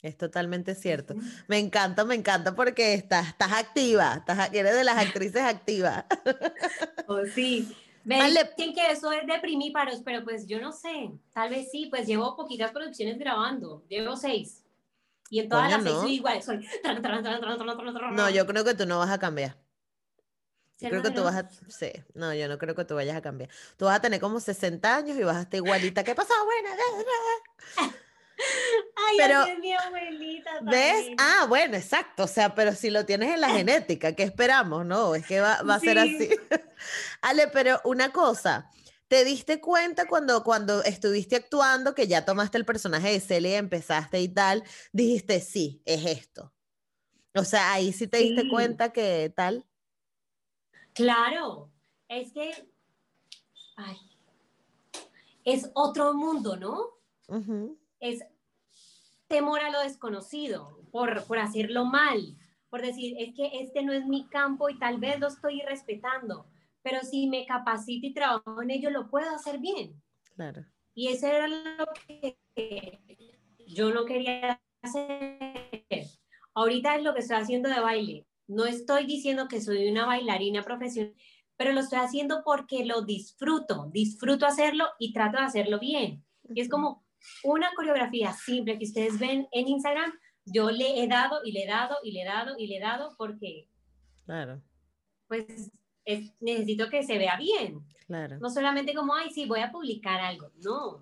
Es 0.01 0.17
totalmente 0.17 0.75
cierto. 0.75 1.15
Me 1.47 1.57
encanta, 1.57 2.05
me 2.05 2.15
encanta 2.15 2.53
porque 2.53 2.93
estás, 2.93 3.29
estás 3.29 3.51
activa, 3.53 4.15
estás, 4.15 4.53
eres 4.53 4.75
de 4.75 4.83
las 4.83 4.97
actrices 4.97 5.41
activas. 5.41 6.05
Oh, 7.09 7.25
sí. 7.25 7.73
Me 8.07 8.23
dicen 8.25 8.73
que 8.73 8.89
eso 8.89 9.11
es 9.11 9.27
deprimíparos, 9.27 9.99
pero 9.99 10.23
pues 10.23 10.47
yo 10.47 10.61
no 10.61 10.71
sé. 10.71 11.11
Tal 11.33 11.49
vez 11.49 11.69
sí, 11.69 11.87
pues 11.89 12.07
llevo 12.07 12.37
poquitas 12.37 12.71
producciones 12.71 13.19
grabando. 13.19 13.83
Llevo 13.89 14.15
seis. 14.15 14.63
Y 15.29 15.39
en 15.39 15.49
todas 15.49 15.69
las 15.69 15.83
no. 15.83 16.01
soy 16.01 16.13
igual, 16.13 16.41
soy... 16.41 16.65
No, 18.13 18.29
yo 18.29 18.47
creo 18.47 18.63
que 18.63 18.73
tú 18.75 18.85
no 18.85 18.99
vas 18.99 19.09
a 19.09 19.19
cambiar. 19.19 19.57
Yo 20.79 20.87
creo 20.89 21.03
que 21.03 21.11
tú 21.11 21.21
vas 21.21 21.35
a... 21.35 21.49
Sí, 21.67 21.91
no, 22.13 22.33
yo 22.33 22.47
no 22.47 22.57
creo 22.57 22.75
que 22.75 22.85
tú 22.85 22.95
vayas 22.95 23.17
a 23.17 23.21
cambiar. 23.21 23.49
Tú 23.75 23.83
vas 23.85 23.97
a 23.97 24.01
tener 24.01 24.21
como 24.21 24.39
60 24.39 24.95
años 24.95 25.17
y 25.17 25.23
vas 25.23 25.35
a 25.35 25.41
estar 25.41 25.57
igualita. 25.57 26.05
¿Qué 26.05 26.15
pasó? 26.15 26.33
Buena. 26.45 27.91
Ay, 29.09 29.17
pero, 29.17 29.43
es 29.43 29.59
mi 29.59 29.73
abuelita. 29.73 30.51
¿Ves? 30.61 31.07
Ah, 31.19 31.45
bueno, 31.47 31.77
exacto. 31.77 32.23
O 32.23 32.27
sea, 32.27 32.55
pero 32.55 32.73
si 32.73 32.89
lo 32.89 33.05
tienes 33.05 33.33
en 33.33 33.41
la 33.41 33.49
genética, 33.49 34.13
¿qué 34.13 34.23
esperamos? 34.23 34.85
No, 34.85 35.13
es 35.13 35.25
que 35.25 35.39
va, 35.39 35.61
va 35.61 35.75
a 35.75 35.79
ser 35.79 35.99
así. 35.99 36.29
Ale, 37.21 37.47
pero 37.49 37.79
una 37.83 38.11
cosa, 38.11 38.69
¿Te 39.07 39.23
diste 39.23 39.61
cuenta 39.61 40.05
cuando, 40.05 40.43
cuando 40.43 40.83
estuviste 40.83 41.37
actuando 41.37 41.95
que 41.95 42.07
ya 42.07 42.25
tomaste 42.25 42.57
el 42.57 42.65
personaje 42.65 43.13
de 43.13 43.19
Celia 43.21 43.51
y 43.51 43.53
empezaste 43.55 44.19
y 44.19 44.27
tal? 44.27 44.63
Dijiste, 44.91 45.39
sí, 45.39 45.81
es 45.85 46.05
esto. 46.05 46.53
O 47.33 47.45
sea, 47.45 47.71
ahí 47.71 47.93
sí 47.93 48.07
te 48.07 48.17
diste 48.17 48.49
cuenta 48.49 48.91
que 48.91 49.31
tal. 49.33 49.65
Claro, 50.93 51.71
es 52.09 52.33
que, 52.33 52.69
ay, 53.77 53.97
es 55.45 55.69
otro 55.73 56.13
mundo, 56.13 56.57
¿no? 56.57 56.97
Es 57.99 58.25
temor 59.27 59.61
a 59.61 59.69
lo 59.69 59.81
desconocido, 59.81 60.81
por, 60.91 61.25
por 61.25 61.39
hacerlo 61.39 61.85
mal, 61.85 62.37
por 62.69 62.81
decir, 62.81 63.15
es 63.19 63.33
que 63.35 63.61
este 63.61 63.83
no 63.83 63.93
es 63.93 64.05
mi 64.05 64.27
campo 64.27 64.69
y 64.69 64.77
tal 64.77 64.99
vez 64.99 65.19
lo 65.19 65.27
estoy 65.27 65.61
respetando 65.61 66.47
pero 66.87 67.01
si 67.03 67.27
me 67.27 67.45
capacito 67.45 68.07
y 68.07 68.13
trabajo 68.13 68.61
en 68.61 68.71
ello, 68.71 68.89
lo 68.89 69.09
puedo 69.09 69.29
hacer 69.35 69.59
bien. 69.59 70.01
Claro. 70.35 70.65
Y 70.93 71.09
eso 71.09 71.27
era 71.27 71.45
lo 71.45 71.85
que 72.05 72.37
yo 73.67 73.93
no 73.93 74.05
quería 74.05 74.61
hacer. 74.81 76.07
Ahorita 76.53 76.95
es 76.95 77.03
lo 77.03 77.13
que 77.13 77.19
estoy 77.19 77.37
haciendo 77.37 77.67
de 77.67 77.81
baile. 77.81 78.25
No 78.47 78.65
estoy 78.65 79.05
diciendo 79.05 79.49
que 79.49 79.59
soy 79.59 79.89
una 79.89 80.05
bailarina 80.05 80.63
profesional, 80.63 81.13
pero 81.57 81.73
lo 81.73 81.81
estoy 81.81 81.99
haciendo 81.99 82.41
porque 82.45 82.85
lo 82.85 83.01
disfruto, 83.01 83.89
disfruto 83.91 84.45
hacerlo 84.45 84.85
y 84.97 85.11
trato 85.11 85.39
de 85.39 85.43
hacerlo 85.43 85.79
bien. 85.79 86.23
Y 86.47 86.61
es 86.61 86.69
como 86.69 87.05
una 87.43 87.69
coreografía 87.75 88.33
simple 88.33 88.77
que 88.77 88.85
ustedes 88.85 89.19
ven 89.19 89.47
en 89.51 89.67
Instagram, 89.67 90.13
yo 90.45 90.71
le 90.71 91.03
he 91.03 91.07
dado 91.07 91.41
y 91.43 91.51
le 91.51 91.63
he 91.63 91.67
dado 91.67 91.97
y 92.03 92.11
le 92.11 92.21
he 92.21 92.25
dado 92.25 92.55
y 92.57 92.67
le 92.67 92.77
he 92.77 92.79
dado 92.79 93.13
porque, 93.17 93.69
claro. 94.25 94.61
pues 95.27 95.71
necesito 96.39 96.89
que 96.89 97.03
se 97.03 97.17
vea 97.17 97.37
bien. 97.37 97.85
Claro. 98.05 98.37
No 98.39 98.49
solamente 98.49 98.93
como, 98.93 99.13
ay, 99.13 99.29
sí, 99.31 99.45
voy 99.45 99.59
a 99.59 99.71
publicar 99.71 100.21
algo. 100.21 100.51
No. 100.63 101.01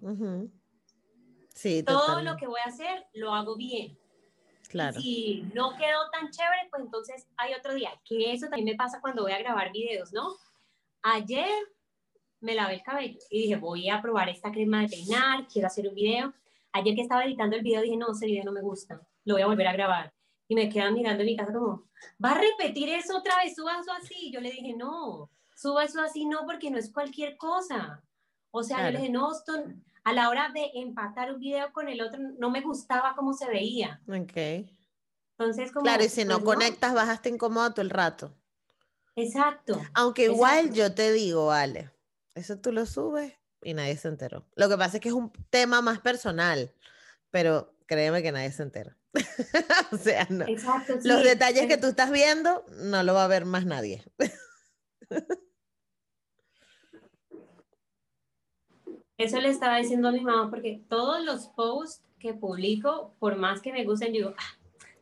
Sí, 1.54 1.84
Todo 1.84 2.22
lo 2.22 2.36
que 2.36 2.48
voy 2.48 2.60
a 2.66 2.70
hacer 2.70 3.06
lo 3.14 3.34
hago 3.34 3.56
bien. 3.56 3.98
Claro. 4.68 5.00
si 5.00 5.44
no 5.54 5.78
quedó 5.78 6.10
tan 6.12 6.32
chévere, 6.32 6.68
pues 6.72 6.84
entonces 6.84 7.28
hay 7.38 7.54
otro 7.54 7.76
día. 7.76 7.92
Que 8.04 8.34
eso 8.34 8.48
también 8.48 8.66
me 8.66 8.76
pasa 8.76 9.00
cuando 9.00 9.22
voy 9.22 9.32
a 9.32 9.38
grabar 9.38 9.72
videos, 9.72 10.12
¿no? 10.12 10.36
Ayer 11.04 11.48
me 12.46 12.56
lavé 12.56 12.76
el 12.76 12.84
cabello 12.84 13.20
y 13.30 13.41
dije, 13.41 13.56
voy 13.58 13.89
a 13.89 14.02
probar 14.02 14.30
esta 14.30 14.52
crema 14.52 14.82
de 14.82 14.89
peinar, 14.89 15.48
quiero 15.52 15.68
hacer 15.68 15.88
un 15.88 15.96
video. 15.96 16.34
Ayer 16.72 16.96
que 16.96 17.02
estaba 17.02 17.26
editando 17.26 17.56
el 17.56 17.64
video 17.64 17.82
dije, 17.82 17.98
no, 17.98 18.12
ese 18.12 18.28
video 18.28 18.46
no 18.46 18.52
me 18.52 18.62
gusta, 18.62 19.02
lo 19.26 19.36
voy 19.36 19.41
a 19.41 19.48
volver 19.48 19.68
a 19.68 19.74
grabar 19.74 20.14
y 20.48 20.56
me 20.56 20.70
quedan 20.70 20.93
mirando 20.93 21.22
en 21.22 21.28
mi 21.28 21.36
casa 21.36 21.54
como, 21.54 21.84
¿va 22.24 22.32
a 22.32 22.41
repetir 22.41 22.89
eso 22.89 23.18
otra 23.18 23.38
vez? 23.38 23.56
Suba 23.56 23.80
eso 23.80 23.91
así. 23.91 24.32
Yo 24.32 24.39
le 24.39 24.52
dije, 24.52 24.76
no, 24.76 25.30
suba 25.56 25.84
eso 25.84 26.02
así 26.02 26.26
no, 26.26 26.46
porque 26.46 26.70
no 26.70 26.78
es 26.78 26.91
cualquier 26.91 27.36
cosa. 27.38 28.04
O 28.52 28.64
sea, 28.64 28.86
yo 28.86 28.91
le 28.91 29.00
dije, 29.00 29.12
no, 29.12 29.32
a 30.04 30.14
la 30.14 30.30
hora 30.30 30.52
de 30.54 30.70
empatar 30.76 31.34
un 31.34 31.39
video 31.39 31.74
con 31.74 31.89
el 31.89 32.02
otro, 32.02 32.20
no 32.38 32.50
me 32.52 32.62
gustaba 32.62 33.16
cómo 33.16 33.34
se 33.34 33.48
veía. 33.48 34.02
Ok. 34.08 34.70
Entonces, 35.38 35.72
como... 35.72 35.84
Claro, 35.84 36.04
y 36.04 36.10
si 36.10 36.24
no 36.24 36.39
pues, 36.39 36.56
conectas, 36.56 36.93
vas 36.93 37.10
a 37.10 37.14
estar 37.14 37.34
incómodo 37.34 37.72
todo 37.72 37.82
el 37.82 37.89
rato. 37.89 38.32
Exacto. 39.16 39.82
Aunque 39.93 40.26
igual 40.26 40.74
yo 40.74 40.93
te 40.93 41.12
digo, 41.12 41.48
vale, 41.48 41.89
eso 42.36 42.60
tú 42.60 42.72
lo 42.72 42.86
subes 42.86 43.34
y 43.64 43.74
nadie 43.74 43.98
se 43.98 44.10
enteró. 44.10 44.46
Lo 44.56 44.70
que 44.70 44.78
pasa 44.78 44.98
es 44.98 45.02
que 45.02 45.10
es 45.10 45.16
un 45.16 45.32
tema 45.50 45.82
más 45.82 46.00
personal, 46.00 46.72
pero 47.32 47.74
créeme 47.88 48.22
que 48.22 48.32
nadie 48.32 48.52
se 48.52 48.64
entera. 48.64 48.96
o 49.92 49.98
sea, 49.98 50.28
no. 50.30 50.46
los 51.04 51.24
detalles 51.24 51.68
que 51.68 51.78
tú 51.78 51.88
estás 51.88 52.12
viendo 52.12 52.66
no 52.82 53.02
lo 53.04 53.14
va 53.14 53.24
a 53.24 53.30
ver 53.30 53.46
más 53.46 53.66
nadie. 53.66 54.04
Eso 59.18 59.40
le 59.40 59.48
estaba 59.48 59.78
diciendo 59.78 60.10
a 60.10 60.12
mi 60.12 60.20
mamá 60.20 60.50
porque 60.50 60.84
todos 60.90 61.24
los 61.24 61.48
posts 61.48 62.04
que 62.20 62.34
publico, 62.34 63.16
por 63.20 63.38
más 63.38 63.62
que 63.62 63.72
me 63.72 63.86
gusten, 63.86 64.10
yo 64.10 64.14
digo, 64.14 64.34
ah, 64.38 64.58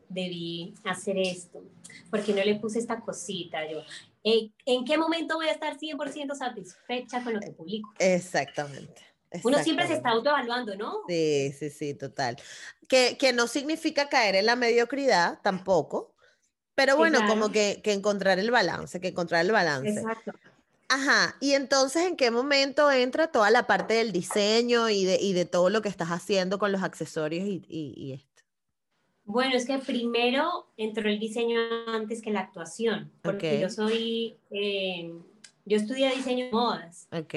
debí 0.08 0.76
hacer 0.84 1.18
esto, 1.18 1.64
porque 2.12 2.34
no 2.34 2.44
le 2.44 2.56
puse 2.56 2.78
esta 2.78 3.00
cosita, 3.02 3.68
yo, 3.68 3.82
¿en 4.24 4.86
qué 4.86 4.98
momento 4.98 5.36
voy 5.36 5.48
a 5.48 5.52
estar 5.52 5.78
100% 5.78 6.36
satisfecha 6.36 7.24
con 7.24 7.34
lo 7.34 7.40
que 7.40 7.52
publico? 7.52 7.94
Exactamente. 8.00 9.02
Uno 9.44 9.58
siempre 9.64 9.88
se 9.88 9.94
está 9.94 10.10
autoevaluando, 10.10 10.76
¿no? 10.76 11.02
Sí, 11.08 11.52
sí, 11.58 11.70
sí, 11.70 11.94
total. 11.96 12.38
Que, 12.88 13.18
que 13.18 13.34
no 13.34 13.48
significa 13.48 14.08
caer 14.08 14.36
en 14.36 14.46
la 14.46 14.56
mediocridad 14.56 15.40
tampoco, 15.42 16.14
pero 16.76 16.98
bueno, 16.98 17.20
como 17.28 17.52
que, 17.52 17.82
que, 17.84 17.94
encontrar 17.94 18.40
el 18.40 18.52
balance, 18.52 19.00
que 19.00 19.10
encontrar 19.10 19.46
el 19.46 19.52
balance. 19.52 20.00
Exacto. 20.00 20.32
Ajá, 20.90 21.36
y 21.40 21.54
entonces, 21.54 22.04
¿en 22.04 22.16
qué 22.16 22.30
momento 22.30 22.92
entra 22.92 23.32
toda 23.32 23.50
la 23.50 23.66
parte 23.66 23.96
del 23.96 24.12
diseño 24.12 24.90
y 24.90 25.06
de, 25.06 25.18
y 25.20 25.34
de 25.34 25.46
todo 25.46 25.70
lo 25.70 25.82
que 25.82 25.90
estás 25.90 26.10
haciendo 26.10 26.60
con 26.60 26.72
los 26.72 26.84
accesorios 26.84 27.48
y, 27.48 27.64
y, 27.68 28.14
esto? 28.14 28.33
Bueno, 29.26 29.56
es 29.56 29.66
que 29.66 29.78
primero 29.80 30.74
entró 30.76 31.10
el 31.10 31.20
diseño 31.20 31.60
antes 31.88 32.22
que 32.22 32.32
la 32.32 32.42
actuación, 32.42 33.12
porque 33.22 33.60
yo 33.60 33.70
soy, 33.70 34.38
eh, 34.52 35.14
yo 35.66 35.78
estudié 35.78 36.14
diseño 36.14 36.46
de 36.46 36.52
modas. 36.52 37.08
Ok. 37.12 37.34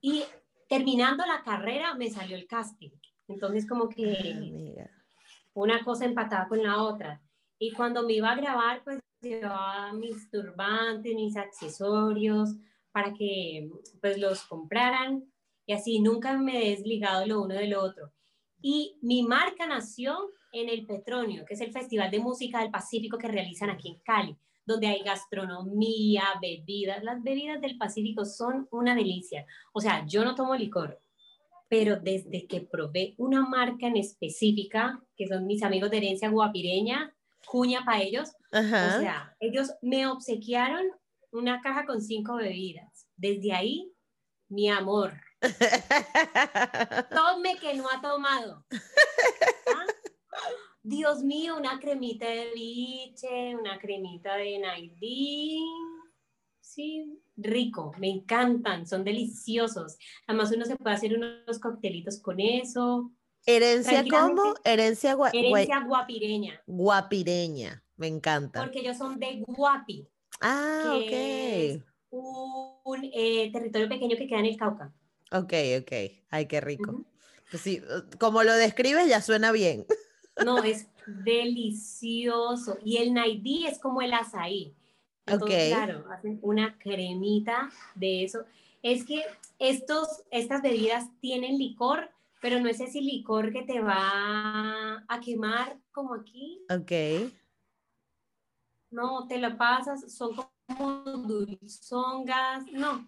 Y 0.00 0.24
terminando 0.68 1.24
la 1.24 1.42
carrera 1.44 1.94
me 1.94 2.10
salió 2.10 2.36
el 2.36 2.46
casting. 2.46 2.90
Entonces 3.28 3.68
como 3.68 3.88
que 3.88 4.76
ah, 4.80 4.90
una 5.54 5.84
cosa 5.84 6.04
empatada 6.06 6.48
con 6.48 6.62
la 6.62 6.82
otra. 6.82 7.22
Y 7.58 7.72
cuando 7.72 8.04
me 8.04 8.14
iba 8.14 8.30
a 8.30 8.36
grabar, 8.36 8.82
pues 8.84 9.00
llevaba 9.20 9.92
mis 9.92 10.30
turbantes, 10.30 11.14
mis 11.14 11.36
accesorios 11.36 12.50
para 12.92 13.12
que 13.12 13.70
pues 14.00 14.18
los 14.18 14.42
compraran 14.44 15.24
y 15.66 15.72
así 15.72 16.00
nunca 16.00 16.36
me 16.36 16.66
he 16.66 16.70
desligado 16.70 17.26
lo 17.26 17.42
uno 17.42 17.54
de 17.54 17.68
lo 17.68 17.82
otro. 17.82 18.12
Y 18.60 18.98
mi 19.02 19.22
marca 19.22 19.66
nació 19.66 20.30
en 20.52 20.68
el 20.68 20.86
Petronio, 20.86 21.44
que 21.44 21.54
es 21.54 21.60
el 21.60 21.72
Festival 21.72 22.10
de 22.10 22.20
Música 22.20 22.60
del 22.60 22.70
Pacífico 22.70 23.18
que 23.18 23.28
realizan 23.28 23.70
aquí 23.70 23.88
en 23.88 23.98
Cali 24.00 24.36
donde 24.68 24.86
hay 24.86 25.02
gastronomía, 25.02 26.24
bebidas. 26.42 27.02
Las 27.02 27.22
bebidas 27.22 27.58
del 27.58 27.78
Pacífico 27.78 28.26
son 28.26 28.68
una 28.70 28.94
delicia. 28.94 29.46
O 29.72 29.80
sea, 29.80 30.04
yo 30.06 30.26
no 30.26 30.34
tomo 30.34 30.54
licor, 30.54 31.00
pero 31.70 31.96
desde 31.96 32.46
que 32.46 32.60
probé 32.60 33.14
una 33.16 33.48
marca 33.48 33.86
en 33.86 33.96
específica, 33.96 35.02
que 35.16 35.26
son 35.26 35.46
mis 35.46 35.62
amigos 35.62 35.90
de 35.90 35.96
herencia 35.96 36.28
guapireña, 36.28 37.16
cuña 37.46 37.82
para 37.86 38.02
ellos, 38.02 38.28
o 38.52 38.60
sea, 38.60 39.34
ellos 39.40 39.72
me 39.80 40.06
obsequiaron 40.06 40.84
una 41.32 41.62
caja 41.62 41.86
con 41.86 42.02
cinco 42.02 42.36
bebidas. 42.36 43.08
Desde 43.16 43.54
ahí, 43.54 43.90
mi 44.50 44.68
amor 44.68 45.14
Tome 47.10 47.58
que 47.60 47.74
no 47.74 47.88
ha 47.88 48.00
tomado. 48.00 48.64
¿Ah? 48.70 49.86
Dios 50.82 51.22
mío, 51.22 51.56
una 51.56 51.78
cremita 51.80 52.26
de 52.28 52.52
liche, 52.54 53.54
una 53.56 53.78
cremita 53.78 54.36
de 54.36 54.58
Naidí. 54.58 55.58
Sí, 56.60 57.20
rico, 57.36 57.92
me 57.98 58.08
encantan, 58.10 58.86
son 58.86 59.04
deliciosos. 59.04 59.96
Además, 60.26 60.52
uno 60.52 60.64
se 60.64 60.76
puede 60.76 60.96
hacer 60.96 61.16
unos 61.16 61.58
coctelitos 61.58 62.20
con 62.20 62.40
eso. 62.40 63.10
¿Herencia 63.46 64.04
cómo? 64.08 64.54
Herencia, 64.64 65.16
gua- 65.16 65.30
Herencia 65.32 65.80
gua- 65.80 65.86
guapireña, 65.86 66.62
guapireña. 66.66 67.84
Me 67.96 68.06
encanta. 68.06 68.60
porque 68.62 68.80
ellos 68.80 68.96
son 68.96 69.18
de 69.18 69.42
Guapi, 69.46 70.06
ah, 70.40 71.00
que 71.08 71.70
es 71.74 71.76
ok. 71.76 71.84
un 72.10 73.10
eh, 73.12 73.50
territorio 73.52 73.88
pequeño 73.88 74.16
que 74.16 74.26
queda 74.28 74.38
en 74.38 74.46
el 74.46 74.56
Cauca. 74.56 74.92
Ok, 75.32 75.52
ok. 75.80 75.92
Ay, 76.30 76.46
qué 76.46 76.60
rico. 76.60 77.04
Pues 77.50 77.62
sí, 77.62 77.82
como 78.20 78.42
lo 78.44 78.52
describes 78.54 79.08
ya 79.08 79.20
suena 79.20 79.50
bien. 79.52 79.84
No, 80.44 80.62
es 80.62 80.88
delicioso. 81.06 82.78
Y 82.84 82.98
el 82.98 83.14
Naidí 83.14 83.66
es 83.66 83.78
como 83.78 84.02
el 84.02 84.12
azaí. 84.12 84.74
Entonces, 85.26 85.64
Ok. 85.64 85.76
claro, 85.76 86.04
hacen 86.10 86.38
una 86.42 86.78
cremita 86.78 87.70
de 87.94 88.24
eso. 88.24 88.44
Es 88.82 89.04
que 89.04 89.22
estos, 89.58 90.22
estas 90.30 90.62
bebidas 90.62 91.08
tienen 91.20 91.58
licor, 91.58 92.10
pero 92.40 92.60
no 92.60 92.68
es 92.68 92.80
ese 92.80 93.00
licor 93.00 93.52
que 93.52 93.62
te 93.62 93.80
va 93.80 95.04
a 95.08 95.20
quemar 95.20 95.78
como 95.92 96.14
aquí. 96.14 96.60
Ok. 96.70 97.32
No, 98.90 99.26
te 99.26 99.38
lo 99.38 99.56
pasas, 99.58 100.12
son 100.12 100.30
como 100.76 101.02
dulzongas. 101.02 102.64
No, 102.72 103.06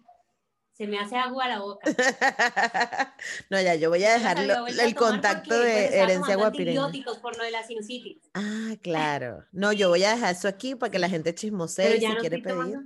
se 0.80 0.86
me 0.86 0.98
hace 0.98 1.14
agua 1.14 1.46
la 1.46 1.58
boca. 1.60 1.84
no, 3.50 3.60
ya, 3.60 3.74
yo 3.74 3.90
voy 3.90 4.02
a 4.02 4.14
dejar 4.14 4.46
lo- 4.46 4.64
a 4.64 4.70
el 4.70 4.94
contacto 4.94 5.50
pues, 5.50 5.60
de 5.60 6.00
herencia 6.00 6.36
guapireña. 6.36 6.86
antibióticos 6.86 7.18
por 7.18 7.36
lo 7.36 7.44
de 7.44 7.50
la 7.50 7.62
sinusitis. 7.66 8.16
Ah, 8.32 8.70
claro. 8.82 9.44
No, 9.52 9.74
yo 9.74 9.90
voy 9.90 10.04
a 10.04 10.14
dejar 10.14 10.34
eso 10.34 10.48
aquí 10.48 10.74
para 10.76 10.90
que 10.90 10.98
la 10.98 11.10
gente 11.10 11.34
chismosee 11.34 12.00
si 12.00 12.06
no 12.08 12.16
quiere 12.16 12.38
pedir. 12.38 12.54
tomando. 12.56 12.80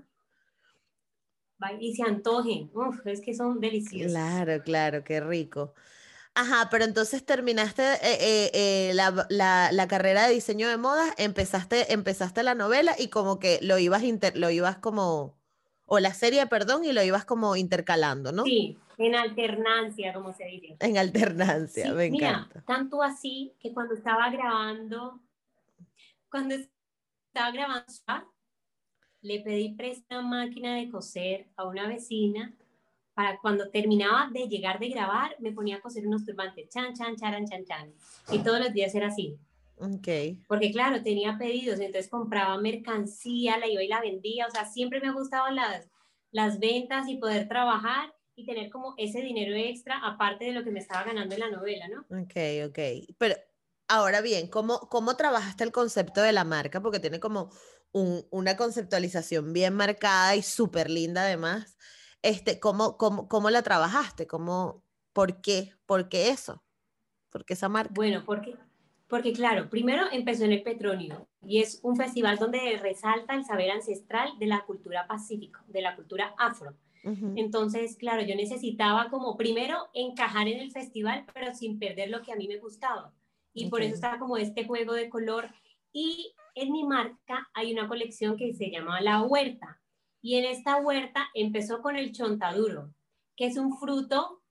Y 1.79 1.95
se 1.95 2.03
antojen. 2.03 2.69
Uf, 2.75 3.07
es 3.07 3.21
que 3.21 3.33
son 3.33 3.61
deliciosos. 3.61 4.11
Claro, 4.11 4.61
claro, 4.65 5.05
qué 5.05 5.21
rico. 5.21 5.75
Ajá, 6.35 6.67
pero 6.73 6.85
entonces 6.85 7.25
terminaste 7.25 7.85
eh, 7.85 7.99
eh, 8.03 8.51
eh, 8.55 8.91
la, 8.95 9.25
la- 9.31 9.71
la 9.71 9.87
carrera 9.87 10.27
de 10.27 10.35
diseño 10.35 10.69
de 10.69 10.79
modas, 10.79 11.15
empezaste, 11.17 11.93
empezaste 11.93 12.43
la 12.43 12.57
novela 12.57 12.97
y 12.99 13.07
como 13.07 13.39
que 13.39 13.61
lo 13.63 13.79
ibas, 13.79 14.03
inter- 14.03 14.37
lo 14.37 14.51
ibas 14.51 14.79
como, 14.79 15.39
o 15.87 15.99
la 15.99 16.15
serie, 16.15 16.47
perdón, 16.47 16.85
y 16.85 16.93
lo 16.93 17.03
ibas 17.03 17.25
como 17.25 17.57
intercalando, 17.57 18.33
¿no? 18.33 18.45
Sí, 18.45 18.79
en 18.99 19.15
alternancia, 19.15 20.13
como 20.15 20.33
se 20.33 20.45
dice. 20.47 20.77
En 20.81 20.97
alternancia, 20.99 21.87
Sí, 21.87 21.93
me 21.93 22.11
mira, 22.11 22.29
encanta. 22.31 22.63
tanto 22.67 23.03
así 23.03 23.55
que 23.61 23.73
cuando 23.73 23.95
estaba 23.95 24.31
grabando, 24.31 25.21
cuando 26.31 26.55
estaba 26.55 27.51
grabando, 27.51 28.33
le 29.21 29.41
pedí 29.41 29.75
presta 29.75 30.21
máquina 30.23 30.77
de 30.77 30.91
coser 30.91 31.49
a 31.57 31.65
una 31.65 31.89
vecina 31.89 32.53
para 33.15 33.39
cuando 33.39 33.71
terminaba 33.71 34.29
de 34.33 34.49
llegar 34.49 34.79
de 34.81 34.89
grabar, 34.89 35.37
me 35.39 35.53
ponía 35.53 35.77
a 35.77 35.81
coser 35.81 36.07
unos 36.07 36.25
turbantes, 36.25 36.69
chan, 36.69 36.95
chan, 36.95 37.17
charan, 37.17 37.47
chan, 37.47 37.65
chan. 37.65 37.93
Y 38.33 38.41
todos 38.41 38.59
los 38.59 38.73
días 38.73 38.95
era 38.95 39.07
así. 39.09 39.39
Ok, 39.77 40.09
Porque 40.47 40.71
claro, 40.71 41.03
tenía 41.03 41.37
pedidos, 41.39 41.81
entonces 41.81 42.11
compraba 42.11 42.59
mercancía, 42.61 43.59
la 43.59 43.67
iba 43.67 43.83
y 43.83 43.89
la 43.89 44.01
vendía, 44.01 44.47
o 44.47 44.51
sea, 44.51 44.65
siempre 44.67 45.01
me 45.01 45.13
gustaban 45.13 45.55
las, 45.57 45.91
las 46.31 46.59
ventas 46.61 47.09
y 47.09 47.17
poder 47.19 47.49
trabajar 47.49 48.15
y 48.37 48.47
tener 48.47 48.71
como 48.71 48.95
ese 48.99 49.21
dinero 49.23 49.55
extra 49.57 49.99
aparte 50.05 50.47
de 50.47 50.53
lo 50.53 50.65
que 50.65 50.71
me 50.71 50.81
estaba 50.81 51.05
ganando 51.05 51.35
en 51.35 51.41
la 51.41 51.51
novela, 51.51 51.89
¿no? 51.89 52.07
ok, 52.11 52.69
ok. 52.69 52.79
Pero 53.19 53.37
ahora 53.89 54.21
bien, 54.21 54.49
¿cómo, 54.49 54.81
cómo 54.91 55.17
trabajaste 55.17 55.65
el 55.65 55.73
concepto 55.73 56.21
de 56.23 56.33
la 56.33 56.45
marca? 56.45 56.81
Porque 56.81 57.01
tiene 57.01 57.21
como 57.21 57.51
un- 57.93 58.27
una 58.31 58.57
conceptualización 58.57 59.53
bien 59.53 59.75
marcada 59.75 60.37
y 60.37 60.43
súper 60.43 60.91
linda 60.91 61.23
además. 61.23 61.77
Este, 62.23 62.59
¿cómo, 62.61 62.97
cómo, 62.97 63.29
cómo 63.29 63.51
la 63.51 63.63
trabajaste? 63.63 64.27
¿Cómo, 64.27 64.85
por 65.13 65.41
qué? 65.41 65.75
¿Por 65.87 66.09
qué 66.09 66.31
eso? 66.31 66.65
¿Por 67.31 67.45
qué 67.45 67.55
esa 67.55 67.69
marca? 67.69 67.95
Bueno, 67.95 68.23
porque, 68.25 68.57
porque 69.15 69.33
claro, 69.33 69.71
primero 69.71 70.07
empezó 70.11 70.45
en 70.45 70.51
el 70.51 70.65
Petronio 70.65 71.29
y 71.47 71.61
es 71.61 71.79
un 71.85 71.95
festival 71.95 72.37
donde 72.37 72.77
resalta 72.83 73.37
el 73.37 73.45
saber 73.45 73.71
ancestral 73.71 74.37
de 74.41 74.47
la 74.47 74.63
cultura 74.63 75.07
pacífico, 75.07 75.61
de 75.69 75.83
la 75.83 75.95
cultura 75.95 76.35
afro. 76.37 76.75
Ujú, 77.05 77.33
Entonces, 77.37 77.97
claro, 77.97 78.23
yo 78.23 78.35
necesitaba 78.35 79.11
como 79.11 79.37
primero 79.37 79.89
encajar 79.95 80.49
en 80.49 80.59
el 80.59 80.73
festival, 80.73 81.27
pero 81.33 81.55
sin 81.55 81.79
perder 81.79 82.11
lo 82.11 82.23
que 82.23 82.33
a 82.33 82.35
mí 82.35 82.49
me 82.49 82.59
gustaba. 82.59 83.15
Y 83.53 83.71
por 83.71 83.83
Ok. 83.83 83.87
eso 83.87 83.95
estaba 83.95 84.19
como 84.19 84.37
este 84.37 84.65
juego 84.65 84.95
de 84.95 85.09
color. 85.09 85.49
Y 85.93 86.35
en 86.57 86.73
mi 86.73 86.83
marca 86.83 87.49
hay 87.55 87.73
una 87.73 87.87
colección 87.87 88.37
que 88.37 88.53
se 88.53 88.69
llama 88.69 89.01
La 89.01 89.23
Huerta. 89.23 89.81
Y 90.23 90.39
en 90.39 90.45
esta 90.47 90.79
huerta 90.79 91.29
empezó 91.35 91.83
con 91.83 91.95
el 91.95 92.11
chontaduro, 92.11 92.93
que 93.37 93.47
es 93.47 93.59
un 93.59 93.79
fruto, 93.79 94.43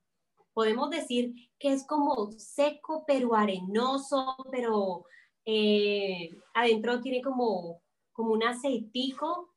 podemos 0.53 0.89
decir 0.89 1.33
que 1.59 1.73
es 1.73 1.85
como 1.85 2.31
seco, 2.33 3.03
pero 3.07 3.35
arenoso, 3.35 4.35
pero 4.51 5.05
eh, 5.45 6.29
adentro 6.53 7.01
tiene 7.01 7.21
como, 7.21 7.81
como 8.11 8.31
un 8.33 8.43
aceitico. 8.43 9.53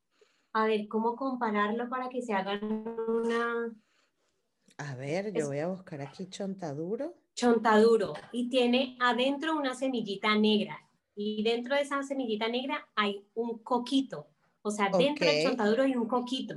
A 0.52 0.66
ver, 0.66 0.88
¿cómo 0.88 1.16
compararlo 1.16 1.88
para 1.88 2.08
que 2.08 2.22
se 2.22 2.32
hagan 2.32 2.60
una 3.08 3.74
A 4.78 4.94
ver, 4.96 5.32
yo 5.32 5.40
Es- 5.40 5.46
voy 5.48 5.58
a 5.58 5.68
buscar 5.68 6.00
aquí 6.00 6.26
chontaduro. 6.28 7.14
chontaduro? 7.34 8.14
Y 8.32 8.48
tiene 8.48 8.96
adentro 9.00 9.56
una 9.56 9.74
semillita 9.74 10.34
negra. 10.36 10.78
Y 11.14 11.42
dentro 11.42 11.74
de 11.74 11.82
esa 11.82 12.02
semillita 12.02 12.48
negra 12.48 12.88
hay 12.94 13.26
un 13.34 13.58
coquito. 13.58 14.28
O 14.62 14.70
sea, 14.70 14.90
dentro 14.98 15.26
del 15.26 15.42
chontaduro 15.42 15.82
hay 15.84 15.94
un 15.96 16.08
coquito. 16.08 16.54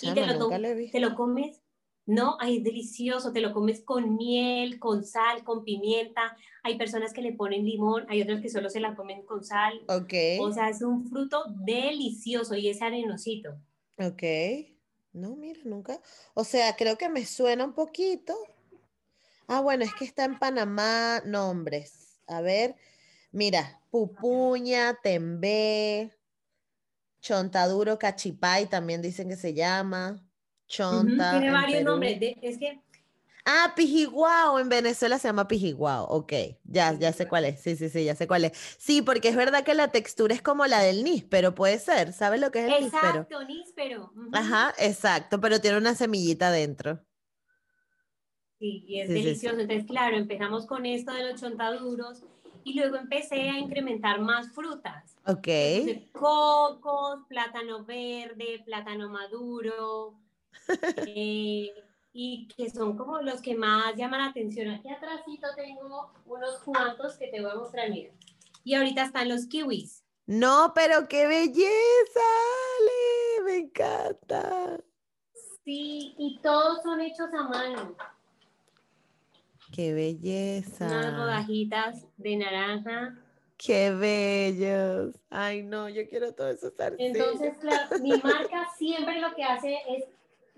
y 0.00 0.12
te 0.14 0.26
lo, 0.26 0.48
te 0.92 1.00
lo 1.00 1.14
comes, 1.16 1.62
no, 2.08 2.38
ay, 2.40 2.56
es 2.56 2.64
delicioso, 2.64 3.32
te 3.32 3.42
lo 3.42 3.52
comes 3.52 3.82
con 3.82 4.16
miel, 4.16 4.78
con 4.78 5.04
sal, 5.04 5.44
con 5.44 5.62
pimienta. 5.62 6.34
Hay 6.62 6.78
personas 6.78 7.12
que 7.12 7.20
le 7.20 7.34
ponen 7.34 7.66
limón, 7.66 8.06
hay 8.08 8.22
otras 8.22 8.40
que 8.40 8.48
solo 8.48 8.70
se 8.70 8.80
la 8.80 8.96
comen 8.96 9.26
con 9.26 9.44
sal. 9.44 9.78
Ok, 9.88 10.14
O 10.40 10.50
sea, 10.50 10.70
es 10.70 10.80
un 10.80 11.06
fruto 11.06 11.44
delicioso 11.66 12.54
y 12.56 12.68
es 12.68 12.80
arenosito. 12.80 13.60
ok. 13.98 14.22
No, 15.12 15.36
mira, 15.36 15.60
nunca. 15.64 16.00
O 16.32 16.44
sea, 16.44 16.76
creo 16.76 16.96
que 16.96 17.10
me 17.10 17.26
suena 17.26 17.64
un 17.64 17.74
poquito. 17.74 18.34
Ah, 19.46 19.60
bueno, 19.60 19.84
es 19.84 19.92
que 19.94 20.04
está 20.06 20.24
en 20.24 20.38
Panamá, 20.38 21.20
nombres. 21.26 22.20
A 22.26 22.40
ver, 22.40 22.76
mira, 23.32 23.82
pupuña, 23.90 24.98
tembé, 25.02 26.16
chontaduro, 27.20 27.98
cachipay 27.98 28.66
también 28.66 29.02
dicen 29.02 29.28
que 29.28 29.36
se 29.36 29.52
llama. 29.52 30.24
Chonta. 30.68 31.30
Tiene 31.32 31.46
en 31.46 31.52
varios 31.52 31.78
Perú. 31.78 31.90
nombres. 31.90 32.20
de- 32.20 32.38
es 32.42 32.58
que 32.58 32.80
Ah, 33.50 33.72
pijiguao, 33.74 34.58
en 34.58 34.68
Venezuela 34.68 35.18
se 35.18 35.26
llama 35.28 35.48
pijiguao, 35.48 36.04
ok, 36.04 36.32
ya, 36.64 36.92
ya 36.92 37.14
sé 37.14 37.26
cuál 37.26 37.46
es, 37.46 37.62
sí, 37.62 37.76
sí, 37.76 37.88
sí, 37.88 38.04
ya 38.04 38.14
sé 38.14 38.26
cuál 38.28 38.44
es. 38.44 38.52
Sí, 38.78 39.00
porque 39.00 39.28
es 39.28 39.36
verdad 39.36 39.64
que 39.64 39.72
la 39.72 39.88
textura 39.88 40.34
es 40.34 40.42
como 40.42 40.66
la 40.66 40.80
del 40.80 41.02
níspero, 41.02 41.54
puede 41.54 41.78
ser, 41.78 42.12
¿sabes 42.12 42.42
lo 42.42 42.50
que 42.50 42.66
es 42.66 42.74
el 42.74 42.84
níspero? 42.84 43.20
Exacto, 43.20 43.44
níspero. 43.44 44.12
Ajá, 44.32 44.74
exacto, 44.78 45.40
pero 45.40 45.62
tiene 45.62 45.78
una 45.78 45.94
semillita 45.94 46.50
dentro. 46.50 47.00
Sí, 48.58 48.84
y 48.86 49.00
es 49.00 49.06
Sí, 49.06 49.14
sí, 49.14 49.18
sí. 49.20 49.24
delicioso. 49.24 49.60
Entonces, 49.60 49.86
claro, 49.86 50.16
empezamos 50.18 50.66
con 50.66 50.84
esto 50.84 51.12
de 51.14 51.30
los 51.30 51.40
chontaduros 51.40 52.24
y 52.64 52.74
luego 52.78 52.96
empecé 52.96 53.48
a 53.48 53.58
incrementar 53.58 54.20
más 54.20 54.52
frutas. 54.52 55.16
Ok, 55.24 55.46
Entonces, 55.48 56.10
cocos, 56.12 57.20
plátano 57.28 57.84
verde, 57.86 58.60
plátano 58.66 59.08
maduro, 59.08 60.18
eh, 61.06 61.72
y 62.12 62.48
que 62.48 62.70
son 62.70 62.96
como 62.96 63.20
los 63.22 63.40
que 63.40 63.54
más 63.56 63.94
llaman 63.96 64.20
la 64.20 64.26
atención. 64.30 64.70
Aquí 64.70 64.88
atrásito 64.90 65.48
tengo 65.56 66.12
unos 66.26 66.60
cuantos 66.64 67.16
que 67.16 67.28
te 67.28 67.40
voy 67.40 67.50
a 67.50 67.54
mostrar, 67.56 67.90
mira. 67.90 68.12
Y 68.64 68.74
ahorita 68.74 69.04
están 69.04 69.28
los 69.28 69.46
kiwis. 69.46 70.04
no, 70.26 70.72
pero 70.74 71.08
qué 71.08 71.26
belleza, 71.26 72.20
Ale, 72.78 73.44
me 73.44 73.56
encanta. 73.58 74.80
Sí, 75.64 76.14
y 76.18 76.40
todos 76.42 76.82
son 76.82 77.00
hechos 77.00 77.28
a 77.34 77.44
mano. 77.44 77.96
Qué 79.72 79.92
Unas 79.92 79.94
belleza, 79.94 81.10
rodajitas 81.10 82.06
de 82.16 82.36
naranja. 82.36 83.18
qué 83.58 83.90
bellos. 83.90 85.14
Ay, 85.30 85.62
no, 85.62 85.88
yo 85.88 86.08
quiero 86.08 86.34
todo 86.34 86.48
eso 86.50 86.72
Entonces, 86.98 87.58
claro, 87.58 87.98
mi 88.00 88.10
marca 88.22 88.68
siempre 88.76 89.20
lo 89.20 89.34
que 89.34 89.44
hace 89.44 89.78
es 89.88 90.04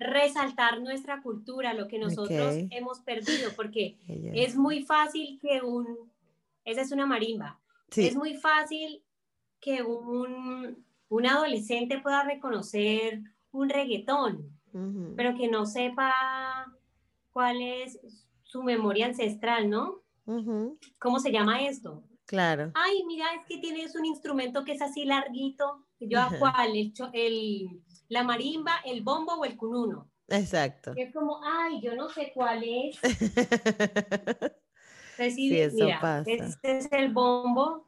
resaltar 0.00 0.80
nuestra 0.80 1.22
cultura, 1.22 1.74
lo 1.74 1.86
que 1.86 1.98
nosotros 1.98 2.56
hemos 2.70 3.00
perdido, 3.00 3.50
porque 3.54 3.98
es 4.34 4.56
muy 4.56 4.82
fácil 4.82 5.38
que 5.40 5.60
un, 5.62 5.86
esa 6.64 6.80
es 6.80 6.90
una 6.90 7.06
marimba, 7.06 7.60
Sí, 7.90 8.06
es 8.06 8.16
muy 8.16 8.34
fácil 8.34 9.02
que 9.60 9.82
un, 9.82 10.84
un 11.08 11.26
adolescente 11.26 11.98
pueda 12.00 12.22
reconocer 12.24 13.20
un 13.52 13.68
reggaetón, 13.68 14.58
pero 15.16 15.34
que 15.36 15.48
no 15.48 15.66
sepa 15.66 16.12
cuál 17.32 17.60
es 17.60 18.00
su 18.44 18.62
memoria 18.62 19.06
ancestral, 19.06 19.68
¿no? 19.68 20.02
¿Cómo 20.98 21.18
se 21.18 21.32
llama 21.32 21.62
esto? 21.62 22.04
Claro. 22.26 22.70
Ay, 22.74 23.02
mira, 23.06 23.26
es 23.34 23.44
que 23.48 23.58
tienes 23.58 23.96
un 23.96 24.04
instrumento 24.06 24.64
que 24.64 24.72
es 24.72 24.80
así 24.82 25.04
larguito. 25.04 25.84
Yo, 25.98 26.20
¿a 26.20 26.30
cuál? 26.38 26.76
El, 26.76 26.92
cho- 26.92 27.10
el- 27.12 27.82
la 28.10 28.22
marimba, 28.24 28.72
el 28.84 29.02
bombo 29.02 29.32
o 29.34 29.44
el 29.46 29.56
cununo. 29.56 30.10
Exacto. 30.28 30.92
Es 30.96 31.12
como, 31.14 31.40
ay, 31.42 31.80
yo 31.80 31.94
no 31.96 32.08
sé 32.10 32.30
cuál 32.34 32.62
es. 32.64 32.98
Entonces, 33.02 34.52
sí, 35.34 35.48
Sí, 35.48 35.58
eso 35.58 35.84
mira, 35.84 36.00
pasa. 36.00 36.30
este 36.30 36.78
es 36.78 36.88
el 36.92 37.12
bombo 37.12 37.86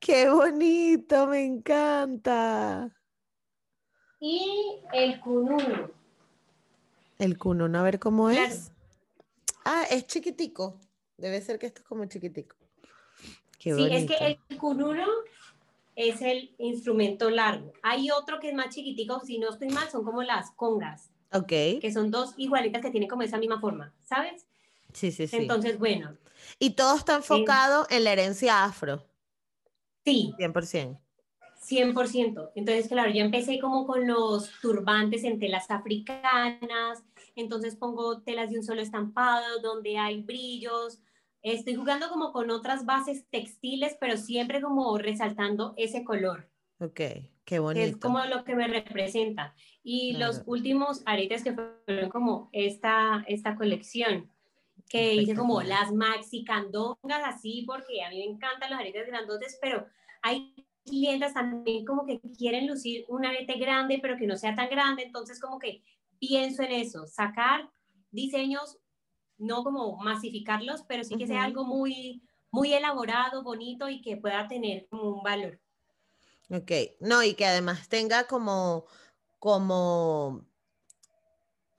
Qué 0.00 0.28
bonito, 0.30 1.26
me 1.26 1.44
encanta. 1.44 2.90
y 4.20 4.78
el 4.92 5.20
cununo. 5.20 5.90
El 7.18 7.38
cununo, 7.38 7.78
a 7.78 7.82
ver 7.82 7.98
cómo 7.98 8.28
Claro. 8.28 8.52
es. 8.52 8.70
Ah, 9.64 9.84
es 9.90 10.06
chiquitico. 10.06 10.78
Debe 11.16 11.40
ser 11.40 11.58
que 11.58 11.66
esto 11.66 11.80
es 11.80 11.86
como 11.86 12.04
chiquitico. 12.06 12.56
Qué 13.58 13.74
sí, 13.74 13.88
es 13.90 14.06
que 14.06 14.16
el 14.26 14.38
cununo 14.58 15.06
es 15.96 16.20
el 16.20 16.54
instrumento 16.58 17.30
largo. 17.30 17.72
Hay 17.82 18.10
otro 18.10 18.38
que 18.38 18.50
es 18.50 18.54
más 18.54 18.74
chiquitico, 18.74 19.20
si 19.20 19.38
no 19.38 19.50
estoy 19.50 19.68
mal, 19.70 19.88
son 19.90 20.04
como 20.04 20.22
las 20.22 20.50
congas, 20.52 21.10
Ok. 21.32 21.48
que 21.80 21.90
son 21.92 22.10
dos 22.10 22.34
igualitas 22.36 22.82
que 22.82 22.90
tienen 22.90 23.08
como 23.08 23.22
esa 23.22 23.38
misma 23.38 23.60
forma, 23.60 23.92
¿sabes? 24.04 24.46
Sí, 24.92 25.10
sí, 25.10 25.26
sí. 25.26 25.36
Entonces, 25.36 25.78
bueno, 25.78 26.16
y 26.58 26.70
todo 26.70 26.96
está 26.96 27.16
enfocado 27.16 27.86
en 27.90 28.04
la 28.04 28.12
herencia 28.12 28.64
afro, 28.64 29.02
sí, 30.04 30.34
100%. 30.38 31.00
100%. 31.58 32.52
Entonces, 32.54 32.86
claro, 32.88 33.10
yo 33.10 33.22
empecé 33.24 33.58
como 33.58 33.86
con 33.86 34.06
los 34.06 34.50
turbantes 34.60 35.24
en 35.24 35.40
telas 35.40 35.70
africanas, 35.70 37.02
entonces 37.34 37.74
pongo 37.74 38.20
telas 38.20 38.50
de 38.50 38.58
un 38.58 38.64
solo 38.64 38.82
estampado 38.82 39.60
donde 39.62 39.98
hay 39.98 40.22
brillos. 40.22 41.00
Estoy 41.46 41.76
jugando 41.76 42.08
como 42.08 42.32
con 42.32 42.50
otras 42.50 42.84
bases 42.86 43.28
textiles, 43.30 43.96
pero 44.00 44.16
siempre 44.16 44.60
como 44.60 44.98
resaltando 44.98 45.74
ese 45.76 46.02
color, 46.02 46.50
Ok, 46.80 46.94
qué 46.94 47.30
que 47.44 47.54
es 47.54 47.60
bonito. 47.62 48.00
como 48.00 48.24
lo 48.24 48.42
que 48.42 48.56
me 48.56 48.66
representa. 48.66 49.54
Y 49.84 50.14
los 50.14 50.38
Claro. 50.38 50.50
últimos 50.50 51.02
aretes 51.06 51.44
que 51.44 51.54
fueron 51.54 52.10
como 52.10 52.50
esta, 52.52 53.24
esta 53.28 53.54
colección, 53.54 54.28
que 54.88 55.14
hice 55.14 55.36
como 55.36 55.62
las 55.62 55.92
maxi 55.92 56.42
candongas, 56.44 57.22
así, 57.24 57.62
porque 57.64 58.02
a 58.02 58.10
mí 58.10 58.18
me 58.18 58.24
encantan 58.24 58.70
los 58.72 58.80
aretes 58.80 59.06
grandotes, 59.06 59.56
pero 59.62 59.86
hay 60.22 60.52
clientas 60.84 61.32
también 61.32 61.84
como 61.84 62.06
que 62.06 62.20
quieren 62.36 62.66
lucir 62.66 63.04
un 63.08 63.24
arete 63.24 63.54
grande, 63.54 64.00
pero 64.02 64.16
que 64.16 64.26
no 64.26 64.36
sea 64.36 64.56
tan 64.56 64.68
grande, 64.68 65.04
entonces 65.04 65.40
como 65.40 65.60
que 65.60 65.84
pienso 66.18 66.64
en 66.64 66.72
eso, 66.72 67.06
sacar 67.06 67.70
diseños, 68.10 68.80
no 69.38 69.64
como 69.64 69.96
masificarlos, 69.98 70.82
pero 70.88 71.04
sí 71.04 71.16
que 71.16 71.26
sea 71.26 71.44
algo 71.44 71.64
muy, 71.64 72.22
muy 72.50 72.72
elaborado, 72.72 73.42
bonito 73.42 73.88
y 73.88 74.00
que 74.00 74.16
pueda 74.16 74.48
tener 74.48 74.86
como 74.88 75.16
un 75.16 75.22
valor. 75.22 75.60
Ok, 76.50 76.70
no, 77.00 77.22
y 77.22 77.34
que 77.34 77.44
además 77.46 77.88
tenga 77.88 78.26
como, 78.26 78.86
como, 79.38 80.46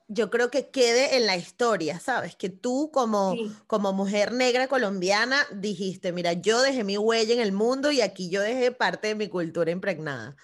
yo 0.08 0.30
creo 0.30 0.52
que 0.52 0.70
quede 0.70 1.18
en 1.18 1.26
la 1.26 1.38
historia, 1.38 2.00
¿sabes? 2.00 2.36
Que 2.36 2.50
tú 2.50 2.92
como, 2.94 3.34
Sí. 3.34 3.52
como 3.68 3.94
mujer 3.94 4.34
negra 4.34 4.68
colombiana 4.68 5.46
dijiste, 5.54 6.12
mira, 6.12 6.34
yo 6.34 6.62
dejé 6.62 6.84
mi 6.84 6.98
huella 6.98 7.34
en 7.34 7.42
el 7.42 7.52
mundo 7.52 7.92
y 7.92 8.02
aquí 8.02 8.30
yo 8.30 8.42
dejé 8.42 8.72
parte 8.72 9.08
de 9.10 9.16
mi 9.16 9.30
cultura 9.30 9.72
impregnada. 9.72 10.36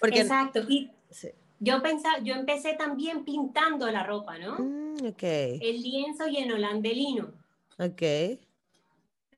Porque, 0.00 0.20
Exacto, 0.20 0.60
y 0.68 0.90
sí. 1.10 1.30
Yo 1.60 1.82
pensaba, 1.82 2.18
yo 2.20 2.34
empecé 2.34 2.74
también 2.74 3.24
pintando 3.24 3.90
la 3.90 4.04
ropa, 4.04 4.38
¿no? 4.38 4.58
Mm, 4.58 5.06
ok, 5.06 5.22
El 5.22 5.82
lienzo 5.82 6.28
y 6.28 6.38
en 6.38 6.52
holandelino. 6.52 7.32
ok, 7.78 8.02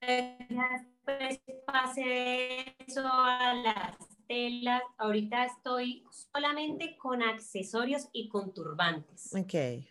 Después 0.01 1.41
pasé 1.67 2.77
eso 2.87 3.07
a 3.07 3.55
las 3.55 3.97
telas. 4.27 4.83
Ahorita 4.99 5.45
estoy 5.45 6.05
solamente 6.11 6.97
con 6.97 7.23
accesorios 7.23 8.09
y 8.13 8.29
con 8.29 8.53
turbantes. 8.53 9.35
ok, 9.35 9.85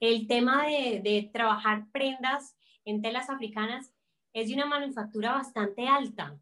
El 0.00 0.26
tema 0.26 0.66
de, 0.66 1.00
de 1.02 1.30
trabajar 1.32 1.86
prendas 1.92 2.56
en 2.84 3.00
telas 3.02 3.30
africanas 3.30 3.92
es 4.32 4.48
de 4.48 4.54
una 4.54 4.66
manufactura 4.66 5.32
bastante 5.32 5.86
alta. 5.86 6.38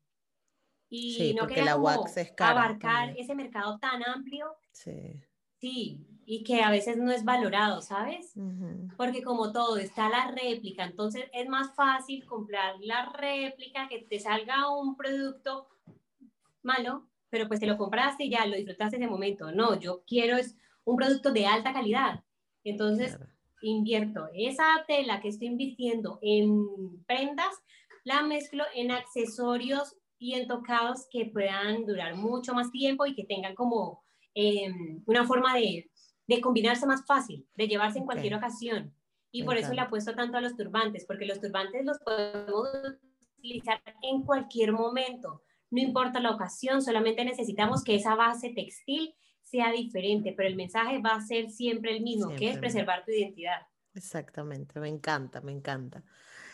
Y 0.90 1.14
Sí, 1.14 1.34
no 1.34 1.42
porque 1.42 1.62
la 1.62 1.76
wax 1.76 2.16
es 2.16 2.32
cara 2.32 2.50
abarcar 2.50 3.06
también. 3.06 3.24
ese 3.24 3.34
mercado 3.34 3.78
tan 3.78 4.02
amplio, 4.04 4.56
sí. 4.72 5.22
sí, 5.58 6.04
y 6.26 6.42
que 6.42 6.62
a 6.62 6.70
veces 6.70 6.96
no 6.96 7.12
es 7.12 7.24
valorado, 7.24 7.80
¿sabes? 7.80 8.32
ujú, 8.36 8.88
porque 8.96 9.22
como 9.22 9.52
todo 9.52 9.76
está 9.76 10.08
la 10.08 10.32
réplica, 10.32 10.84
entonces 10.84 11.24
es 11.32 11.48
más 11.48 11.74
fácil 11.76 12.26
comprar 12.26 12.74
la 12.80 13.06
réplica 13.12 13.88
que 13.88 14.00
te 14.00 14.18
salga 14.18 14.68
un 14.70 14.96
producto 14.96 15.68
malo, 16.62 17.06
pero 17.28 17.46
pues 17.46 17.60
te 17.60 17.66
lo 17.66 17.78
compraste 17.78 18.24
y 18.24 18.30
ya 18.30 18.44
lo 18.46 18.56
disfrutaste 18.56 18.96
ese 18.96 19.06
momento. 19.06 19.52
No, 19.52 19.78
yo 19.78 20.02
quiero 20.06 20.36
es 20.36 20.56
un 20.84 20.96
producto 20.96 21.30
de 21.32 21.46
alta 21.46 21.72
calidad. 21.72 22.24
Entonces 22.64 23.16
claro. 23.16 23.30
invierto 23.62 24.28
esa 24.34 24.84
tela 24.88 25.20
que 25.20 25.28
estoy 25.28 25.46
invirtiendo 25.48 26.18
en 26.22 27.04
prendas, 27.04 27.54
la 28.02 28.22
mezclo 28.22 28.64
en 28.74 28.90
accesorios 28.90 29.96
y 30.20 30.34
en 30.34 30.46
tocados 30.46 31.08
que 31.10 31.26
puedan 31.26 31.86
durar 31.86 32.14
mucho 32.14 32.52
más 32.54 32.70
tiempo 32.70 33.06
y 33.06 33.14
que 33.14 33.24
tengan 33.24 33.54
como 33.54 34.04
eh, 34.34 34.70
una 35.06 35.26
forma 35.26 35.56
de, 35.56 35.90
de 36.28 36.40
combinarse 36.42 36.86
más 36.86 37.04
fácil, 37.06 37.48
de 37.56 37.66
llevarse 37.66 37.98
en 37.98 38.04
cualquier 38.04 38.34
ocasión. 38.34 38.94
Y 39.32 39.40
Me 39.40 39.46
por 39.46 39.56
eso 39.56 39.72
le 39.72 39.80
apuesto 39.80 40.14
tanto 40.14 40.36
a 40.36 40.42
los 40.42 40.56
turbantes, 40.56 41.06
porque 41.06 41.24
los 41.24 41.40
turbantes 41.40 41.86
los 41.86 41.98
podemos 42.00 42.68
utilizar 43.38 43.80
en 44.02 44.22
cualquier 44.22 44.72
momento. 44.72 45.42
No 45.70 45.80
importa 45.80 46.20
la 46.20 46.32
ocasión, 46.32 46.82
solamente 46.82 47.24
necesitamos 47.24 47.82
que 47.82 47.94
esa 47.94 48.14
base 48.14 48.50
textil 48.50 49.14
sea 49.42 49.72
diferente, 49.72 50.34
pero 50.36 50.50
el 50.50 50.56
mensaje 50.56 51.00
va 51.00 51.14
a 51.14 51.20
ser 51.22 51.48
siempre 51.48 51.96
el 51.96 52.02
mismo, 52.02 52.26
Siempre 52.26 52.46
que 52.46 52.52
es 52.52 52.58
preservar 52.58 53.04
tu 53.06 53.12
identidad. 53.12 53.62
Exactamente, 53.94 54.78
me 54.80 54.88
encanta, 54.88 55.40
me 55.40 55.52
encanta. 55.52 56.04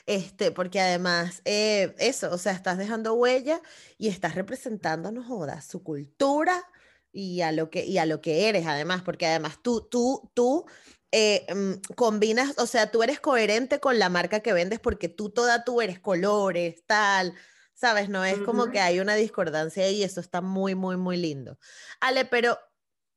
Este, 0.07 0.53
porque 0.53 0.81
además, 0.81 1.43
eh, 1.45 1.95
eso, 1.99 2.33
o 2.33 2.39
sea, 2.39 2.53
estás 2.53 2.79
dejando 2.79 3.15
huella 3.15 3.61
y 3.99 4.09
estás 4.09 4.37
representando, 4.37 5.11
no 5.11 5.25
jodas, 5.25 5.67
su 5.67 5.83
cultura 5.83 6.65
y 7.13 7.41
a 7.41 7.51
lo 7.51 7.71
que, 7.71 7.85
y 7.85 7.99
a 7.99 8.07
lo 8.07 8.21
que 8.21 8.49
eres, 8.49 8.67
además, 8.67 9.03
porque 9.03 9.27
además 9.27 9.59
tú, 9.63 9.81
tú, 9.91 10.31
tú 10.33 10.65
eh, 11.11 11.47
mm, 11.53 11.95
combinas, 11.95 12.55
o 12.59 12.67
sea, 12.67 12.91
tú 12.91 13.03
eres 13.03 13.19
coherente 13.19 13.81
con 13.81 13.99
la 13.99 14.09
marca 14.09 14.41
que 14.41 14.53
vendes 14.53 14.79
porque 14.79 15.09
tú 15.09 15.31
toda 15.31 15.65
tú 15.65 15.81
eres 15.81 15.99
colores, 15.99 16.85
tal, 16.87 17.35
¿sabes? 17.75 18.09
No 18.09 18.25
es 18.25 18.39
como 18.39 18.71
que 18.71 18.81
hay 18.81 19.01
una 19.01 19.15
discordancia 19.17 19.85
ahí 19.85 19.97
y 19.97 20.03
eso 20.05 20.21
está 20.21 20.41
muy, 20.41 20.75
muy, 20.75 20.97
muy 20.97 21.17
lindo. 21.17 21.59
Ale, 22.01 22.27
pero 22.27 22.59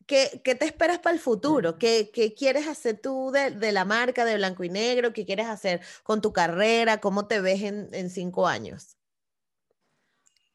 ¿Qué, 0.10 0.42
qué 0.44 0.56
te 0.56 0.66
esperas 0.66 0.98
para 0.98 1.14
el 1.14 1.20
futuro? 1.22 1.78
¿Qué, 1.78 2.10
qué 2.12 2.34
quieres 2.34 2.68
hacer 2.68 3.00
tú 3.00 3.30
de, 3.30 3.52
de 3.52 3.72
la 3.72 3.86
marca 3.86 4.26
de 4.26 4.38
blanco 4.38 4.64
y 4.64 4.70
negro? 4.70 5.14
¿Qué 5.14 5.24
quieres 5.24 5.46
hacer 5.46 5.82
con 6.02 6.20
tu 6.20 6.34
carrera? 6.34 7.00
¿Cómo 7.00 7.28
te 7.28 7.40
ves 7.42 7.62
en, 7.62 7.90
en 7.94 8.10
cinco 8.10 8.48
años? 8.48 8.98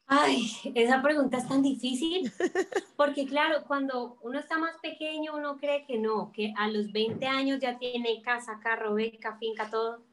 Ay, 0.07 0.51
esa 0.75 1.01
pregunta 1.01 1.37
es 1.37 1.47
tan 1.47 1.61
difícil, 1.61 2.29
porque 2.97 3.25
claro, 3.25 3.63
cuando 3.65 4.17
uno 4.23 4.39
está 4.39 4.57
más 4.57 4.75
pequeño, 4.81 5.37
uno 5.37 5.55
cree 5.55 5.85
que 5.85 5.99
no, 5.99 6.33
que 6.33 6.53
a 6.57 6.67
los 6.67 6.91
20 6.91 7.25
años 7.25 7.61
ya 7.61 7.79
tiene 7.79 8.21
casa, 8.21 8.59
carro, 8.61 8.95
beca, 8.95 9.37
finca, 9.37 9.69
todo. 9.69 10.03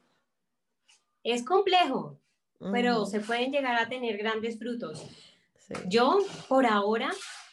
Es 1.25 1.45
complejo, 1.45 2.17
pero 2.71 3.07
se 3.07 3.19
pueden 3.19 3.51
llegar 3.51 3.77
a 3.77 3.89
tener 3.89 4.19
grandes 4.19 4.57
frutos. 4.57 5.05
sí. 5.59 5.75
Yo, 5.89 6.21
por 6.49 6.65
ahora, 6.65 7.11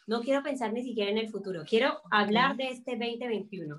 no 0.09 0.21
quiero 0.21 0.41
pensar 0.41 0.73
ni 0.73 0.83
siquiera 0.83 1.11
en 1.11 1.19
el 1.19 1.29
futuro. 1.29 1.63
Quiero 1.69 2.01
hablar 2.09 2.57
de 2.57 2.69
este 2.69 2.97
2021. 2.97 3.77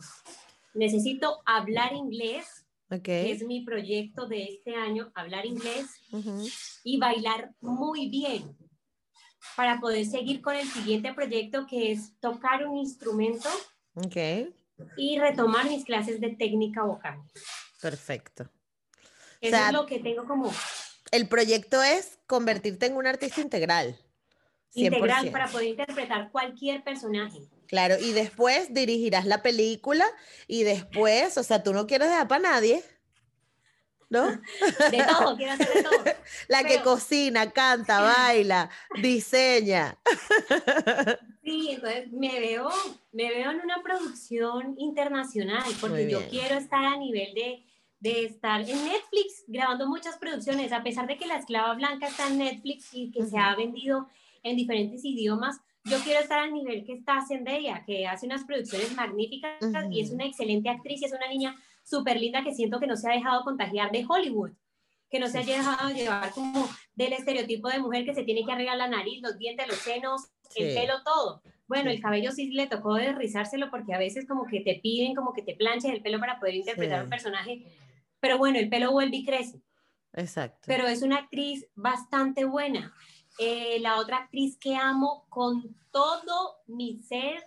Necesito 0.75 1.41
hablar 1.45 1.93
inglés, 1.93 2.65
Ok. 2.89 3.03
que 3.03 3.33
es 3.33 3.43
mi 3.43 3.63
proyecto 3.63 4.27
de 4.27 4.45
este 4.45 4.77
año, 4.77 5.11
hablar 5.17 5.45
inglés 5.45 5.87
y 6.85 6.99
bailar 6.99 7.53
muy 7.61 8.09
bien 8.09 8.57
para 9.57 9.81
poder 9.81 10.07
seguir 10.07 10.41
con 10.41 10.55
el 10.55 10.67
siguiente 10.69 11.13
proyecto 11.13 11.67
que 11.69 11.91
es 11.93 12.17
tocar 12.21 12.65
un 12.67 12.77
instrumento 12.79 13.49
Ok, 13.95 14.17
y 14.97 15.19
retomar 15.19 15.69
mis 15.69 15.85
clases 15.85 16.21
de 16.21 16.31
técnica 16.37 16.85
vocal. 16.85 17.19
perfecto. 17.83 18.49
Eso 19.41 19.57
sea, 19.57 19.67
es 19.69 19.73
lo 19.73 19.87
que 19.87 19.99
tengo 19.99 20.27
como 20.27 20.53
El 21.11 21.27
proyecto 21.29 21.83
es 21.83 22.19
convertirte 22.27 22.87
en 22.87 22.97
un 22.97 23.07
artista 23.07 23.41
integral. 23.41 23.97
Integral 24.75 25.27
100%. 25.27 25.33
para 25.33 25.49
poder 25.49 25.69
interpretar 25.69 26.31
cualquier 26.31 26.83
personaje. 26.83 27.41
Claro, 27.67 27.97
y 28.01 28.13
después 28.13 28.75
dirigirás 28.75 29.27
la 29.27 29.43
película 29.43 30.05
y 30.47 30.65
después, 30.65 31.39
o 31.39 31.43
sea, 31.43 31.63
tú 31.63 31.73
no 31.73 31.87
quieres 31.87 32.09
dejar 32.09 32.29
para 32.29 32.43
nadie. 32.43 32.83
¿No? 34.09 34.27
De 34.91 35.05
todo, 35.09 35.37
quiero 35.37 35.53
hacer 35.53 35.73
de 35.73 35.83
todo. 35.85 36.05
La 36.49 36.65
que 36.65 36.83
cocina, 36.83 37.53
canta, 37.53 38.01
baila, 38.01 38.69
diseña. 39.01 39.97
Sí, 41.43 41.71
entonces 41.71 42.13
me 42.13 42.39
veo, 42.39 42.69
me 43.13 43.31
veo 43.31 43.51
en 43.51 43.61
una 43.61 43.83
producción 43.83 44.75
internacional, 44.77 45.65
porque 45.81 46.09
yo 46.09 46.21
quiero 46.29 46.59
estar 46.59 46.85
a 46.85 46.99
nivel 46.99 47.33
de, 47.35 47.65
de 47.99 48.27
estar 48.27 48.61
en 48.61 48.85
Netflix 48.85 49.45
grabando 49.49 49.89
muchas 49.89 50.19
producciones, 50.19 50.71
a 50.71 50.83
pesar 50.83 51.07
de 51.07 51.17
que 51.17 51.27
La 51.27 51.39
Esclava 51.39 51.75
Blanca 51.75 52.09
está 52.09 52.29
en 52.29 52.39
Netflix 52.39 52.91
y 52.93 53.11
que 53.11 53.25
se 53.25 53.39
ha 53.39 53.57
vendido 53.57 54.07
en 54.43 54.57
diferentes 54.57 55.05
idiomas, 55.05 55.61
yo 55.85 55.99
quiero 56.05 56.21
estar 56.21 56.39
al 56.39 56.53
nivel 56.53 56.85
que 56.85 56.93
está 56.93 57.25
Zendaya, 57.27 57.85
que 57.87 58.07
hace 58.07 58.27
unas 58.27 58.45
producciones 58.45 58.95
magníficas 58.95 59.55
y 59.91 60.01
es 60.01 60.11
una 60.11 60.27
excelente 60.27 60.69
actriz 60.69 61.01
y 61.01 61.07
es 61.07 61.13
una 61.13 61.29
niña 61.29 61.57
súper 61.85 62.19
linda 62.21 62.45
que 62.45 62.55
siento 62.55 62.79
que 62.81 62.87
no 62.87 62.97
se 62.97 63.09
ha 63.11 63.15
dejado 63.15 63.43
contagiar 63.45 63.91
de 63.91 64.05
Hollywood, 64.07 64.53
que 65.09 65.19
no 65.19 65.27
se 65.29 65.39
ha 65.39 65.43
Sí. 65.43 65.51
dejado 65.53 65.91
llevar 65.91 66.31
como 66.33 66.69
del 66.95 67.15
estereotipo 67.15 67.69
de 67.69 67.79
mujer 67.79 68.05
que 68.05 68.15
se 68.15 68.25
tiene 68.25 68.45
que 68.45 68.53
arreglar 68.53 68.77
la 68.77 68.89
nariz, 68.89 69.23
los 69.23 69.39
dientes, 69.39 69.67
los 69.67 69.79
senos, 69.79 70.29
el 70.55 70.71
Sí. 70.71 70.77
pelo, 70.79 71.03
todo. 71.03 71.43
Bueno, 71.67 71.91
Sí. 71.91 71.97
el 71.97 72.03
cabello 72.03 72.31
sí 72.33 72.51
le 72.51 72.67
tocó 72.67 72.95
desrizárselo 72.95 73.71
porque 73.71 73.95
a 73.95 73.99
veces 73.99 74.27
como 74.29 74.45
que 74.47 74.61
te 74.61 74.81
piden 74.83 75.15
como 75.15 75.33
que 75.33 75.43
te 75.43 75.55
planches 75.57 75.93
el 75.93 76.03
pelo 76.03 76.21
para 76.21 76.39
poder 76.39 76.57
interpretar 76.57 76.99
Sí. 76.99 77.05
un 77.05 77.11
personaje, 77.11 77.65
pero 78.21 78.37
bueno, 78.39 78.59
el 78.59 78.69
pelo 78.69 78.93
vuelve 78.93 79.17
y 79.17 79.25
crece 79.25 79.63
Exacto. 80.13 80.61
pero 80.67 80.87
es 80.87 81.03
una 81.03 81.17
actriz 81.17 81.67
bastante 81.75 82.45
buena. 82.45 82.93
Eh, 83.43 83.81
la 83.81 83.97
otra 83.97 84.19
actriz 84.19 84.59
que 84.59 84.77
amo 84.77 85.25
con 85.31 85.75
todo 85.91 86.59
mi 86.67 87.01
ser 87.01 87.43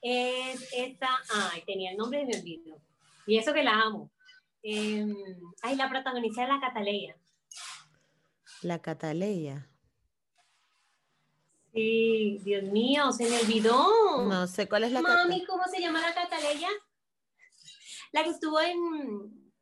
es 0.00 0.68
esta, 0.72 1.08
ay, 1.32 1.62
tenía 1.64 1.92
el 1.92 1.96
nombre 1.96 2.18
de 2.18 2.26
mi 2.26 2.34
olvido, 2.34 2.82
y 3.24 3.38
eso 3.38 3.54
que 3.54 3.62
la 3.62 3.80
amo. 3.80 4.10
Em, 4.60 5.14
ay, 5.62 5.76
la 5.76 5.88
protagonista 5.88 6.42
de 6.42 6.48
La 6.48 6.60
Cataleya. 6.60 7.16
La 8.62 8.82
Cataleya. 8.82 9.68
Sí, 11.72 12.40
Dios 12.42 12.64
mío, 12.64 13.12
se 13.12 13.30
me 13.30 13.38
olvidó. 13.38 14.26
No 14.26 14.48
sé 14.48 14.68
cuál 14.68 14.82
es 14.82 14.90
la 14.90 15.00
Mami. 15.00 15.46
¿cómo 15.46 15.62
se 15.72 15.80
llama 15.80 16.00
la 16.00 16.12
Cataleya? 16.12 16.70
La 18.10 18.24
que 18.24 18.30
estuvo 18.30 18.60
en... 18.60 19.52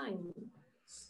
Ay, 0.00 0.14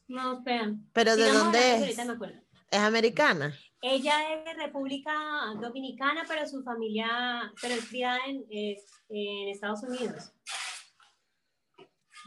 no, 0.09 0.39
espera. 0.39 0.75
Pero 0.93 1.15
¿de 1.15 1.33
dónde 1.33 1.59
es? 1.59 1.81
ahorita 1.83 2.05
me 2.05 2.13
acuerdo. 2.15 2.46
¿Es 2.71 2.81
americana? 2.81 3.55
Ella 3.83 4.35
es 4.35 4.45
de 4.45 4.55
República 4.55 5.13
Dominicana, 5.61 6.25
pero 6.27 6.47
su 6.47 6.63
familia, 6.63 7.53
pero 7.61 7.75
es 7.75 7.89
criada 7.89 8.19
en, 8.27 8.45
es- 8.51 8.85
en 9.09 9.49
Estados 9.49 9.83
Unidos. 9.83 10.33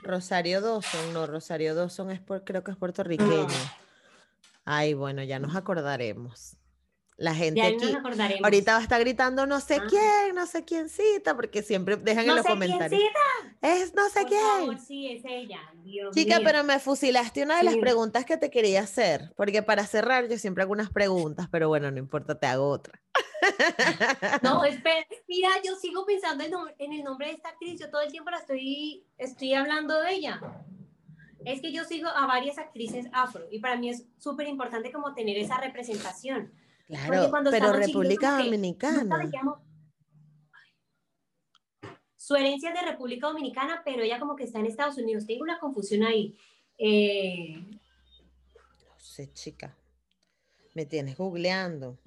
Rosario 0.03 0.61
Dawson, 0.61 1.13
no, 1.13 1.27
Rosario 1.27 1.75
Dawson 1.75 2.11
es 2.11 2.21
por, 2.21 2.43
creo 2.45 2.63
que 2.63 2.71
es 2.71 2.77
puertorriqueña. 2.77 3.47
Ay, 4.63 4.93
bueno, 4.93 5.23
ya 5.23 5.39
nos 5.39 5.55
acordaremos. 5.55 6.55
La 7.21 7.35
gente 7.35 7.61
aquí 7.61 7.93
ahorita 8.41 8.71
va 8.71 8.79
a 8.79 8.81
estar 8.81 8.99
gritando 9.01 9.45
no 9.45 9.59
sé 9.59 9.75
Ah. 9.75 9.85
quién, 9.89 10.35
no 10.35 10.45
sé 10.47 10.63
quién 10.63 10.87
cita, 10.87 11.35
porque 11.35 11.61
siempre 11.61 11.97
dejan 11.97 12.25
no 12.25 12.31
en 12.31 12.37
los 12.37 12.45
sé 12.45 12.51
comentarios. 12.53 13.01
quién 13.01 13.11
Es 13.61 13.93
no 13.93 14.07
sé 14.07 14.21
Por 14.21 14.29
quién. 14.29 14.41
favor, 14.41 14.77
sí, 14.79 15.11
es 15.11 15.23
ella. 15.25 15.59
Dios 15.83 16.15
Chica, 16.15 16.37
mío. 16.37 16.45
pero 16.47 16.63
me 16.63 16.79
fusilaste 16.79 17.43
una 17.43 17.57
de 17.57 17.63
las 17.65 17.73
Sí. 17.73 17.81
preguntas 17.81 18.23
que 18.23 18.37
te 18.37 18.49
quería 18.49 18.79
hacer, 18.81 19.33
porque 19.35 19.61
para 19.61 19.85
cerrar 19.85 20.29
yo 20.29 20.37
siempre 20.37 20.63
hago 20.63 20.71
unas 20.71 20.91
preguntas, 20.91 21.49
pero 21.51 21.67
bueno, 21.67 21.91
no 21.91 21.97
importa, 21.99 22.39
te 22.39 22.47
hago 22.47 22.69
otra. 22.69 22.97
No, 24.41 24.63
espera, 24.63 25.05
mira, 25.27 25.49
yo 25.65 25.75
sigo 25.75 26.05
pensando 26.05 26.45
en, 26.45 26.53
en 26.77 26.93
el 26.93 27.03
nombre 27.03 27.27
de 27.27 27.33
esta 27.33 27.49
actriz, 27.49 27.79
yo 27.81 27.89
todo 27.89 28.01
el 28.01 28.11
tiempo 28.11 28.29
la 28.31 28.37
estoy, 28.37 29.03
estoy 29.17 29.53
hablando 29.55 29.99
de 30.01 30.13
ella. 30.13 30.39
Es 31.45 31.61
que 31.61 31.71
yo 31.73 31.83
sigo 31.83 32.07
a 32.09 32.27
varias 32.27 32.57
actrices 32.57 33.07
afro 33.11 33.45
y 33.51 33.59
para 33.59 33.75
mí 33.77 33.89
es 33.89 34.05
súper 34.19 34.47
importante 34.47 34.91
como 34.91 35.13
tener 35.13 35.37
esa 35.37 35.57
representación. 35.57 36.51
Claro, 36.89 37.31
pero 37.51 37.71
República 37.71 38.39
Dominicana. 38.39 39.29
Su 42.15 42.35
herencia 42.35 42.69
es 42.69 42.79
de 42.81 42.85
República 42.91 43.27
Dominicana, 43.27 43.81
pero 43.85 44.03
ella 44.03 44.19
como 44.19 44.35
que 44.35 44.43
está 44.43 44.59
en 44.59 44.65
Estados 44.65 44.97
Unidos. 44.97 45.25
Tengo 45.27 45.43
una 45.43 45.59
confusión 45.59 46.03
ahí. 46.03 46.35
Eh, 46.79 47.55
No 48.55 48.99
sé, 48.99 49.31
chica. 49.33 49.75
Me 50.73 50.85
tienes 50.85 51.15
googleando. 51.17 51.97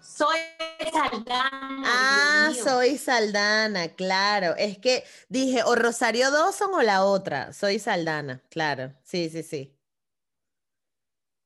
soy 0.00 0.38
Saldana. 0.92 1.82
Ah, 1.84 2.50
soy 2.54 2.96
Saldana, 2.98 3.88
claro. 3.94 4.54
Es 4.56 4.78
que 4.78 5.04
dije, 5.28 5.62
o 5.64 5.74
Rosario 5.74 6.30
Dawson 6.30 6.72
o 6.74 6.82
la 6.82 7.04
otra. 7.04 7.52
Soy 7.52 7.78
Saldana, 7.78 8.42
claro. 8.50 8.94
Sí, 9.02 9.28
sí, 9.30 9.42
sí. 9.42 9.74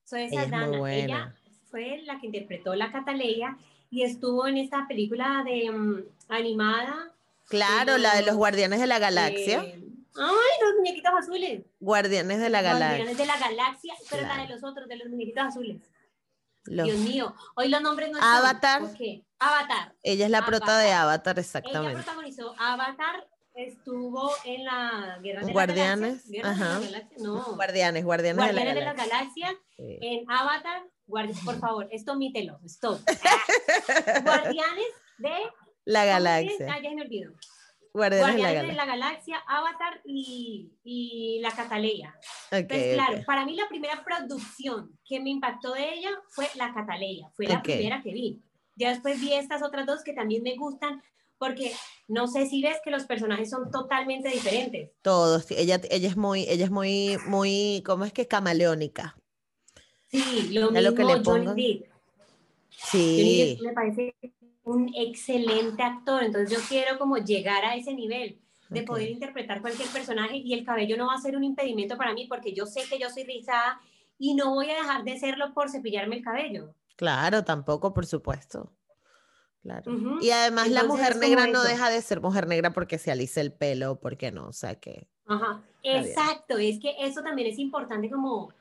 Soy 0.05 0.23
Ella 0.25 0.43
es 0.45 0.49
muy 0.51 0.59
Saldana. 0.59 0.79
buena. 0.79 1.05
Ella 1.05 1.35
fue 1.73 2.03
la 2.05 2.21
que 2.21 2.27
interpretó 2.27 2.77
la 2.77 2.93
Cataleya 2.93 3.57
y 3.91 4.05
estuvo 4.05 4.47
en 4.47 4.59
esta 4.59 4.87
película 4.87 5.43
de 5.45 5.71
mm, 5.73 6.05
animada. 6.29 7.11
Claro, 7.49 7.99
la 7.99 8.15
de 8.15 8.23
los 8.23 8.37
Guardianes 8.37 8.79
de 8.79 8.87
la 8.87 8.99
Galaxia. 9.01 9.65
eh, 9.65 9.81
ay, 10.17 10.53
los 10.63 10.75
muñequitos 10.79 11.13
azules. 11.19 11.63
Guardianes 11.81 12.39
de 12.39 12.49
la 12.51 12.63
Galaxia. 12.63 12.89
Guardianes 13.05 13.19
de 13.19 13.27
la 13.27 13.39
Galaxia, 13.39 13.95
pero 14.09 14.23
la 14.23 14.29
Claro. 14.29 14.43
de 14.49 14.55
los 14.55 14.65
otros, 14.65 14.89
de 14.89 14.97
los 14.97 15.09
muñequitos 15.09 15.43
azules. 15.45 15.83
Los- 16.67 16.87
Dios 16.87 16.99
mío, 16.99 17.35
hoy 17.57 17.69
los 17.69 17.83
nombres 17.83 18.11
no. 18.13 18.19
Avatar. 18.23 18.81
¿Por 18.83 18.95
qué? 18.97 19.25
Avatar. 19.41 19.95
Ella 20.05 20.27
es 20.27 20.31
la 20.31 20.47
prota 20.47 20.79
de 20.79 20.93
Avatar, 20.93 21.35
Ella 21.37 21.41
exactamente. 21.41 22.03
protagonizó 22.03 22.55
Avatar, 22.59 23.27
estuvo 23.55 24.31
en 24.45 24.65
la 24.65 25.19
Guerra 25.23 25.45
de 25.45 25.53
Guardianes, 25.53 26.25
la 26.29 26.43
Galaxia. 26.43 26.43
¿Guerra 26.43 26.53
de 26.53 26.59
la 26.61 26.67
ajá. 26.67 26.81
Galaxia? 26.81 27.19
No. 27.19 27.45
Guardianes, 27.57 28.05
Guardianes, 28.05 28.45
Guardianes 28.45 28.75
de 28.75 28.81
de 28.81 28.87
la 28.87 28.93
la 28.93 29.05
Galaxia. 29.05 29.47
Galaxia. 29.49 29.67
Sí. 29.77 29.99
En 30.01 30.31
Avatar, 30.31 30.83
guardi- 31.13 31.45
por 31.45 31.59
favor, 31.61 31.89
esto 31.93 32.13
omítelo, 32.13 32.59
stop. 32.65 32.99
Ah. 33.07 34.21
Guardianes 34.25 34.87
de 35.19 35.31
La 35.85 36.01
¿cómo 36.01 36.11
es? 36.11 36.17
Ah, 36.17 36.19
Galaxia. 36.19 36.83
ya 36.83 36.91
me 36.95 37.03
olvidó. 37.03 37.33
Guardianes, 37.95 38.37
de 38.37 38.43
la 38.43 38.49
Guardianes 38.53 38.69
de 38.71 38.75
Galaxia. 38.75 38.75
la 38.75 38.87
Galaxia, 38.87 39.37
Avatar 39.47 40.01
y, 40.07 40.73
y 40.83 41.41
la 41.43 41.51
Cataleya. 41.51 42.15
Ok, 42.51 42.53
Entonces, 42.53 42.95
claro, 42.95 43.23
para 43.27 43.45
mí 43.45 43.55
la 43.55 43.69
primera 43.69 44.03
producción 44.03 44.99
que 45.05 45.21
me 45.21 45.29
impactó 45.31 45.75
de 45.75 45.93
ella 45.95 46.11
fue 46.31 46.49
La 46.55 46.73
Cataleya, 46.73 47.29
fue 47.37 47.47
la 47.47 47.61
primera 47.63 48.01
que 48.03 48.13
vi. 48.13 48.43
Ya 48.77 48.89
después 48.91 49.21
vi 49.21 49.35
estas 49.35 49.63
otras 49.63 49.85
dos 49.87 50.03
que 50.03 50.15
también 50.15 50.43
me 50.43 50.57
gustan, 50.57 51.03
porque 51.37 51.73
no 52.09 52.29
sé 52.29 52.47
si 52.47 52.63
ves 52.63 52.79
que 52.83 52.91
los 52.91 53.05
personajes 53.05 53.51
son 53.51 53.71
totalmente 53.71 54.31
diferentes. 54.31 54.93
Todos. 55.03 55.51
Ella, 55.51 55.79
ella 55.91 56.09
es 56.09 56.17
muy, 56.17 56.45
ella 56.49 56.65
es 56.65 56.71
muy, 56.71 57.19
muy, 57.27 57.83
¿cómo 57.85 58.07
es 58.07 58.13
que? 58.15 58.27
Camaleónica. 58.27 59.19
Sí, 60.13 60.51
lo 60.53 60.71
lo 60.71 60.95
que 60.95 61.05
mismo 61.05 61.15
le 61.15 61.25
Johnny. 61.25 61.79
Depp. 61.79 61.91
Sí. 62.71 63.17
Johnny 63.17 63.55
Depp 63.55 63.63
me 63.63 63.73
parece 63.73 64.15
un 64.65 64.93
excelente 64.95 65.83
actor, 65.83 66.23
entonces 66.23 66.57
yo 66.57 66.63
quiero 66.69 66.99
como 66.99 67.17
llegar 67.17 67.65
a 67.65 67.75
ese 67.75 67.95
nivel 67.95 68.39
de 68.69 68.83
poder 68.83 69.11
interpretar 69.11 69.61
cualquier 69.61 69.89
personaje 69.89 70.37
y 70.37 70.55
el 70.55 70.65
cabello 70.65 70.97
no 70.97 71.09
va 71.09 71.15
a 71.15 71.21
ser 71.21 71.37
un 71.37 71.45
impedimento 71.45 71.97
para 71.97 72.15
mí 72.15 72.27
porque 72.27 72.55
yo 72.55 72.67
sé 72.67 72.83
que 72.89 72.99
yo 72.99 73.11
soy 73.11 73.25
rizada 73.25 73.81
y 74.19 74.35
no 74.35 74.55
voy 74.55 74.71
a 74.71 74.77
dejar 74.77 75.05
de 75.05 75.19
serlo 75.19 75.53
por 75.53 75.69
cepillarme 75.69 76.17
el 76.17 76.25
cabello. 76.25 76.75
Claro, 76.97 77.45
tampoco, 77.45 77.93
por 77.93 78.07
supuesto. 78.07 78.73
Claro. 79.63 80.19
Y 80.21 80.31
además 80.31 80.71
la 80.71 80.85
mujer 80.85 81.17
negra 81.17 81.47
no 81.47 81.63
deja 81.63 81.91
de 81.91 82.01
ser 82.03 82.21
mujer 82.21 82.47
negra 82.49 82.73
porque 82.73 82.99
se 82.99 83.11
alisa 83.13 83.41
el 83.41 83.53
pelo, 83.53 84.01
porque 84.01 84.33
no, 84.33 84.49
o 84.49 84.53
sea 84.53 84.75
que. 84.75 85.09
Ajá, 85.27 85.63
exacto, 85.83 86.59
es 86.59 86.81
que 86.81 86.95
eso 87.01 87.23
también 87.23 87.49
es 87.49 87.59
importante 87.59 88.11
como 88.11 88.53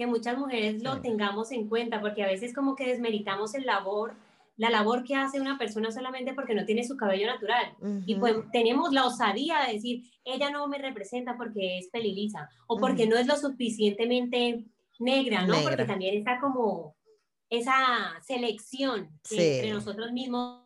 que 0.00 0.06
muchas 0.06 0.38
mujeres 0.38 0.82
lo 0.82 0.94
Sí. 0.94 1.00
tengamos 1.02 1.52
en 1.52 1.68
cuenta, 1.68 2.00
porque 2.00 2.22
a 2.22 2.26
veces 2.26 2.54
como 2.54 2.74
que 2.74 2.86
desmeritamos 2.86 3.54
el 3.54 3.66
labor, 3.66 4.14
la 4.56 4.70
labor 4.70 5.04
que 5.04 5.14
hace 5.14 5.38
una 5.42 5.58
persona 5.58 5.90
solamente 5.90 6.32
porque 6.32 6.54
no 6.54 6.64
tiene 6.64 6.84
su 6.84 6.96
cabello 6.96 7.26
natural. 7.26 7.74
Y 8.06 8.14
pues 8.14 8.34
tenemos 8.50 8.92
la 8.94 9.04
osadía 9.06 9.58
de 9.66 9.74
decir, 9.74 10.02
ella 10.24 10.50
no 10.50 10.66
me 10.68 10.78
representa 10.78 11.36
porque 11.36 11.76
es 11.78 11.88
pelilisa 11.88 12.48
o 12.66 12.78
porque 12.78 13.06
no 13.06 13.16
es 13.18 13.26
lo 13.26 13.36
suficientemente 13.36 14.64
negra, 14.98 15.42
¿no? 15.46 15.52
Porque 15.56 15.70
Negra. 15.76 15.86
también 15.86 16.14
está 16.16 16.40
como 16.40 16.96
esa 17.50 17.74
selección 18.26 19.10
que 19.28 19.34
Sí. 19.36 19.42
entre 19.56 19.70
nosotros 19.72 20.12
mismos 20.12 20.64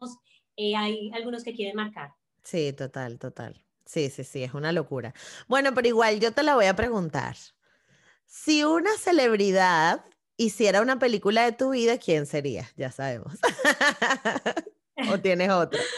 eh, 0.57 0.77
hay 0.77 1.11
algunos 1.13 1.43
que 1.43 1.53
quieren 1.55 1.75
marcar. 1.75 2.11
Sí, 2.45 2.73
total, 2.73 3.19
total. 3.19 3.61
Sí, 3.85 4.11
sí, 4.11 4.23
sí, 4.23 4.45
es 4.45 4.55
una 4.55 4.71
locura. 4.71 5.13
Bueno, 5.49 5.75
pero 5.75 5.89
igual 5.89 6.21
yo 6.21 6.31
te 6.33 6.43
la 6.45 6.55
voy 6.55 6.67
a 6.67 6.77
preguntar. 6.77 7.35
Si 8.27 8.65
una 8.65 8.97
celebridad 8.99 10.05
hiciera 10.37 10.83
una 10.83 10.99
película 10.99 11.45
de 11.45 11.53
tu 11.53 11.71
vida, 11.71 11.99
¿quién 11.99 12.27
sería? 12.27 12.69
Ya 12.77 12.91
sabemos. 12.91 13.35
¿O 15.11 15.19
tienes 15.19 15.51
otra? 15.51 15.81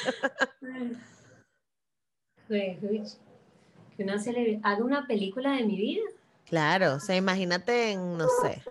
Que 2.48 4.02
una 4.04 4.16
haga 4.62 4.84
una 4.84 5.06
película 5.06 5.52
de 5.52 5.64
mi 5.64 5.76
vida. 5.76 6.02
Claro, 6.44 6.94
o 6.94 7.00
sea, 7.00 7.16
imagínate 7.16 7.92
en, 7.92 8.16
no 8.16 8.28
sé, 8.42 8.62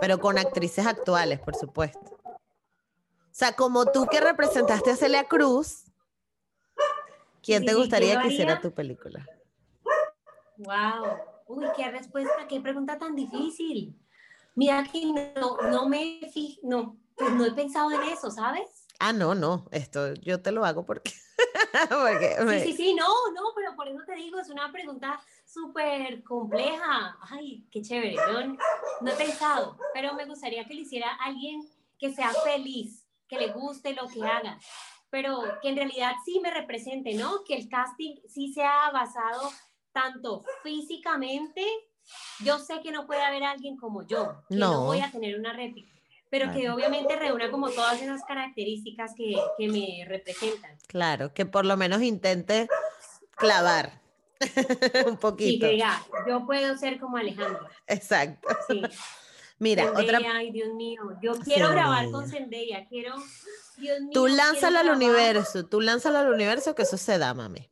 pero 0.00 0.18
con 0.18 0.38
actrices 0.38 0.86
actuales, 0.86 1.38
por 1.40 1.54
supuesto. 1.54 2.00
O 2.24 3.34
sea, 3.34 3.52
como 3.52 3.86
tú 3.86 4.06
que 4.06 4.20
representaste 4.20 4.90
a 4.90 4.96
Celia 4.96 5.24
Cruz, 5.24 5.84
¿quién 7.42 7.60
Sí, 7.60 7.66
te 7.66 7.74
gustaría 7.74 8.20
que 8.20 8.28
hiciera 8.28 8.60
tu 8.60 8.72
película? 8.72 9.26
Wow. 10.58 11.31
Uy, 11.52 11.66
qué 11.76 11.90
respuesta, 11.90 12.46
qué 12.48 12.60
pregunta 12.60 12.98
tan 12.98 13.14
difícil. 13.14 13.94
Mira 14.54 14.84
que 14.90 15.06
no, 15.06 15.56
no 15.70 15.88
me, 15.88 16.20
no, 16.62 16.96
pues 17.16 17.32
no 17.34 17.44
he 17.44 17.52
pensado 17.52 17.90
en 17.92 18.02
eso, 18.02 18.30
¿sabes? 18.30 18.86
Ah, 18.98 19.12
no, 19.12 19.34
no, 19.34 19.66
esto 19.70 20.14
yo 20.14 20.40
te 20.42 20.52
lo 20.52 20.64
hago 20.64 20.84
porque... 20.84 21.12
porque 21.88 22.62
Sí, 22.64 22.72
sí, 22.72 22.76
sí, 22.76 22.94
no, 22.94 23.08
no, 23.34 23.52
pero 23.54 23.74
por 23.74 23.88
eso 23.88 24.00
te 24.06 24.14
digo, 24.14 24.38
es 24.38 24.48
una 24.48 24.70
pregunta 24.70 25.20
súper 25.44 26.22
compleja. 26.22 27.16
Ay, 27.30 27.66
qué 27.70 27.82
chévere, 27.82 28.14
yo 28.14 28.46
no 29.00 29.10
he 29.10 29.14
pensado, 29.14 29.76
pero 29.92 30.14
me 30.14 30.26
gustaría 30.26 30.64
que 30.64 30.74
lo 30.74 30.80
hiciera 30.80 31.14
alguien 31.16 31.68
que 31.98 32.12
sea 32.12 32.32
feliz, 32.44 33.06
que 33.28 33.38
le 33.38 33.52
guste 33.52 33.94
lo 33.94 34.08
que 34.08 34.22
haga, 34.22 34.58
pero 35.10 35.42
que 35.60 35.70
en 35.70 35.76
realidad 35.76 36.12
sí 36.24 36.40
me 36.40 36.50
represente, 36.50 37.14
¿no? 37.14 37.44
Que 37.44 37.54
el 37.54 37.68
casting 37.68 38.16
sí 38.28 38.52
sea 38.52 38.90
basado 38.92 39.50
tanto 39.92 40.44
físicamente, 40.62 41.64
yo 42.40 42.58
sé 42.58 42.80
que 42.82 42.90
no 42.90 43.06
puede 43.06 43.22
haber 43.22 43.44
alguien 43.44 43.76
como 43.76 44.06
yo, 44.06 44.42
que 44.48 44.56
no, 44.56 44.86
voy 44.86 45.00
a 45.00 45.10
tener 45.10 45.38
una 45.38 45.52
réplica, 45.52 45.92
pero 46.30 46.52
que 46.52 46.70
obviamente 46.70 47.14
reúna 47.16 47.50
como 47.50 47.70
todas 47.70 48.00
esas 48.00 48.24
características 48.24 49.12
que, 49.16 49.36
que 49.58 49.68
me 49.68 50.04
representan. 50.06 50.76
Claro, 50.86 51.32
que 51.34 51.46
por 51.46 51.64
lo 51.64 51.76
menos 51.76 52.02
intente 52.02 52.68
clavar 53.36 54.00
un 55.06 55.16
poquito. 55.16 55.52
Sí, 55.52 55.58
que 55.60 55.68
diga, 55.68 56.02
yo 56.28 56.44
puedo 56.46 56.76
ser 56.76 56.98
como 56.98 57.16
Alejandra. 57.16 57.68
Exacto. 57.86 58.48
Sí. 58.68 58.82
Mira, 59.58 59.92
otra... 59.92 60.18
Ay, 60.34 60.50
Dios 60.50 60.74
mío, 60.74 61.02
yo 61.22 61.38
quiero 61.38 61.68
grabar 61.68 62.10
con 62.10 62.28
Zendaya, 62.28 62.84
quiero... 62.88 63.14
Dios 63.76 64.00
mío, 64.00 64.10
tú 64.12 64.26
lánzalo 64.26 64.80
al 64.80 64.90
universo, 64.90 65.66
tú 65.66 65.80
lánzalo 65.80 66.18
al 66.18 66.32
universo 66.32 66.74
que 66.74 66.82
eso 66.82 66.96
se 66.96 67.16
da, 67.16 67.32
mami. 67.32 67.71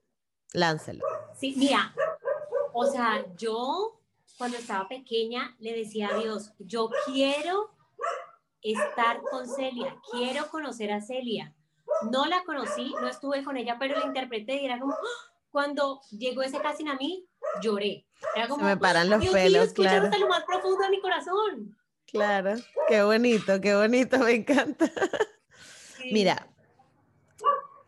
Lánzalo. 0.52 1.04
Sí, 1.38 1.54
mira, 1.56 1.94
o 2.72 2.86
sea, 2.86 3.24
yo 3.36 4.00
cuando 4.36 4.56
estaba 4.56 4.88
pequeña 4.88 5.54
le 5.58 5.74
decía 5.74 6.08
a 6.08 6.18
Dios, 6.18 6.52
yo 6.58 6.90
quiero 7.06 7.70
estar 8.62 9.20
con 9.22 9.46
Celia, 9.46 9.96
quiero 10.10 10.48
conocer 10.48 10.92
a 10.92 11.00
Celia. 11.00 11.54
No 12.10 12.26
la 12.26 12.42
conocí, 12.44 12.94
no 13.00 13.08
estuve 13.08 13.44
con 13.44 13.56
ella, 13.56 13.76
pero 13.78 13.98
la 13.98 14.06
interpreté 14.06 14.62
y 14.62 14.64
era 14.64 14.78
como, 14.78 14.94
¡ah! 14.94 15.32
cuando 15.50 16.00
llegó 16.10 16.42
ese 16.42 16.60
casting 16.60 16.86
a 16.86 16.96
mí, 16.96 17.28
lloré. 17.60 18.06
Era 18.34 18.48
como, 18.48 18.64
Se 18.64 18.74
me 18.74 18.76
paran 18.76 19.10
los 19.10 19.26
pelos, 19.26 19.72
claro. 19.72 20.04
hasta 20.04 20.18
lo 20.18 20.28
más 20.28 20.44
profundo 20.44 20.78
de 20.84 20.90
mi 20.90 21.00
corazón. 21.00 21.76
Claro, 22.06 22.54
qué 22.88 23.02
bonito, 23.02 23.60
qué 23.60 23.74
bonito, 23.74 24.18
me 24.18 24.32
encanta. 24.32 24.90
Mira, 26.10 26.49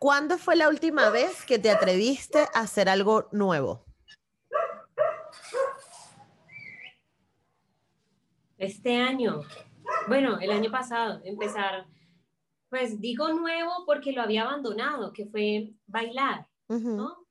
¿cuándo 0.03 0.37
fue 0.37 0.57
la 0.57 0.67
última 0.67 1.09
vez 1.11 1.45
que 1.45 1.59
te 1.59 1.71
atreviste 1.71 2.39
a 2.53 2.59
hacer 2.59 2.89
algo 2.89 3.29
nuevo? 3.31 3.85
Este 8.57 8.97
año, 8.97 9.43
bueno, 10.09 10.39
el 10.41 10.51
año 10.51 10.69
pasado, 10.69 11.21
empezar, 11.23 11.87
pues 12.69 12.99
digo 12.99 13.31
nuevo 13.31 13.85
porque 13.85 14.11
lo 14.11 14.21
había 14.21 14.41
abandonado, 14.41 15.13
que 15.13 15.25
fue 15.25 15.71
bailar, 15.87 16.49
¿no? 16.67 17.25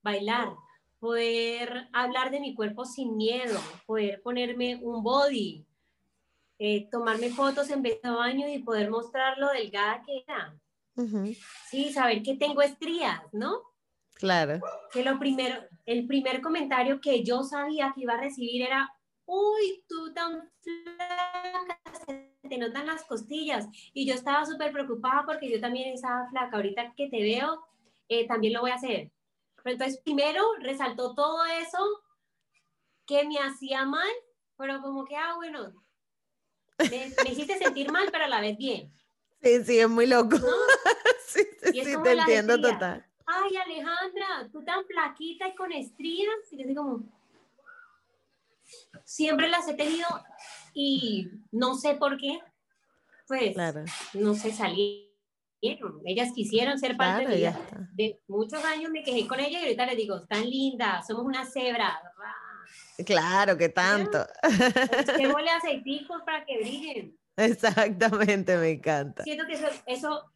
Bailar, 0.00 0.54
poder 1.00 1.88
hablar 1.92 2.30
de 2.30 2.38
mi 2.38 2.54
cuerpo 2.54 2.84
sin 2.84 3.16
miedo, 3.16 3.58
poder 3.84 4.22
ponerme 4.22 4.78
un 4.80 5.02
body, 5.02 5.66
eh, 6.60 6.88
tomarme 6.88 7.30
fotos 7.30 7.68
en 7.70 7.82
vez 7.82 8.00
de 8.00 8.10
baño 8.10 8.46
y 8.46 8.60
poder 8.60 8.90
mostrar 8.90 9.38
lo 9.38 9.50
delgada 9.50 10.02
que 10.02 10.22
era. 10.24 10.56
Sí, 11.70 11.92
saber 11.92 12.22
que 12.22 12.36
tengo 12.36 12.62
estrías, 12.62 13.20
¿no? 13.32 13.60
Claro. 14.14 14.60
Que 14.92 15.02
lo 15.02 15.18
primero, 15.18 15.56
el 15.86 16.06
primer 16.06 16.40
comentario 16.40 17.00
que 17.00 17.24
yo 17.24 17.42
sabía 17.42 17.92
que 17.94 18.02
iba 18.02 18.14
a 18.14 18.20
recibir 18.20 18.62
era, 18.62 18.88
uy, 19.26 19.84
tú 19.88 20.12
tan 20.14 20.50
flaca, 20.60 21.80
se 22.06 22.48
te 22.48 22.58
notan 22.58 22.86
las 22.86 23.04
costillas. 23.04 23.66
Y 23.92 24.06
yo 24.06 24.14
estaba 24.14 24.44
súper 24.46 24.72
preocupada 24.72 25.24
porque 25.26 25.50
yo 25.50 25.60
también 25.60 25.92
estaba 25.92 26.28
flaca. 26.30 26.56
Ahorita 26.56 26.94
que 26.96 27.08
te 27.08 27.22
veo, 27.22 27.64
eh, 28.08 28.26
también 28.26 28.52
lo 28.52 28.60
voy 28.60 28.70
a 28.70 28.76
hacer. 28.76 29.10
Pero 29.62 29.72
entonces, 29.72 30.00
primero 30.02 30.42
resaltó 30.60 31.14
todo 31.14 31.44
eso 31.46 31.78
que 33.06 33.24
me 33.24 33.38
hacía 33.38 33.84
mal, 33.84 34.08
pero 34.56 34.80
como 34.80 35.04
que, 35.04 35.16
ah, 35.16 35.34
bueno, 35.36 35.72
me, 36.78 37.30
hiciste 37.30 37.58
sentir 37.58 37.90
mal, 37.90 38.08
pero 38.10 38.24
a 38.24 38.28
la 38.28 38.40
vez 38.40 38.56
bien. 38.56 38.92
Sí, 39.44 39.64
sí, 39.64 39.78
es 39.78 39.88
muy 39.88 40.06
loco. 40.06 40.36
sí, 41.26 41.42
sí, 41.62 41.84
sí 41.84 41.94
te 42.02 42.12
entiendo 42.12 42.58
total. 42.58 43.04
Ay, 43.26 43.56
Alejandra, 43.56 44.48
tú 44.50 44.64
tan 44.64 44.84
flaquita 44.86 45.48
y 45.48 45.54
con 45.54 45.70
estrías. 45.70 46.34
Y 46.50 46.62
yo 46.62 46.66
digo 46.66 46.82
como, 46.82 47.04
siempre 49.04 49.48
las 49.48 49.68
he 49.68 49.74
tenido 49.74 50.06
y 50.72 51.30
no 51.52 51.74
sé 51.74 51.94
por 51.94 52.16
qué, 52.16 52.40
pues, 53.26 53.54
no 54.14 54.34
sé, 54.34 54.52
salieron. 54.52 55.04
Ellas 56.04 56.32
quisieron 56.34 56.78
ser 56.78 56.96
parte 56.96 57.26
de, 57.26 57.36
ella. 57.36 57.58
de 57.92 58.20
muchos 58.28 58.62
años 58.64 58.90
me 58.90 59.02
quejé 59.02 59.26
con 59.26 59.40
ella 59.40 59.60
y 59.60 59.62
ahorita 59.62 59.86
les 59.86 59.96
digo, 59.96 60.22
tan 60.26 60.48
linda, 60.48 61.02
somos 61.06 61.24
una 61.24 61.44
cebra. 61.46 62.00
Claro, 63.04 63.56
que 63.56 63.68
tanto. 63.68 64.26
Que 65.18 65.28
huele 65.28 65.50
aceiticos 65.50 66.22
para 66.24 66.44
que 66.44 66.58
brillen. 66.58 67.18
Exactamente, 67.36 68.56
me 68.56 68.70
encanta. 68.70 69.24
Siento 69.24 69.46
que 69.46 69.54
eso, 69.54 69.66
eso, 69.86 70.30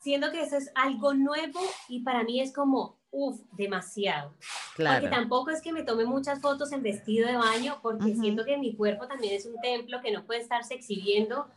siento 0.00 0.30
que 0.30 0.42
eso 0.42 0.56
es 0.56 0.70
algo 0.74 1.14
nuevo 1.14 1.60
y 1.88 2.02
para 2.02 2.22
mí 2.24 2.40
es 2.40 2.52
como, 2.52 2.98
uff, 3.10 3.40
demasiado. 3.52 4.34
Claro. 4.76 5.00
Porque 5.00 5.16
tampoco 5.16 5.50
es 5.50 5.62
que 5.62 5.72
me 5.72 5.82
tome 5.82 6.04
muchas 6.04 6.40
fotos 6.40 6.72
en 6.72 6.82
vestido 6.82 7.26
de 7.26 7.36
baño, 7.36 7.78
porque 7.82 8.14
siento 8.14 8.44
que 8.44 8.58
mi 8.58 8.76
cuerpo 8.76 9.06
también 9.06 9.34
es 9.34 9.46
un 9.46 9.60
templo 9.60 10.00
que 10.02 10.12
no 10.12 10.24
puede 10.26 10.40
estarse 10.40 10.74
exhibiendo. 10.74 11.48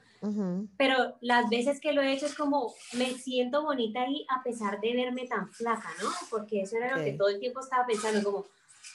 Pero 0.78 1.18
las 1.22 1.50
veces 1.50 1.82
que 1.82 1.94
lo 1.94 2.02
he 2.04 2.14
hecho 2.14 2.28
es 2.28 2.36
como 2.36 2.76
me 2.94 3.16
siento 3.16 3.64
bonita 3.64 4.04
ahí 4.04 4.24
a 4.30 4.44
pesar 4.44 4.80
de 4.80 4.94
verme 4.94 5.26
tan 5.26 5.50
flaca, 5.50 5.90
¿no? 6.00 6.10
Porque 6.30 6.62
eso 6.62 6.78
era 6.78 6.96
lo 6.96 7.04
que 7.04 7.14
todo 7.14 7.30
el 7.30 7.40
tiempo 7.40 7.60
estaba 7.60 7.88
pensando, 7.88 8.24
como, 8.24 8.46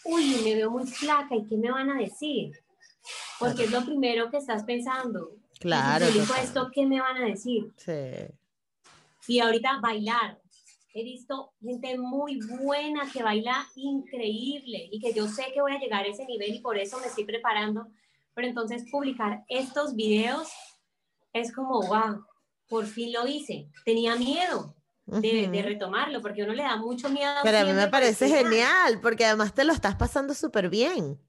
uy, 0.05 0.41
me 0.45 0.55
veo 0.55 0.71
muy 0.71 0.87
flaca 0.87 1.35
y 1.35 1.45
qué 1.45 1.57
me 1.57 1.73
van 1.73 1.91
a 1.91 1.99
decir. 1.99 2.53
Porque 3.41 3.65
es 3.65 3.73
lo 3.73 3.85
primero 3.85 4.31
que 4.31 4.37
estás 4.37 4.63
pensando. 4.63 5.33
Claro. 5.59 6.07
Si 6.07 6.19
esto, 6.19 6.71
¿qué 6.73 6.87
me 6.87 7.01
van 7.01 7.17
a 7.17 7.27
decir? 7.27 7.73
Sí. 7.77 7.93
Y 9.29 9.41
ahorita 9.41 9.81
bailar. 9.81 10.41
He 10.95 11.03
visto 11.03 11.53
gente 11.61 11.99
muy 11.99 12.41
buena 12.59 13.03
que 13.13 13.23
baila 13.23 13.67
increíble 13.75 14.89
y 14.91 14.99
que 14.99 15.13
yo 15.13 15.29
sé 15.29 15.45
que 15.53 15.61
voy 15.61 15.73
a 15.73 15.79
llegar 15.79 16.05
a 16.05 16.09
ese 16.09 16.25
nivel 16.25 16.55
y 16.55 16.61
por 16.61 16.79
eso 16.79 16.99
me 17.01 17.07
estoy 17.07 17.25
preparando. 17.25 17.89
Pero 18.33 18.49
entonces 18.49 18.85
publicar 18.91 19.45
estos 19.49 19.95
videos 19.95 20.49
es 21.35 21.53
como, 21.53 21.83
wow, 21.83 22.25
por 22.69 22.87
fin 22.87 23.13
lo 23.13 23.27
hice. 23.27 23.69
Tenía 23.85 24.17
miedo, 24.17 24.75
de, 25.05 25.63
retomarlo, 25.63 26.21
porque 26.23 26.43
uno 26.43 26.55
le 26.55 26.63
da 26.63 26.77
mucho 26.77 27.11
miedo. 27.11 27.33
Pero 27.43 27.59
a 27.59 27.65
mí 27.65 27.73
me 27.73 27.89
parece 27.89 28.29
genial, 28.29 28.99
porque 29.03 29.27
además 29.27 29.55
te 29.55 29.65
lo 29.65 29.73
estás 29.73 29.97
pasando 29.97 30.35
súper 30.35 30.71
bien. 30.71 31.21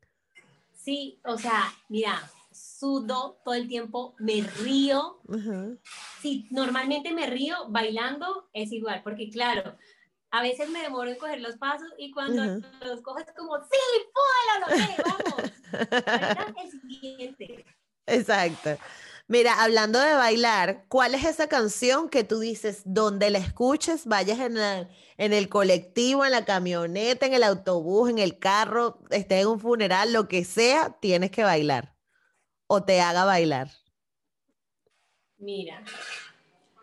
Sí, 0.73 1.19
o 1.25 1.37
sea, 1.37 1.65
mira, 1.89 2.31
sudo 2.77 3.39
todo 3.43 3.55
el 3.55 3.67
tiempo, 3.67 4.15
me 4.19 4.41
río. 4.41 5.21
Sí, 6.21 6.47
normalmente 6.51 7.13
me 7.13 7.27
río 7.27 7.55
bailando, 7.69 8.49
es 8.53 8.71
igual, 8.71 9.01
porque 9.03 9.29
claro, 9.29 9.77
a 10.31 10.41
veces 10.41 10.69
me 10.69 10.81
demoro 10.81 11.09
en 11.09 11.17
coger 11.17 11.41
los 11.41 11.57
pasos 11.57 11.87
y 11.97 12.11
cuando 12.11 12.43
los 12.85 13.01
coges 13.01 13.25
como, 13.35 13.57
sí, 13.61 13.77
puedo, 14.13 14.59
lo 14.59 15.03
vamos. 15.03 15.51
el 16.63 16.81
siguiente. 16.81 17.65
Exacto. 18.05 18.77
Mira, 19.29 19.61
hablando 19.61 19.99
de 19.99 20.13
bailar, 20.13 20.85
¿cuál 20.87 21.13
es 21.13 21.25
esa 21.25 21.47
canción 21.47 22.07
que 22.07 22.23
tú 22.23 22.39
dices, 22.39 22.83
donde 22.85 23.29
la 23.29 23.39
escuches, 23.39 24.05
vayas 24.05 24.39
en 24.39 24.57
en 25.17 25.33
el 25.33 25.49
colectivo, 25.49 26.23
en 26.23 26.31
la 26.31 26.45
camioneta, 26.45 27.25
en 27.25 27.33
el 27.33 27.43
autobús, 27.43 28.09
en 28.09 28.19
el 28.19 28.39
carro, 28.39 28.99
estés 29.09 29.41
en 29.41 29.47
un 29.47 29.59
funeral, 29.59 30.13
lo 30.13 30.29
que 30.29 30.45
sea, 30.45 30.95
tienes 31.01 31.31
que 31.31 31.43
bailar? 31.43 31.96
O 32.67 32.83
te 32.83 33.01
haga 33.01 33.25
bailar. 33.25 33.69
Mira, 35.37 35.83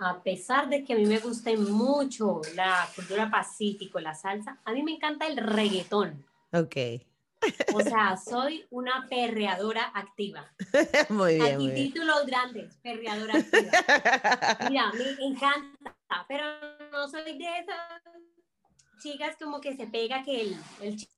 a 0.01 0.23
pesar 0.23 0.69
de 0.69 0.85
que 0.85 0.95
a 0.95 0.97
mí 0.97 1.07
me 1.07 1.19
guste 1.19 1.57
mucho 1.57 2.41
la 2.55 2.89
cultura 2.95 3.31
pacífico, 3.31 4.01
la 4.01 4.15
salsa, 4.15 4.59
a 4.65 4.73
mí 4.73 4.83
me 4.83 4.93
encanta 4.93 5.27
el 5.27 5.37
reggaetón. 5.37 6.25
Ok. 6.53 6.77
O 7.75 7.81
sea, 7.81 8.17
soy 8.17 8.67
una 8.71 9.07
perreadora 9.09 9.91
activa. 9.95 10.51
Muy 11.11 11.35
bien. 11.35 11.55
Aquí 11.57 11.71
títulos 11.75 12.25
grandes, 12.27 12.77
perreadora 12.83 13.35
activa. 13.39 13.71
Mira, 14.71 14.93
me 14.93 15.27
encanta, 15.27 15.95
pero 16.29 16.45
no 16.91 17.09
soy 17.09 17.37
de 17.37 17.59
esas 17.59 18.03
chicas 19.03 19.37
como 19.39 19.61
que 19.61 19.77
se 19.77 19.87
pega 19.87 20.23
que 20.23 20.41
el, 20.41 20.57
el 20.81 20.97
chico 20.97 21.13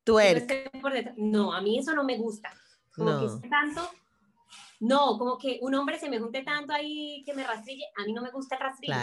por 0.81 0.93
detrás. 0.93 1.17
No, 1.17 1.53
a 1.53 1.61
mí 1.61 1.79
eso 1.79 1.95
no 1.95 2.03
me 2.03 2.17
gusta. 2.17 2.53
Como 2.93 3.11
no. 3.11 3.41
que 3.41 3.49
tanto, 3.49 3.89
no, 4.81 5.19
como 5.19 5.39
que 5.39 5.59
un 5.63 5.75
hombre 5.75 5.99
se 5.99 6.09
me 6.09 6.19
junte 6.19 6.43
tanto 6.43 6.73
ahí 6.73 7.23
que 7.25 7.35
me 7.35 7.45
rastrille, 7.45 7.85
a 7.97 8.05
mí 8.05 8.13
no 8.13 8.23
me 8.23 8.31
gusta 8.31 8.57
el 8.57 8.63
rastrillo. 8.63 8.97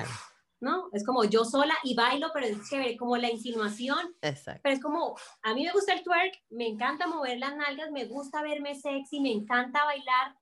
¿no? 0.64 0.90
Es 0.94 1.06
como 1.06 1.26
yo 1.26 1.44
sola 1.44 1.76
y 1.84 1.94
bailo, 1.94 2.32
pero 2.34 2.46
es 2.48 2.70
chévere, 2.70 2.96
como 2.96 3.18
la 3.18 3.30
insinuación. 3.30 4.16
Exacto. 4.22 4.62
Pero 4.64 4.76
es 4.76 4.82
como, 4.82 5.18
a 5.42 5.54
mí 5.54 5.66
me 5.66 5.74
gusta 5.74 5.94
el 5.94 6.04
twerk, 6.04 6.42
me 6.50 6.68
encanta 6.68 7.06
mover 7.06 7.38
las 7.38 7.56
nalgas, 7.56 7.92
me 7.92 8.06
gusta 8.06 8.42
verme 8.42 8.74
sexy, 8.74 9.20
me 9.20 9.32
encanta 9.32 9.84
bailar, 9.84 10.38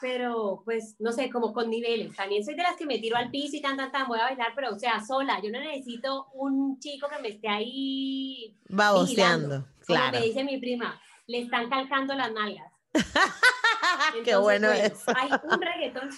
pero 0.00 0.62
pues 0.64 0.96
no 0.98 1.12
sé, 1.12 1.30
como 1.30 1.52
con 1.52 1.70
niveles. 1.70 2.14
También 2.14 2.44
soy 2.44 2.54
de 2.54 2.62
las 2.62 2.76
que 2.76 2.86
me 2.86 2.98
tiro 2.98 3.16
al 3.16 3.30
piso 3.30 3.56
y 3.56 3.62
tan, 3.62 3.76
tan, 3.76 3.90
tan, 3.90 4.08
voy 4.08 4.18
a 4.18 4.24
bailar, 4.24 4.52
pero 4.54 4.74
o 4.74 4.78
sea, 4.78 5.00
sola. 5.04 5.40
Yo 5.42 5.50
no 5.50 5.60
necesito 5.60 6.28
un 6.34 6.78
chico 6.78 7.08
que 7.08 7.22
me 7.22 7.28
esté 7.28 7.48
ahí. 7.48 8.56
Baboseando, 8.68 9.48
vigilando. 9.48 9.68
claro. 9.86 10.10
Como 10.10 10.20
me 10.20 10.26
dice 10.26 10.44
mi 10.44 10.58
prima, 10.58 11.00
le 11.26 11.40
están 11.40 11.68
calcando 11.68 12.14
las 12.14 12.32
nalgas. 12.32 12.72
Qué 14.24 14.36
bueno 14.36 14.70
eso. 14.72 15.12
Hay 15.14 15.30
un 15.42 15.60
reggaetón, 15.60 16.10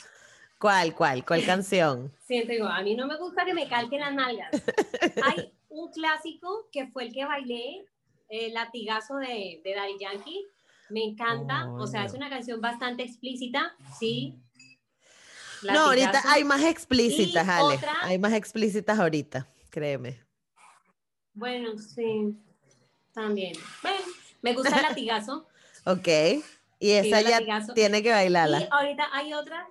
¿Cuál, 0.59 0.95
cuál, 0.95 1.25
cuál 1.25 1.45
canción? 1.47 2.13
siento 2.27 2.53
digo, 2.53 2.67
a 2.67 2.83
mí 2.83 2.95
no 2.95 3.07
me 3.07 3.17
gusta 3.17 3.45
que 3.45 3.55
me 3.55 3.69
calquen 3.69 4.01
las 4.01 4.15
nalgas. 4.15 4.51
Hay 5.23 5.53
un 5.69 5.91
clásico 5.91 6.69
que 6.73 6.87
fue 6.89 7.05
el 7.05 7.13
que 7.13 7.25
bailé, 7.25 7.85
el 8.29 8.55
latigazo 8.55 9.17
de, 9.17 9.61
de 9.65 9.75
Daddy 9.75 9.99
Yankee. 9.99 10.47
Me 10.91 11.05
encanta, 11.05 11.69
o 11.79 11.87
sea, 11.87 12.05
es 12.05 12.15
una 12.15 12.29
canción 12.29 12.61
bastante 12.61 13.03
explícita, 13.05 13.77
sí. 13.99 14.35
No, 15.63 15.81
ahorita 15.87 16.23
hay 16.27 16.43
más 16.45 16.63
explícitas, 16.65 17.47
Y 17.47 17.51
Ale. 17.51 17.75
otra- 17.77 17.97
Hay 18.03 18.19
más 18.19 18.33
explícitas 18.33 18.99
ahorita, 18.99 19.47
créeme. 19.71 20.21
Bueno, 21.33 21.79
sí, 21.79 22.35
también. 23.13 23.55
Bueno, 23.83 23.99
me 24.43 24.55
gusta 24.55 24.77
el 24.77 24.83
latigazo. 24.83 25.47
Ok. 25.85 26.09
Y 26.81 26.91
esa 26.93 27.21
ya 27.21 27.31
latigazo. 27.31 27.75
tiene 27.75 28.03
que 28.03 28.09
y 28.09 28.13
bailarla. 28.13 28.67
ahorita 28.71 29.09
hay 29.13 29.33
otra. 29.35 29.69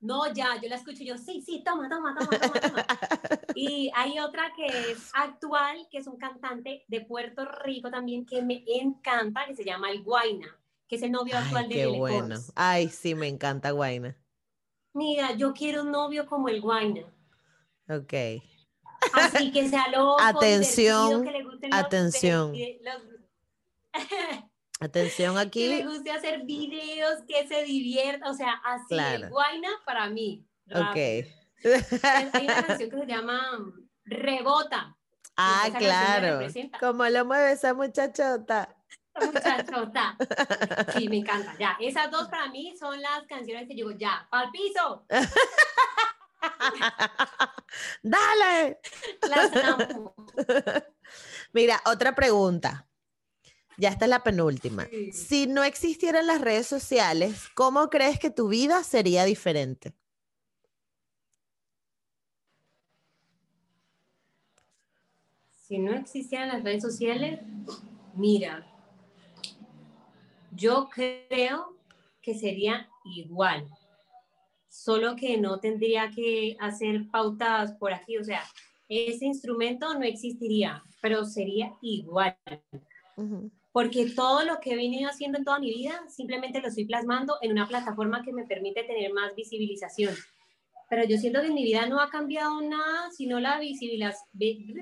No, 0.00 0.32
ya, 0.32 0.60
yo 0.60 0.68
la 0.68 0.74
escucho 0.76 1.02
yo, 1.04 1.16
sí, 1.16 1.40
sí, 1.42 1.62
toma, 1.64 1.88
toma, 1.88 2.14
toma, 2.18 2.38
toma, 2.38 2.60
toma. 2.60 2.86
Y 3.54 3.90
hay 3.94 4.18
otra 4.18 4.52
que 4.56 4.66
es 4.66 5.10
actual, 5.14 5.86
que 5.90 5.98
es 5.98 6.06
un 6.08 6.16
cantante 6.18 6.84
de 6.88 7.00
Puerto 7.02 7.44
Rico 7.64 7.90
también 7.90 8.26
que 8.26 8.42
me 8.42 8.64
encanta, 8.66 9.46
que 9.46 9.54
se 9.54 9.64
llama 9.64 9.90
El 9.90 10.02
Guaina, 10.02 10.48
que 10.88 10.96
es 10.96 11.02
el 11.02 11.12
novio 11.12 11.38
actual 11.38 11.68
de 11.68 11.74
qué 11.74 11.86
Lele 11.86 11.98
bueno. 11.98 12.34
Ay, 12.56 12.88
sí, 12.88 13.14
me 13.14 13.28
encanta 13.28 13.70
Guaina. 13.70 14.16
Mira, 14.92 15.32
yo 15.36 15.52
quiero 15.54 15.82
un 15.82 15.92
novio 15.92 16.26
como 16.26 16.48
el 16.48 16.60
Guaina. 16.60 17.02
Ok. 17.88 18.12
Así 19.14 19.52
que 19.52 19.68
sea 19.68 19.88
loco, 19.88 20.16
Atención, 20.20 21.24
que 21.24 21.30
le 21.30 21.42
gusten 21.44 21.70
los- 21.70 21.78
atención. 21.78 22.52
los- 22.82 23.02
Atención 24.84 25.34
que 25.50 25.68
le 25.68 25.74
aquí. 25.76 25.82
guste 25.84 26.10
hacer 26.10 26.42
videos, 26.44 27.20
que 27.28 27.46
se 27.48 27.62
divierta, 27.64 28.30
o 28.30 28.34
sea, 28.34 28.52
así, 28.64 28.86
Claro. 28.88 29.24
el 29.26 29.30
Guaina 29.30 29.68
para 29.84 30.08
mí. 30.08 30.46
Ok. 30.70 30.76
rápido. 30.76 31.28
Hay 32.34 32.44
una 32.44 32.66
canción 32.66 32.90
que 32.90 32.96
se 32.98 33.06
llama 33.06 33.40
Rebota. 34.04 34.96
Ah, 35.36 35.68
claro. 35.78 36.46
¿Cómo 36.80 37.04
lo 37.06 37.24
mueve 37.24 37.52
esa 37.52 37.72
muchachota? 37.74 38.74
Muchachota. 39.20 40.16
Sí, 40.96 41.08
me 41.08 41.18
encanta. 41.18 41.54
Ya, 41.58 41.76
esas 41.80 42.10
dos 42.10 42.28
para 42.28 42.48
mí 42.48 42.74
son 42.78 43.00
las 43.00 43.22
canciones 43.28 43.66
que 43.68 43.74
digo, 43.74 43.90
ya, 43.92 44.26
al 44.30 44.50
piso. 44.50 45.06
¡Dale! 48.02 48.80
Las 49.28 49.54
amo. 49.64 50.14
Mira, 51.52 51.80
otra 51.86 52.14
pregunta. 52.14 52.86
Ya 53.82 53.88
esta 53.88 54.04
es 54.04 54.10
la 54.10 54.22
penúltima. 54.22 54.86
Sí. 54.86 55.10
Si 55.10 55.46
no 55.48 55.64
existieran 55.64 56.28
las 56.28 56.40
redes 56.40 56.68
sociales, 56.68 57.48
¿cómo 57.52 57.90
crees 57.90 58.16
que 58.16 58.30
tu 58.30 58.46
vida 58.46 58.84
sería 58.84 59.24
diferente? 59.24 59.92
Si 65.66 65.80
no 65.80 65.94
existieran 65.94 66.46
las 66.46 66.62
redes 66.62 66.80
sociales, 66.80 67.40
mira, 68.14 68.64
yo 70.52 70.88
creo 70.88 71.76
que 72.22 72.38
sería 72.38 72.88
igual, 73.04 73.66
solo 74.68 75.16
que 75.16 75.38
no 75.38 75.58
tendría 75.58 76.08
que 76.12 76.56
hacer 76.60 77.10
pautas 77.10 77.72
por 77.72 77.92
aquí, 77.92 78.16
o 78.16 78.22
sea, 78.22 78.44
ese 78.88 79.24
instrumento 79.24 79.92
no 79.94 80.04
existiría, 80.04 80.84
pero 81.00 81.24
sería 81.24 81.74
igual. 81.82 82.36
Porque 83.72 84.10
todo 84.14 84.44
lo 84.44 84.60
que 84.60 84.72
he 84.72 84.76
venido 84.76 85.08
haciendo 85.08 85.38
en 85.38 85.44
toda 85.44 85.58
mi 85.58 85.70
vida 85.72 86.02
simplemente 86.08 86.60
lo 86.60 86.68
estoy 86.68 86.84
plasmando 86.84 87.36
en 87.40 87.52
una 87.52 87.66
plataforma 87.66 88.22
que 88.22 88.32
me 88.32 88.44
permite 88.46 88.84
tener 88.84 89.12
más 89.12 89.34
visibilización. 89.34 90.14
Pero 90.90 91.04
yo 91.04 91.16
siento 91.16 91.40
que 91.40 91.46
en 91.46 91.54
mi 91.54 91.64
vida 91.64 91.86
no 91.86 92.00
ha 92.00 92.10
cambiado 92.10 92.60
nada, 92.60 93.10
sino 93.12 93.40
la, 93.40 93.58
visibiliz- 93.60 94.14
vi- 94.32 94.74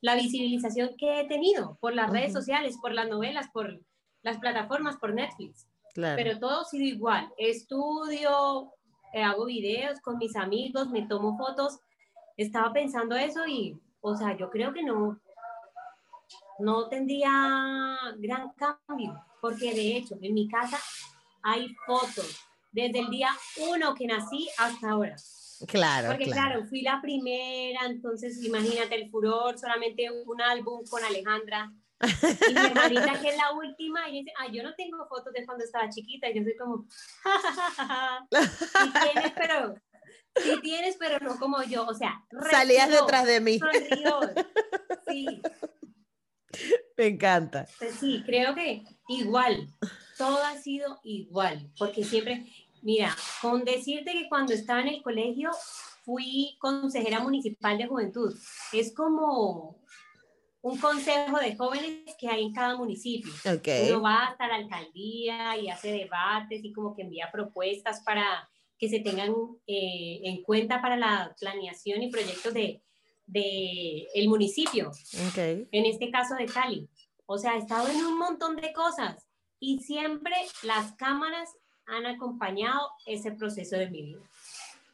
la 0.00 0.14
visibilización 0.14 0.96
que 0.96 1.20
he 1.20 1.24
tenido 1.28 1.76
por 1.80 1.94
las 1.94 2.10
redes 2.10 2.32
sociales, 2.32 2.76
por 2.80 2.92
las 2.94 3.08
novelas, 3.08 3.48
por 3.52 3.80
las 4.22 4.38
plataformas, 4.38 4.96
por 4.96 5.12
Netflix. 5.12 5.66
Claro. 5.92 6.16
Pero 6.16 6.38
todo 6.38 6.60
ha 6.62 6.64
sido 6.64 6.84
igual. 6.84 7.28
Estudio, 7.36 8.72
eh, 9.12 9.22
hago 9.22 9.44
videos 9.46 10.00
con 10.00 10.16
mis 10.18 10.36
amigos, 10.36 10.88
me 10.90 11.02
tomo 11.06 11.36
fotos. 11.36 11.80
Estaba 12.36 12.72
pensando 12.72 13.14
eso 13.16 13.46
y, 13.46 13.78
o 14.00 14.16
sea, 14.16 14.36
yo 14.36 14.50
creo 14.50 14.72
que 14.72 14.82
no, 14.82 15.18
no 16.58 16.88
tendría 16.88 17.98
gran 18.18 18.52
cambio, 18.52 19.22
porque 19.40 19.74
de 19.74 19.96
hecho 19.96 20.16
en 20.20 20.34
mi 20.34 20.48
casa 20.48 20.78
hay 21.42 21.74
fotos 21.86 22.40
desde 22.72 22.98
el 23.00 23.08
día 23.08 23.30
uno 23.68 23.94
que 23.94 24.06
nací 24.06 24.48
hasta 24.58 24.90
ahora. 24.90 25.16
claro, 25.66 26.08
Porque 26.08 26.24
claro. 26.24 26.50
claro, 26.50 26.66
fui 26.66 26.82
la 26.82 27.00
primera, 27.00 27.86
entonces 27.86 28.42
imagínate 28.44 28.94
el 28.96 29.10
furor, 29.10 29.58
solamente 29.58 30.10
un 30.10 30.40
álbum 30.40 30.84
con 30.88 31.02
Alejandra. 31.04 31.72
Y 32.02 32.52
mi 32.52 32.60
hermanita, 32.60 33.18
que 33.20 33.30
es 33.30 33.36
la 33.38 33.52
última, 33.52 34.08
y 34.10 34.18
dice, 34.18 34.32
ah, 34.38 34.48
yo 34.52 34.62
no 34.62 34.74
tengo 34.74 35.06
fotos 35.08 35.32
de 35.32 35.46
cuando 35.46 35.64
estaba 35.64 35.88
chiquita. 35.88 36.28
Y 36.28 36.34
yo 36.34 36.42
soy 36.42 36.56
como, 36.56 36.86
sí 38.30 38.92
tienes, 39.00 39.32
pero, 39.34 39.74
sí 40.36 40.60
tienes, 40.60 40.96
pero 40.98 41.18
no 41.20 41.38
como 41.38 41.62
yo. 41.62 41.86
O 41.86 41.94
sea, 41.94 42.22
Salías 42.50 42.90
detrás 42.90 43.24
de 43.24 43.40
mí. 43.40 43.58
Sí, 45.08 45.40
Me 46.96 47.06
encanta. 47.06 47.66
pues 47.78 47.94
sí, 47.94 48.22
creo 48.24 48.54
que 48.54 48.84
igual, 49.08 49.68
todo 50.16 50.42
ha 50.42 50.56
sido 50.56 50.98
igual, 51.04 51.70
porque 51.78 52.04
siempre, 52.04 52.46
mira, 52.82 53.14
con 53.42 53.64
decirte 53.64 54.12
que 54.12 54.28
cuando 54.28 54.54
estaba 54.54 54.80
en 54.80 54.88
el 54.88 55.02
colegio 55.02 55.50
fui 56.04 56.56
consejera 56.60 57.20
municipal 57.20 57.76
de 57.76 57.86
juventud, 57.86 58.34
es 58.72 58.94
como 58.94 59.84
un 60.62 60.78
consejo 60.78 61.38
de 61.38 61.56
jóvenes 61.56 62.16
que 62.18 62.28
hay 62.28 62.44
en 62.44 62.52
cada 62.52 62.76
municipio. 62.76 63.32
Ok. 63.44 63.68
Uno 63.88 64.02
va 64.02 64.26
hasta 64.26 64.48
la 64.48 64.56
alcaldía 64.56 65.56
y 65.58 65.68
hace 65.68 65.92
debates 65.92 66.64
y 66.64 66.72
como 66.72 66.94
que 66.94 67.02
envía 67.02 67.30
propuestas 67.30 68.00
para 68.00 68.48
que 68.78 68.88
se 68.88 69.00
tengan 69.00 69.32
eh, 69.66 70.20
en 70.24 70.42
cuenta 70.42 70.82
para 70.82 70.96
la 70.96 71.34
planeación 71.38 72.02
y 72.02 72.10
proyectos 72.10 72.52
de, 72.52 72.82
de 73.26 74.06
el 74.14 74.28
municipio 74.28 74.90
Ok. 75.28 75.38
en 75.38 75.86
este 75.86 76.10
caso 76.10 76.34
de 76.34 76.46
Cali. 76.46 76.88
O 77.26 77.38
sea, 77.38 77.56
he 77.56 77.58
estado 77.58 77.88
en 77.88 78.04
un 78.04 78.18
montón 78.18 78.56
de 78.56 78.72
cosas 78.72 79.26
y 79.58 79.80
siempre 79.80 80.34
las 80.62 80.92
cámaras 80.92 81.50
han 81.86 82.06
acompañado 82.06 82.90
ese 83.04 83.32
proceso 83.32 83.76
de 83.76 83.90
mi 83.90 84.02
vida. 84.02 84.20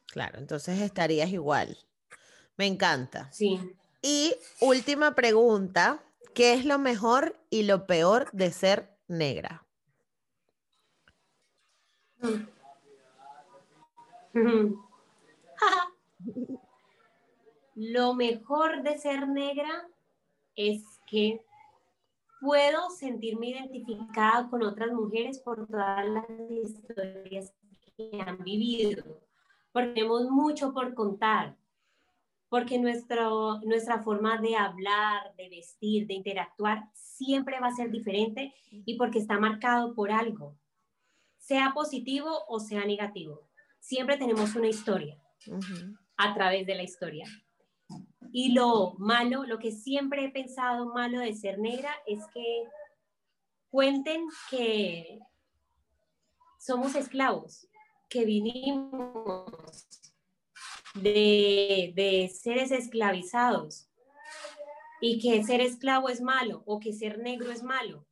Claro, 0.06 0.38
entonces 0.38 0.80
estarías 0.80 1.30
igual. 1.30 1.76
Me 2.56 2.66
encanta. 2.66 3.30
Sí. 3.32 3.58
Y 4.02 4.34
última 4.60 5.14
pregunta, 5.14 6.02
¿qué 6.34 6.54
es 6.54 6.64
lo 6.64 6.78
mejor 6.78 7.38
y 7.50 7.64
lo 7.64 7.86
peor 7.86 8.30
de 8.32 8.50
ser 8.52 8.96
negra? 9.08 9.66
Lo 17.74 18.14
mejor 18.14 18.82
de 18.82 18.98
ser 18.98 19.28
negra 19.28 19.88
es 20.54 20.82
que 21.06 21.40
puedo 22.40 22.90
sentirme 22.90 23.50
identificada 23.50 24.48
con 24.50 24.62
otras 24.62 24.92
mujeres 24.92 25.38
por 25.38 25.66
todas 25.68 26.06
las 26.06 26.24
historias 26.50 27.54
que 27.96 28.20
han 28.20 28.42
vivido, 28.42 29.20
porque 29.72 29.94
tenemos 29.94 30.28
mucho 30.28 30.72
por 30.72 30.92
contar, 30.94 31.56
porque 32.48 32.78
nuestro, 32.78 33.60
nuestra 33.60 34.02
forma 34.02 34.38
de 34.38 34.56
hablar, 34.56 35.34
de 35.36 35.48
vestir, 35.48 36.06
de 36.06 36.14
interactuar 36.14 36.90
siempre 36.92 37.60
va 37.60 37.68
a 37.68 37.74
ser 37.74 37.90
diferente 37.90 38.52
y 38.70 38.98
porque 38.98 39.20
está 39.20 39.38
marcado 39.38 39.94
por 39.94 40.10
algo, 40.10 40.58
sea 41.38 41.72
positivo 41.72 42.44
o 42.48 42.60
sea 42.60 42.84
negativo. 42.84 43.48
Siempre 43.78 44.16
tenemos 44.16 44.54
una 44.54 44.68
historia 44.68 45.16
a 46.16 46.34
través 46.34 46.66
de 46.66 46.74
la 46.74 46.82
historia. 46.82 47.26
Y 48.34 48.52
lo 48.52 48.94
malo, 48.98 49.44
lo 49.44 49.58
que 49.58 49.72
siempre 49.72 50.24
he 50.24 50.30
pensado 50.30 50.86
malo 50.86 51.20
de 51.20 51.34
ser 51.34 51.58
negra 51.58 51.94
es 52.06 52.18
que 52.32 52.64
cuenten 53.70 54.26
que 54.50 55.20
somos 56.58 56.94
esclavos, 56.94 57.68
que 58.08 58.24
vinimos 58.24 59.86
de, 60.94 61.92
de 61.94 62.28
seres 62.34 62.70
esclavizados 62.70 63.88
y 65.00 65.18
que 65.18 65.44
ser 65.44 65.60
esclavo 65.60 66.08
es 66.08 66.20
malo 66.20 66.62
o 66.64 66.80
que 66.80 66.92
ser 66.92 67.18
negro 67.18 67.52
es 67.52 67.62
malo. 67.62 68.06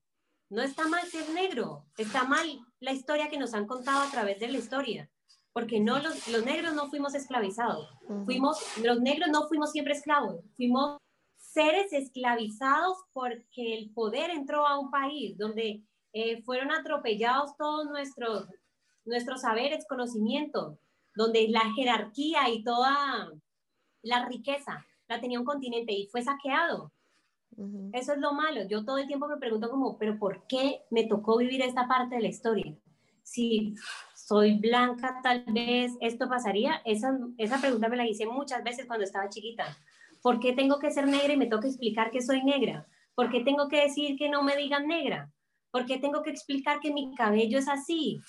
No 0.50 0.62
está 0.62 0.86
mal 0.88 1.06
ser 1.06 1.30
negro, 1.30 1.86
está 1.96 2.24
mal 2.24 2.46
la 2.80 2.92
historia 2.92 3.30
que 3.30 3.38
nos 3.38 3.54
han 3.54 3.66
contado 3.66 4.02
a 4.02 4.10
través 4.10 4.40
de 4.40 4.48
la 4.48 4.58
historia, 4.58 5.09
porque 5.52 5.80
no 5.80 5.98
los, 5.98 6.28
los 6.28 6.44
negros 6.44 6.74
no 6.74 6.88
fuimos 6.88 7.14
esclavizados, 7.14 7.88
fuimos 8.24 8.58
los 8.82 9.00
negros 9.00 9.28
no 9.30 9.48
fuimos 9.48 9.72
siempre 9.72 9.94
esclavos, 9.94 10.44
fuimos 10.56 10.98
seres 11.36 11.92
esclavizados 11.92 12.98
porque 13.12 13.74
el 13.74 13.90
poder 13.92 14.30
entró 14.30 14.66
a 14.66 14.78
un 14.78 14.90
país 14.90 15.36
donde 15.36 15.82
eh, 16.12 16.42
fueron 16.42 16.70
atropellados 16.70 17.56
todos 17.56 17.86
nuestros 17.86 18.46
nuestros 19.04 19.42
saberes, 19.42 19.86
conocimientos, 19.88 20.78
donde 21.14 21.48
la 21.48 21.72
jerarquía 21.74 22.48
y 22.48 22.62
toda 22.62 23.30
la 24.02 24.26
riqueza 24.26 24.86
la 25.08 25.20
tenía 25.20 25.40
un 25.40 25.44
continente 25.44 25.92
y 25.92 26.06
fue 26.08 26.22
saqueado. 26.22 26.92
Eso 27.92 28.12
es 28.12 28.18
lo 28.18 28.32
malo. 28.32 28.62
Yo 28.68 28.84
todo 28.84 28.98
el 28.98 29.06
tiempo 29.06 29.26
me 29.26 29.36
pregunto 29.36 29.68
como, 29.68 29.98
pero 29.98 30.18
¿por 30.18 30.46
qué 30.46 30.82
me 30.90 31.06
tocó 31.06 31.36
vivir 31.36 31.60
esta 31.62 31.88
parte 31.88 32.14
de 32.14 32.22
la 32.22 32.28
historia? 32.28 32.74
Si 33.22 33.74
soy 34.30 34.58
blanca, 34.58 35.18
tal 35.24 35.42
vez 35.48 35.90
esto 36.00 36.28
pasaría. 36.28 36.80
Esa, 36.84 37.18
esa 37.36 37.60
pregunta 37.60 37.88
me 37.88 37.96
la 37.96 38.06
hice 38.06 38.26
muchas 38.26 38.62
veces 38.62 38.86
cuando 38.86 39.04
estaba 39.04 39.28
chiquita. 39.28 39.76
¿Por 40.22 40.38
qué 40.38 40.52
tengo 40.52 40.78
que 40.78 40.92
ser 40.92 41.08
negra 41.08 41.32
y 41.32 41.36
me 41.36 41.48
toca 41.48 41.66
explicar 41.66 42.12
que 42.12 42.22
soy 42.22 42.44
negra? 42.44 42.86
¿Por 43.16 43.28
qué 43.28 43.40
tengo 43.40 43.66
que 43.66 43.82
decir 43.82 44.16
que 44.16 44.28
no 44.28 44.44
me 44.44 44.56
digan 44.56 44.86
negra? 44.86 45.32
¿Por 45.72 45.84
qué 45.84 45.98
tengo 45.98 46.22
que 46.22 46.30
explicar 46.30 46.78
que 46.78 46.92
mi 46.92 47.12
cabello 47.16 47.58
es 47.58 47.66
así? 47.66 48.20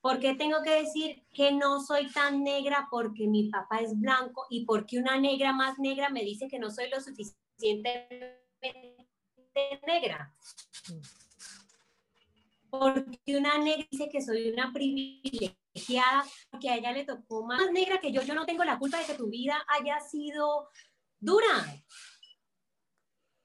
¿Por 0.00 0.18
qué 0.18 0.34
tengo 0.34 0.60
que 0.64 0.70
decir 0.70 1.22
que 1.32 1.52
no 1.52 1.80
soy 1.80 2.10
tan 2.10 2.42
negra 2.42 2.88
porque 2.90 3.28
mi 3.28 3.48
papá 3.48 3.78
es 3.78 3.96
blanco 3.96 4.46
y 4.50 4.64
porque 4.64 4.98
una 4.98 5.20
negra 5.20 5.52
más 5.52 5.78
negra 5.78 6.08
me 6.08 6.24
dice 6.24 6.48
que 6.48 6.58
no 6.58 6.68
soy 6.68 6.90
lo 6.90 7.00
suficientemente 7.00 8.26
negra? 9.86 10.34
Porque 12.72 13.36
una 13.36 13.58
negra 13.58 13.86
dice 13.90 14.08
que 14.08 14.22
soy 14.22 14.50
una 14.50 14.72
privilegiada, 14.72 16.24
porque 16.50 16.70
a 16.70 16.76
ella 16.76 16.92
le 16.92 17.04
tocó 17.04 17.44
más 17.44 17.70
negra 17.70 18.00
que 18.00 18.12
yo. 18.12 18.22
Yo 18.22 18.34
no 18.34 18.46
tengo 18.46 18.64
la 18.64 18.78
culpa 18.78 18.98
de 18.98 19.04
que 19.04 19.14
tu 19.14 19.28
vida 19.28 19.62
haya 19.68 20.00
sido 20.00 20.70
dura. 21.20 21.84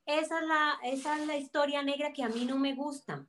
Esa 0.05 0.39
es 0.39 0.47
la, 0.47 0.79
esa 0.83 1.19
es 1.19 1.27
la 1.27 1.35
historia 1.35 1.83
negra 1.83 2.13
que 2.13 2.23
a 2.23 2.29
mí 2.29 2.45
no 2.45 2.57
me 2.57 2.73
gusta 2.73 3.27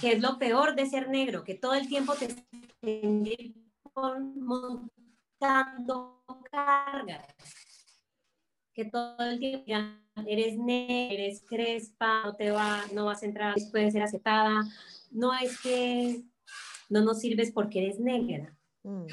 que 0.00 0.12
es 0.12 0.20
lo 0.20 0.38
peor 0.38 0.74
de 0.74 0.86
ser 0.86 1.08
negro, 1.08 1.44
que 1.44 1.54
todo 1.54 1.74
el 1.74 1.88
tiempo 1.88 2.14
te 2.14 2.26
estén 2.26 3.54
montando 3.94 4.90
cargas, 6.50 7.26
que 8.74 8.84
todo 8.86 9.16
el 9.18 9.38
tiempo 9.38 9.64
eres 10.26 10.56
negra, 10.58 11.14
eres 11.14 11.44
crespa, 11.48 12.22
no 12.24 12.36
te 12.36 12.50
va, 12.50 12.82
no 12.92 13.06
vas 13.06 13.22
a 13.22 13.26
entrar, 13.26 13.54
puedes 13.70 13.92
ser 13.92 14.02
aceptada, 14.02 14.62
no 15.10 15.34
es 15.34 15.60
que 15.60 16.22
no 16.88 17.02
nos 17.02 17.20
sirves 17.20 17.52
porque 17.52 17.84
eres 17.84 17.98
negra. 17.98 18.56
Mm. 18.82 19.06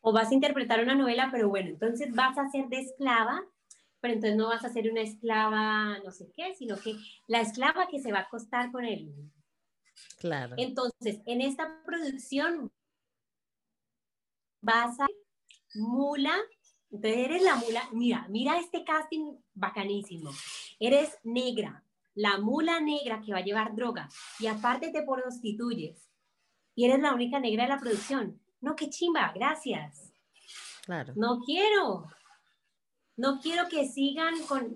O 0.00 0.12
vas 0.12 0.30
a 0.30 0.34
interpretar 0.34 0.82
una 0.82 0.94
novela, 0.94 1.28
pero 1.30 1.48
bueno, 1.48 1.70
entonces 1.70 2.12
vas 2.14 2.38
a 2.38 2.48
ser 2.48 2.68
de 2.68 2.80
esclava 2.80 3.44
pero 4.00 4.14
entonces 4.14 4.36
no 4.36 4.48
vas 4.48 4.64
a 4.64 4.72
ser 4.72 4.90
una 4.90 5.02
esclava 5.02 5.98
no 6.04 6.12
sé 6.12 6.30
qué, 6.34 6.54
sino 6.54 6.76
que 6.76 6.94
la 7.26 7.40
esclava 7.40 7.88
que 7.88 8.00
se 8.00 8.12
va 8.12 8.18
a 8.18 8.22
acostar 8.22 8.70
con 8.70 8.84
él. 8.84 9.12
Claro. 10.18 10.54
Entonces, 10.58 11.20
en 11.26 11.40
esta 11.40 11.82
producción 11.84 12.72
vas 14.60 14.98
a 15.00 15.06
mula, 15.74 16.34
entonces 16.90 17.18
eres 17.18 17.42
la 17.42 17.56
mula, 17.56 17.88
mira, 17.92 18.26
mira 18.28 18.58
este 18.58 18.84
casting 18.84 19.36
bacanísimo. 19.54 20.30
Eres 20.78 21.18
negra, 21.22 21.84
la 22.14 22.38
mula 22.38 22.80
negra 22.80 23.20
que 23.20 23.32
va 23.32 23.38
a 23.38 23.44
llevar 23.44 23.74
droga 23.74 24.08
y 24.38 24.46
aparte 24.46 24.90
te 24.90 25.02
prostituyes 25.02 26.08
y 26.74 26.84
eres 26.84 27.00
la 27.00 27.14
única 27.14 27.40
negra 27.40 27.64
de 27.64 27.70
la 27.70 27.80
producción. 27.80 28.40
No, 28.60 28.74
qué 28.74 28.88
chimba, 28.88 29.32
gracias. 29.34 30.12
Claro. 30.84 31.12
No 31.16 31.40
quiero 31.44 32.06
no 33.18 33.40
quiero 33.40 33.68
que 33.68 33.88
sigan 33.88 34.34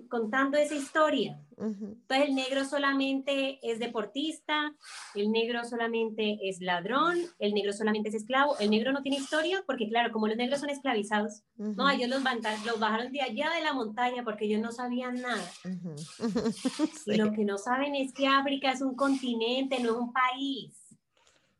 contando 0.09 0.57
esa 0.57 0.75
historia. 0.75 1.39
Entonces 1.57 2.27
el 2.27 2.35
negro 2.35 2.65
solamente 2.65 3.57
es 3.63 3.79
deportista, 3.79 4.75
el 5.15 5.31
negro 5.31 5.63
solamente 5.63 6.37
es 6.41 6.59
ladrón, 6.59 7.17
el 7.39 7.53
negro 7.53 7.71
solamente 7.71 8.09
es 8.09 8.15
esclavo, 8.15 8.57
el 8.59 8.69
negro 8.69 8.91
no 8.91 9.01
tiene 9.01 9.17
historia 9.17 9.63
porque 9.65 9.87
claro, 9.87 10.11
como 10.11 10.27
los 10.27 10.35
negros 10.35 10.59
son 10.59 10.69
esclavizados, 10.69 11.43
no, 11.55 11.89
ellos 11.89 12.09
los, 12.09 12.21
los, 12.65 12.79
bajaron 12.79 13.13
de 13.13 13.21
allá 13.21 13.49
de 13.51 13.61
la 13.61 13.71
montaña 13.71 14.25
porque 14.25 14.43
ellos 14.43 14.61
no 14.61 14.73
sabían 14.73 15.21
nada. 15.21 15.49
Y 17.05 17.15
lo 17.15 17.31
que 17.31 17.45
no 17.45 17.57
saben 17.57 17.95
es 17.95 18.13
que 18.13 18.27
África 18.27 18.71
es 18.71 18.81
un 18.81 18.95
continente, 18.95 19.79
no 19.79 19.91
es 19.91 19.95
un 19.95 20.13
país. 20.13 20.75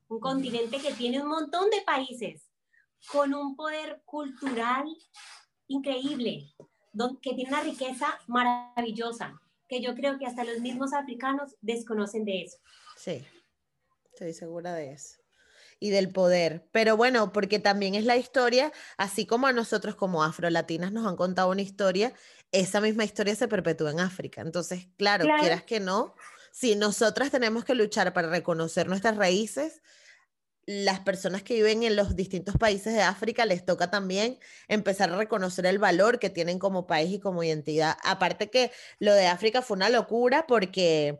Un 0.09 0.19
continente 0.19 0.79
que 0.79 0.93
tiene 0.93 1.21
un 1.21 1.29
montón 1.29 1.69
de 1.69 1.81
países 1.85 2.49
con 3.11 3.33
un 3.33 3.55
poder 3.55 4.01
cultural 4.05 4.85
increíble 5.67 6.53
que 7.21 7.33
tiene 7.33 7.49
una 7.49 7.63
riqueza 7.63 8.19
maravillosa, 8.27 9.39
que 9.67 9.81
yo 9.81 9.95
creo 9.95 10.17
que 10.17 10.25
hasta 10.25 10.43
los 10.43 10.59
mismos 10.59 10.93
africanos 10.93 11.55
desconocen 11.61 12.25
de 12.25 12.43
eso. 12.43 12.57
Sí, 12.97 13.23
estoy 14.11 14.33
segura 14.33 14.73
de 14.73 14.93
eso. 14.93 15.17
Y 15.79 15.89
del 15.89 16.11
poder. 16.11 16.65
Pero 16.71 16.95
bueno, 16.95 17.33
porque 17.33 17.59
también 17.59 17.95
es 17.95 18.05
la 18.05 18.15
historia, 18.15 18.71
así 18.97 19.25
como 19.25 19.47
a 19.47 19.53
nosotros 19.53 19.95
como 19.95 20.23
afrolatinas 20.23 20.91
nos 20.93 21.05
han 21.05 21.17
contado 21.17 21.49
una 21.49 21.61
historia, 21.61 22.13
esa 22.51 22.79
misma 22.79 23.03
historia 23.03 23.35
se 23.35 23.47
perpetúa 23.47 23.91
en 23.91 23.99
África. 23.99 24.41
Entonces, 24.41 24.87
claro, 24.97 25.25
claro. 25.25 25.41
quieras 25.41 25.63
que 25.63 25.79
no, 25.79 26.15
si 26.51 26.75
nosotras 26.75 27.31
tenemos 27.31 27.65
que 27.65 27.75
luchar 27.75 28.13
para 28.13 28.29
reconocer 28.29 28.87
nuestras 28.87 29.17
raíces, 29.17 29.81
las 30.65 31.01
personas 31.01 31.43
que 31.43 31.55
viven 31.55 31.83
en 31.83 31.95
los 31.95 32.15
distintos 32.15 32.55
países 32.57 32.93
de 32.93 33.01
África 33.01 33.45
les 33.45 33.65
toca 33.65 33.91
también 33.91 34.39
empezar 34.67 35.11
a 35.11 35.17
reconocer 35.17 35.65
el 35.65 35.79
valor 35.79 36.19
que 36.19 36.29
tienen 36.29 36.59
como 36.59 36.87
país 36.87 37.13
y 37.13 37.19
como 37.19 37.43
identidad. 37.43 37.97
Aparte 38.03 38.49
que 38.49 38.71
lo 38.99 39.13
de 39.13 39.27
África 39.27 39.61
fue 39.61 39.75
una 39.75 39.89
locura 39.89 40.45
porque 40.47 41.19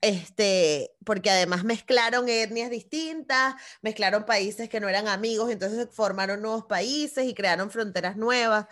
este, 0.00 0.92
porque 1.04 1.30
además 1.30 1.64
mezclaron 1.64 2.28
etnias 2.28 2.70
distintas, 2.70 3.54
mezclaron 3.82 4.24
países 4.24 4.68
que 4.68 4.80
no 4.80 4.88
eran 4.88 5.08
amigos, 5.08 5.50
entonces 5.50 5.88
formaron 5.90 6.40
nuevos 6.40 6.66
países 6.66 7.26
y 7.26 7.34
crearon 7.34 7.70
fronteras 7.70 8.16
nuevas. 8.16 8.66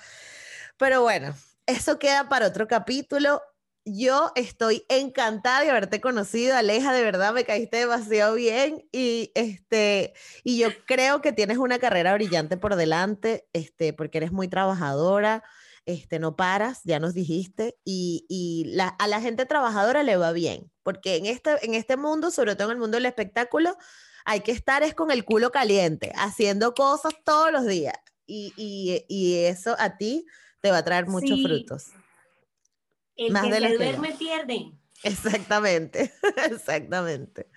Pero 0.76 1.02
bueno, 1.02 1.34
eso 1.66 1.98
queda 1.98 2.28
para 2.28 2.46
otro 2.46 2.68
capítulo. 2.68 3.42
Yo 3.88 4.32
estoy 4.34 4.84
encantada 4.88 5.60
de 5.60 5.70
haberte 5.70 6.00
conocido, 6.00 6.56
Aleja, 6.56 6.92
de 6.92 7.04
verdad 7.04 7.32
me 7.32 7.44
caíste 7.44 7.76
demasiado 7.76 8.34
bien 8.34 8.84
y 8.90 9.30
este 9.36 10.12
y 10.42 10.58
yo 10.58 10.70
creo 10.86 11.22
que 11.22 11.30
tienes 11.30 11.58
una 11.58 11.78
carrera 11.78 12.12
brillante 12.14 12.56
por 12.56 12.74
delante, 12.74 13.48
este 13.52 13.92
porque 13.92 14.18
eres 14.18 14.32
muy 14.32 14.48
trabajadora, 14.48 15.44
este 15.84 16.18
no 16.18 16.34
paras, 16.34 16.80
ya 16.82 16.98
nos 16.98 17.14
dijiste 17.14 17.78
y, 17.84 18.26
y 18.28 18.76
a 18.80 19.06
la 19.06 19.20
gente 19.20 19.46
trabajadora 19.46 20.02
le 20.02 20.16
va 20.16 20.32
bien, 20.32 20.68
porque 20.82 21.14
en 21.14 21.26
este 21.26 21.64
en 21.64 21.74
este 21.74 21.96
mundo, 21.96 22.32
sobre 22.32 22.56
todo 22.56 22.70
en 22.70 22.74
el 22.74 22.80
mundo 22.80 22.96
del 22.96 23.06
espectáculo, 23.06 23.76
hay 24.24 24.40
que 24.40 24.50
estar 24.50 24.82
es 24.82 24.94
con 24.96 25.12
el 25.12 25.24
culo 25.24 25.52
caliente, 25.52 26.12
haciendo 26.16 26.74
cosas 26.74 27.14
todos 27.24 27.52
los 27.52 27.64
días 27.64 27.94
y, 28.26 28.52
y, 28.56 29.04
y 29.06 29.44
eso 29.44 29.76
a 29.78 29.96
ti 29.96 30.26
te 30.60 30.72
va 30.72 30.78
a 30.78 30.84
traer 30.84 31.06
muchos 31.06 31.40
frutos. 31.40 31.92
El 33.16 33.32
Más 33.32 33.46
que 33.46 33.54
se 33.54 33.76
duerme 33.76 34.12
pierde. 34.12 34.72
Exactamente, 35.02 36.12
exactamente. 36.50 37.48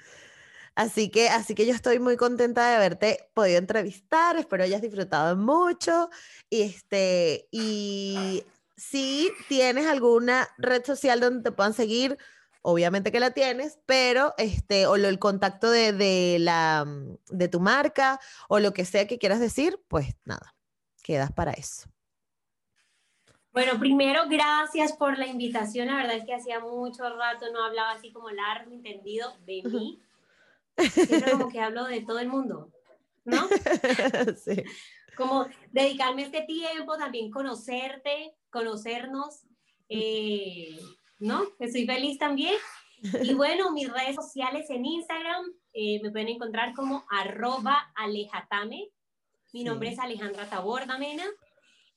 Así 0.76 1.10
que, 1.10 1.30
así 1.30 1.56
que 1.56 1.66
yo 1.66 1.74
estoy 1.74 2.00
muy 2.00 2.16
contenta 2.16 2.70
de 2.70 2.76
haberte 2.76 3.30
podido 3.34 3.58
entrevistar, 3.58 4.38
espero 4.38 4.64
hayas 4.64 4.82
disfrutado 4.82 5.36
mucho. 5.36 6.10
Y, 6.50 6.62
este, 6.62 7.48
y 7.52 8.44
si 8.78 9.30
tienes 9.50 9.88
alguna 9.88 10.48
red 10.58 10.86
social 10.86 11.20
donde 11.20 11.44
te 11.44 11.52
puedan 11.52 11.74
seguir, 11.74 12.18
obviamente 12.62 13.12
que 13.12 13.20
la 13.20 13.32
tienes, 13.32 13.80
pero 13.86 14.34
este, 14.38 14.88
o 14.88 14.96
lo, 14.96 15.10
el 15.10 15.20
contacto 15.20 15.70
de, 15.70 15.92
de, 15.92 16.38
la, 16.40 16.86
de 17.30 17.48
tu 17.50 17.60
marca 17.60 18.20
o 18.48 18.60
lo 18.60 18.74
que 18.74 18.86
sea 18.86 19.08
que 19.08 19.20
quieras 19.20 19.42
decir, 19.42 19.84
pues 19.90 20.16
nada, 20.24 20.56
quedas 21.04 21.32
para 21.34 21.52
eso. 21.52 21.90
Bueno, 23.60 23.78
primero, 23.78 24.22
gracias 24.30 24.94
por 24.94 25.18
la 25.18 25.28
invitación. 25.28 25.88
La 25.88 25.98
verdad 25.98 26.16
es 26.16 26.24
que 26.24 26.34
hacía 26.34 26.62
mucho 26.62 27.04
rato 27.10 27.52
no 27.52 27.62
hablaba 27.66 27.92
así 27.92 28.10
como 28.10 28.30
largo, 28.30 28.72
entendido 28.72 29.36
de 29.46 29.64
mí. 29.64 30.00
Siempre 30.78 31.32
como 31.34 31.50
que 31.50 31.60
hablo 31.60 31.84
de 31.84 32.00
todo 32.00 32.20
el 32.20 32.30
mundo, 32.30 32.72
¿no? 33.26 33.50
Sí. 34.46 34.64
Como 35.18 35.46
dedicarme 35.74 36.22
este 36.22 36.44
tiempo, 36.44 36.98
también 36.98 37.30
conocerte, 37.32 38.34
conocernos, 38.50 39.42
eh, 39.90 40.80
¿no? 41.20 41.44
Estoy 41.60 41.86
feliz 41.86 42.18
también. 42.18 42.56
Y 43.22 43.34
bueno, 43.34 43.74
mis 43.74 43.92
redes 43.92 44.16
sociales 44.16 44.70
en 44.70 44.86
Instagram 44.86 45.44
eh, 45.74 46.00
me 46.02 46.12
pueden 46.12 46.30
encontrar 46.30 46.74
como 46.74 47.04
arroba 47.10 47.92
alejatame 47.96 48.88
Mi 49.52 49.66
nombre 49.66 49.90
es 49.90 50.00
Alejandra 50.00 50.50
Taborda 50.50 50.98
Mena 50.98 51.26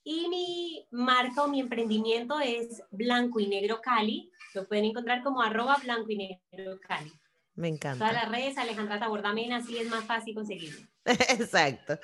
y 0.04 0.28
mi 0.28 0.88
marca 0.90 1.44
o 1.44 1.48
mi 1.48 1.60
emprendimiento 1.60 2.40
es 2.40 2.82
Blanco 2.90 3.40
y 3.40 3.46
Negro 3.46 3.80
Cali. 3.80 4.30
Lo 4.54 4.66
pueden 4.66 4.86
encontrar 4.86 5.22
como 5.22 5.40
arroba 5.42 5.76
blanco 5.82 6.10
y 6.10 6.38
negro 6.52 6.78
Cali. 6.80 7.12
Me 7.54 7.68
encanta. 7.68 7.98
Todas 7.98 8.14
las 8.14 8.30
redes, 8.30 8.56
Alejandra 8.56 8.98
Tabordamena, 8.98 9.56
así 9.56 9.76
es 9.76 9.88
más 9.88 10.04
fácil 10.04 10.34
conseguirlo. 10.34 10.86
Exacto. 11.04 11.98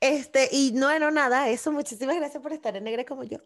Este, 0.00 0.48
y 0.52 0.72
no 0.72 0.90
era 0.90 1.10
nada, 1.10 1.48
eso, 1.48 1.72
muchísimas 1.72 2.16
gracias 2.16 2.42
por 2.42 2.52
estar 2.52 2.76
en 2.76 2.84
Negra 2.84 3.04
como 3.04 3.24
yo. 3.24 3.38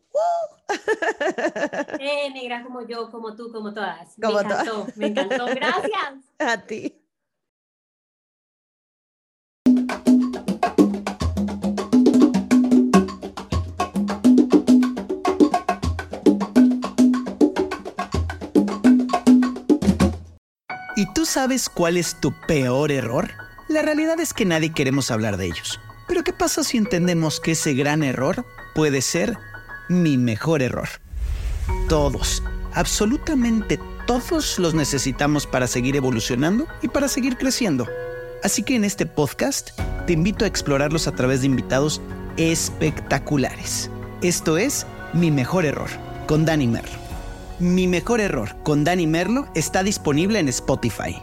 Eh, 2.00 2.30
negra 2.34 2.62
como 2.64 2.86
yo, 2.86 3.10
como 3.10 3.34
tú, 3.36 3.50
como 3.52 3.72
todas. 3.72 4.14
Como 4.20 4.34
me 4.34 4.42
encantó, 4.42 4.86
me 4.96 5.06
encantó. 5.06 5.46
Gracias. 5.46 6.14
A 6.38 6.66
ti. 6.66 7.05
¿Y 20.98 21.04
tú 21.12 21.26
sabes 21.26 21.68
cuál 21.68 21.98
es 21.98 22.14
tu 22.22 22.32
peor 22.32 22.90
error? 22.90 23.28
La 23.68 23.82
realidad 23.82 24.18
es 24.18 24.32
que 24.32 24.46
nadie 24.46 24.72
queremos 24.72 25.10
hablar 25.10 25.36
de 25.36 25.44
ellos. 25.44 25.78
Pero 26.08 26.24
¿qué 26.24 26.32
pasa 26.32 26.64
si 26.64 26.78
entendemos 26.78 27.38
que 27.38 27.52
ese 27.52 27.74
gran 27.74 28.02
error 28.02 28.46
puede 28.74 29.02
ser 29.02 29.36
mi 29.90 30.16
mejor 30.16 30.62
error? 30.62 30.88
Todos, 31.90 32.42
absolutamente 32.72 33.78
todos 34.06 34.58
los 34.58 34.72
necesitamos 34.72 35.46
para 35.46 35.66
seguir 35.66 35.96
evolucionando 35.96 36.66
y 36.80 36.88
para 36.88 37.08
seguir 37.08 37.36
creciendo. 37.36 37.86
Así 38.42 38.62
que 38.62 38.74
en 38.74 38.84
este 38.84 39.04
podcast 39.04 39.78
te 40.06 40.14
invito 40.14 40.46
a 40.46 40.48
explorarlos 40.48 41.06
a 41.08 41.12
través 41.12 41.40
de 41.40 41.46
invitados 41.46 42.00
espectaculares. 42.38 43.90
Esto 44.22 44.56
es 44.56 44.86
Mi 45.12 45.30
Mejor 45.30 45.66
Error, 45.66 45.90
con 46.26 46.46
Dani 46.46 46.68
Merlo. 46.68 47.05
Mi 47.58 47.86
mejor 47.86 48.20
error 48.20 48.54
con 48.64 48.84
Dani 48.84 49.06
Merlo 49.06 49.46
está 49.54 49.82
disponible 49.82 50.38
en 50.38 50.48
Spotify. 50.48 51.22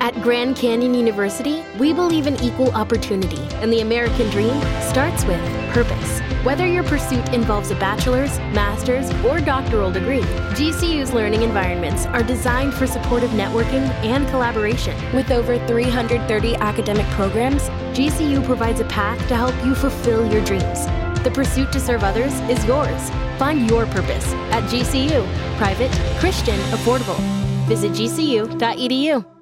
At 0.00 0.14
Grand 0.22 0.56
Canyon 0.56 0.94
University, 0.94 1.64
we 1.80 1.92
believe 1.92 2.28
in 2.28 2.36
equal 2.40 2.70
opportunity, 2.76 3.40
and 3.60 3.72
the 3.72 3.80
American 3.80 4.30
dream 4.30 4.54
starts 4.80 5.24
with 5.24 5.40
purpose. 5.74 6.20
Whether 6.44 6.66
your 6.66 6.84
pursuit 6.84 7.28
involves 7.34 7.72
a 7.72 7.74
bachelor's, 7.74 8.38
master's, 8.54 9.10
or 9.24 9.40
doctoral 9.40 9.90
degree, 9.90 10.22
GCU's 10.54 11.12
learning 11.12 11.42
environments 11.42 12.06
are 12.06 12.22
designed 12.22 12.72
for 12.72 12.86
supportive 12.86 13.30
networking 13.30 13.90
and 14.04 14.26
collaboration. 14.28 14.96
With 15.12 15.32
over 15.32 15.58
330 15.66 16.54
academic 16.56 17.06
programs, 17.06 17.62
GCU 17.92 18.44
provides 18.46 18.78
a 18.78 18.84
path 18.84 19.18
to 19.26 19.36
help 19.36 19.54
you 19.64 19.74
fulfill 19.74 20.24
your 20.32 20.44
dreams. 20.44 20.86
The 21.24 21.30
pursuit 21.30 21.72
to 21.72 21.80
serve 21.80 22.02
others 22.04 22.32
is 22.50 22.64
yours. 22.64 23.10
Find 23.38 23.68
your 23.68 23.86
purpose 23.86 24.26
at 24.52 24.64
GCU. 24.64 25.26
Private, 25.56 25.92
Christian, 26.20 26.58
affordable. 26.70 27.18
Visit 27.66 27.92
gcu.edu. 27.92 29.37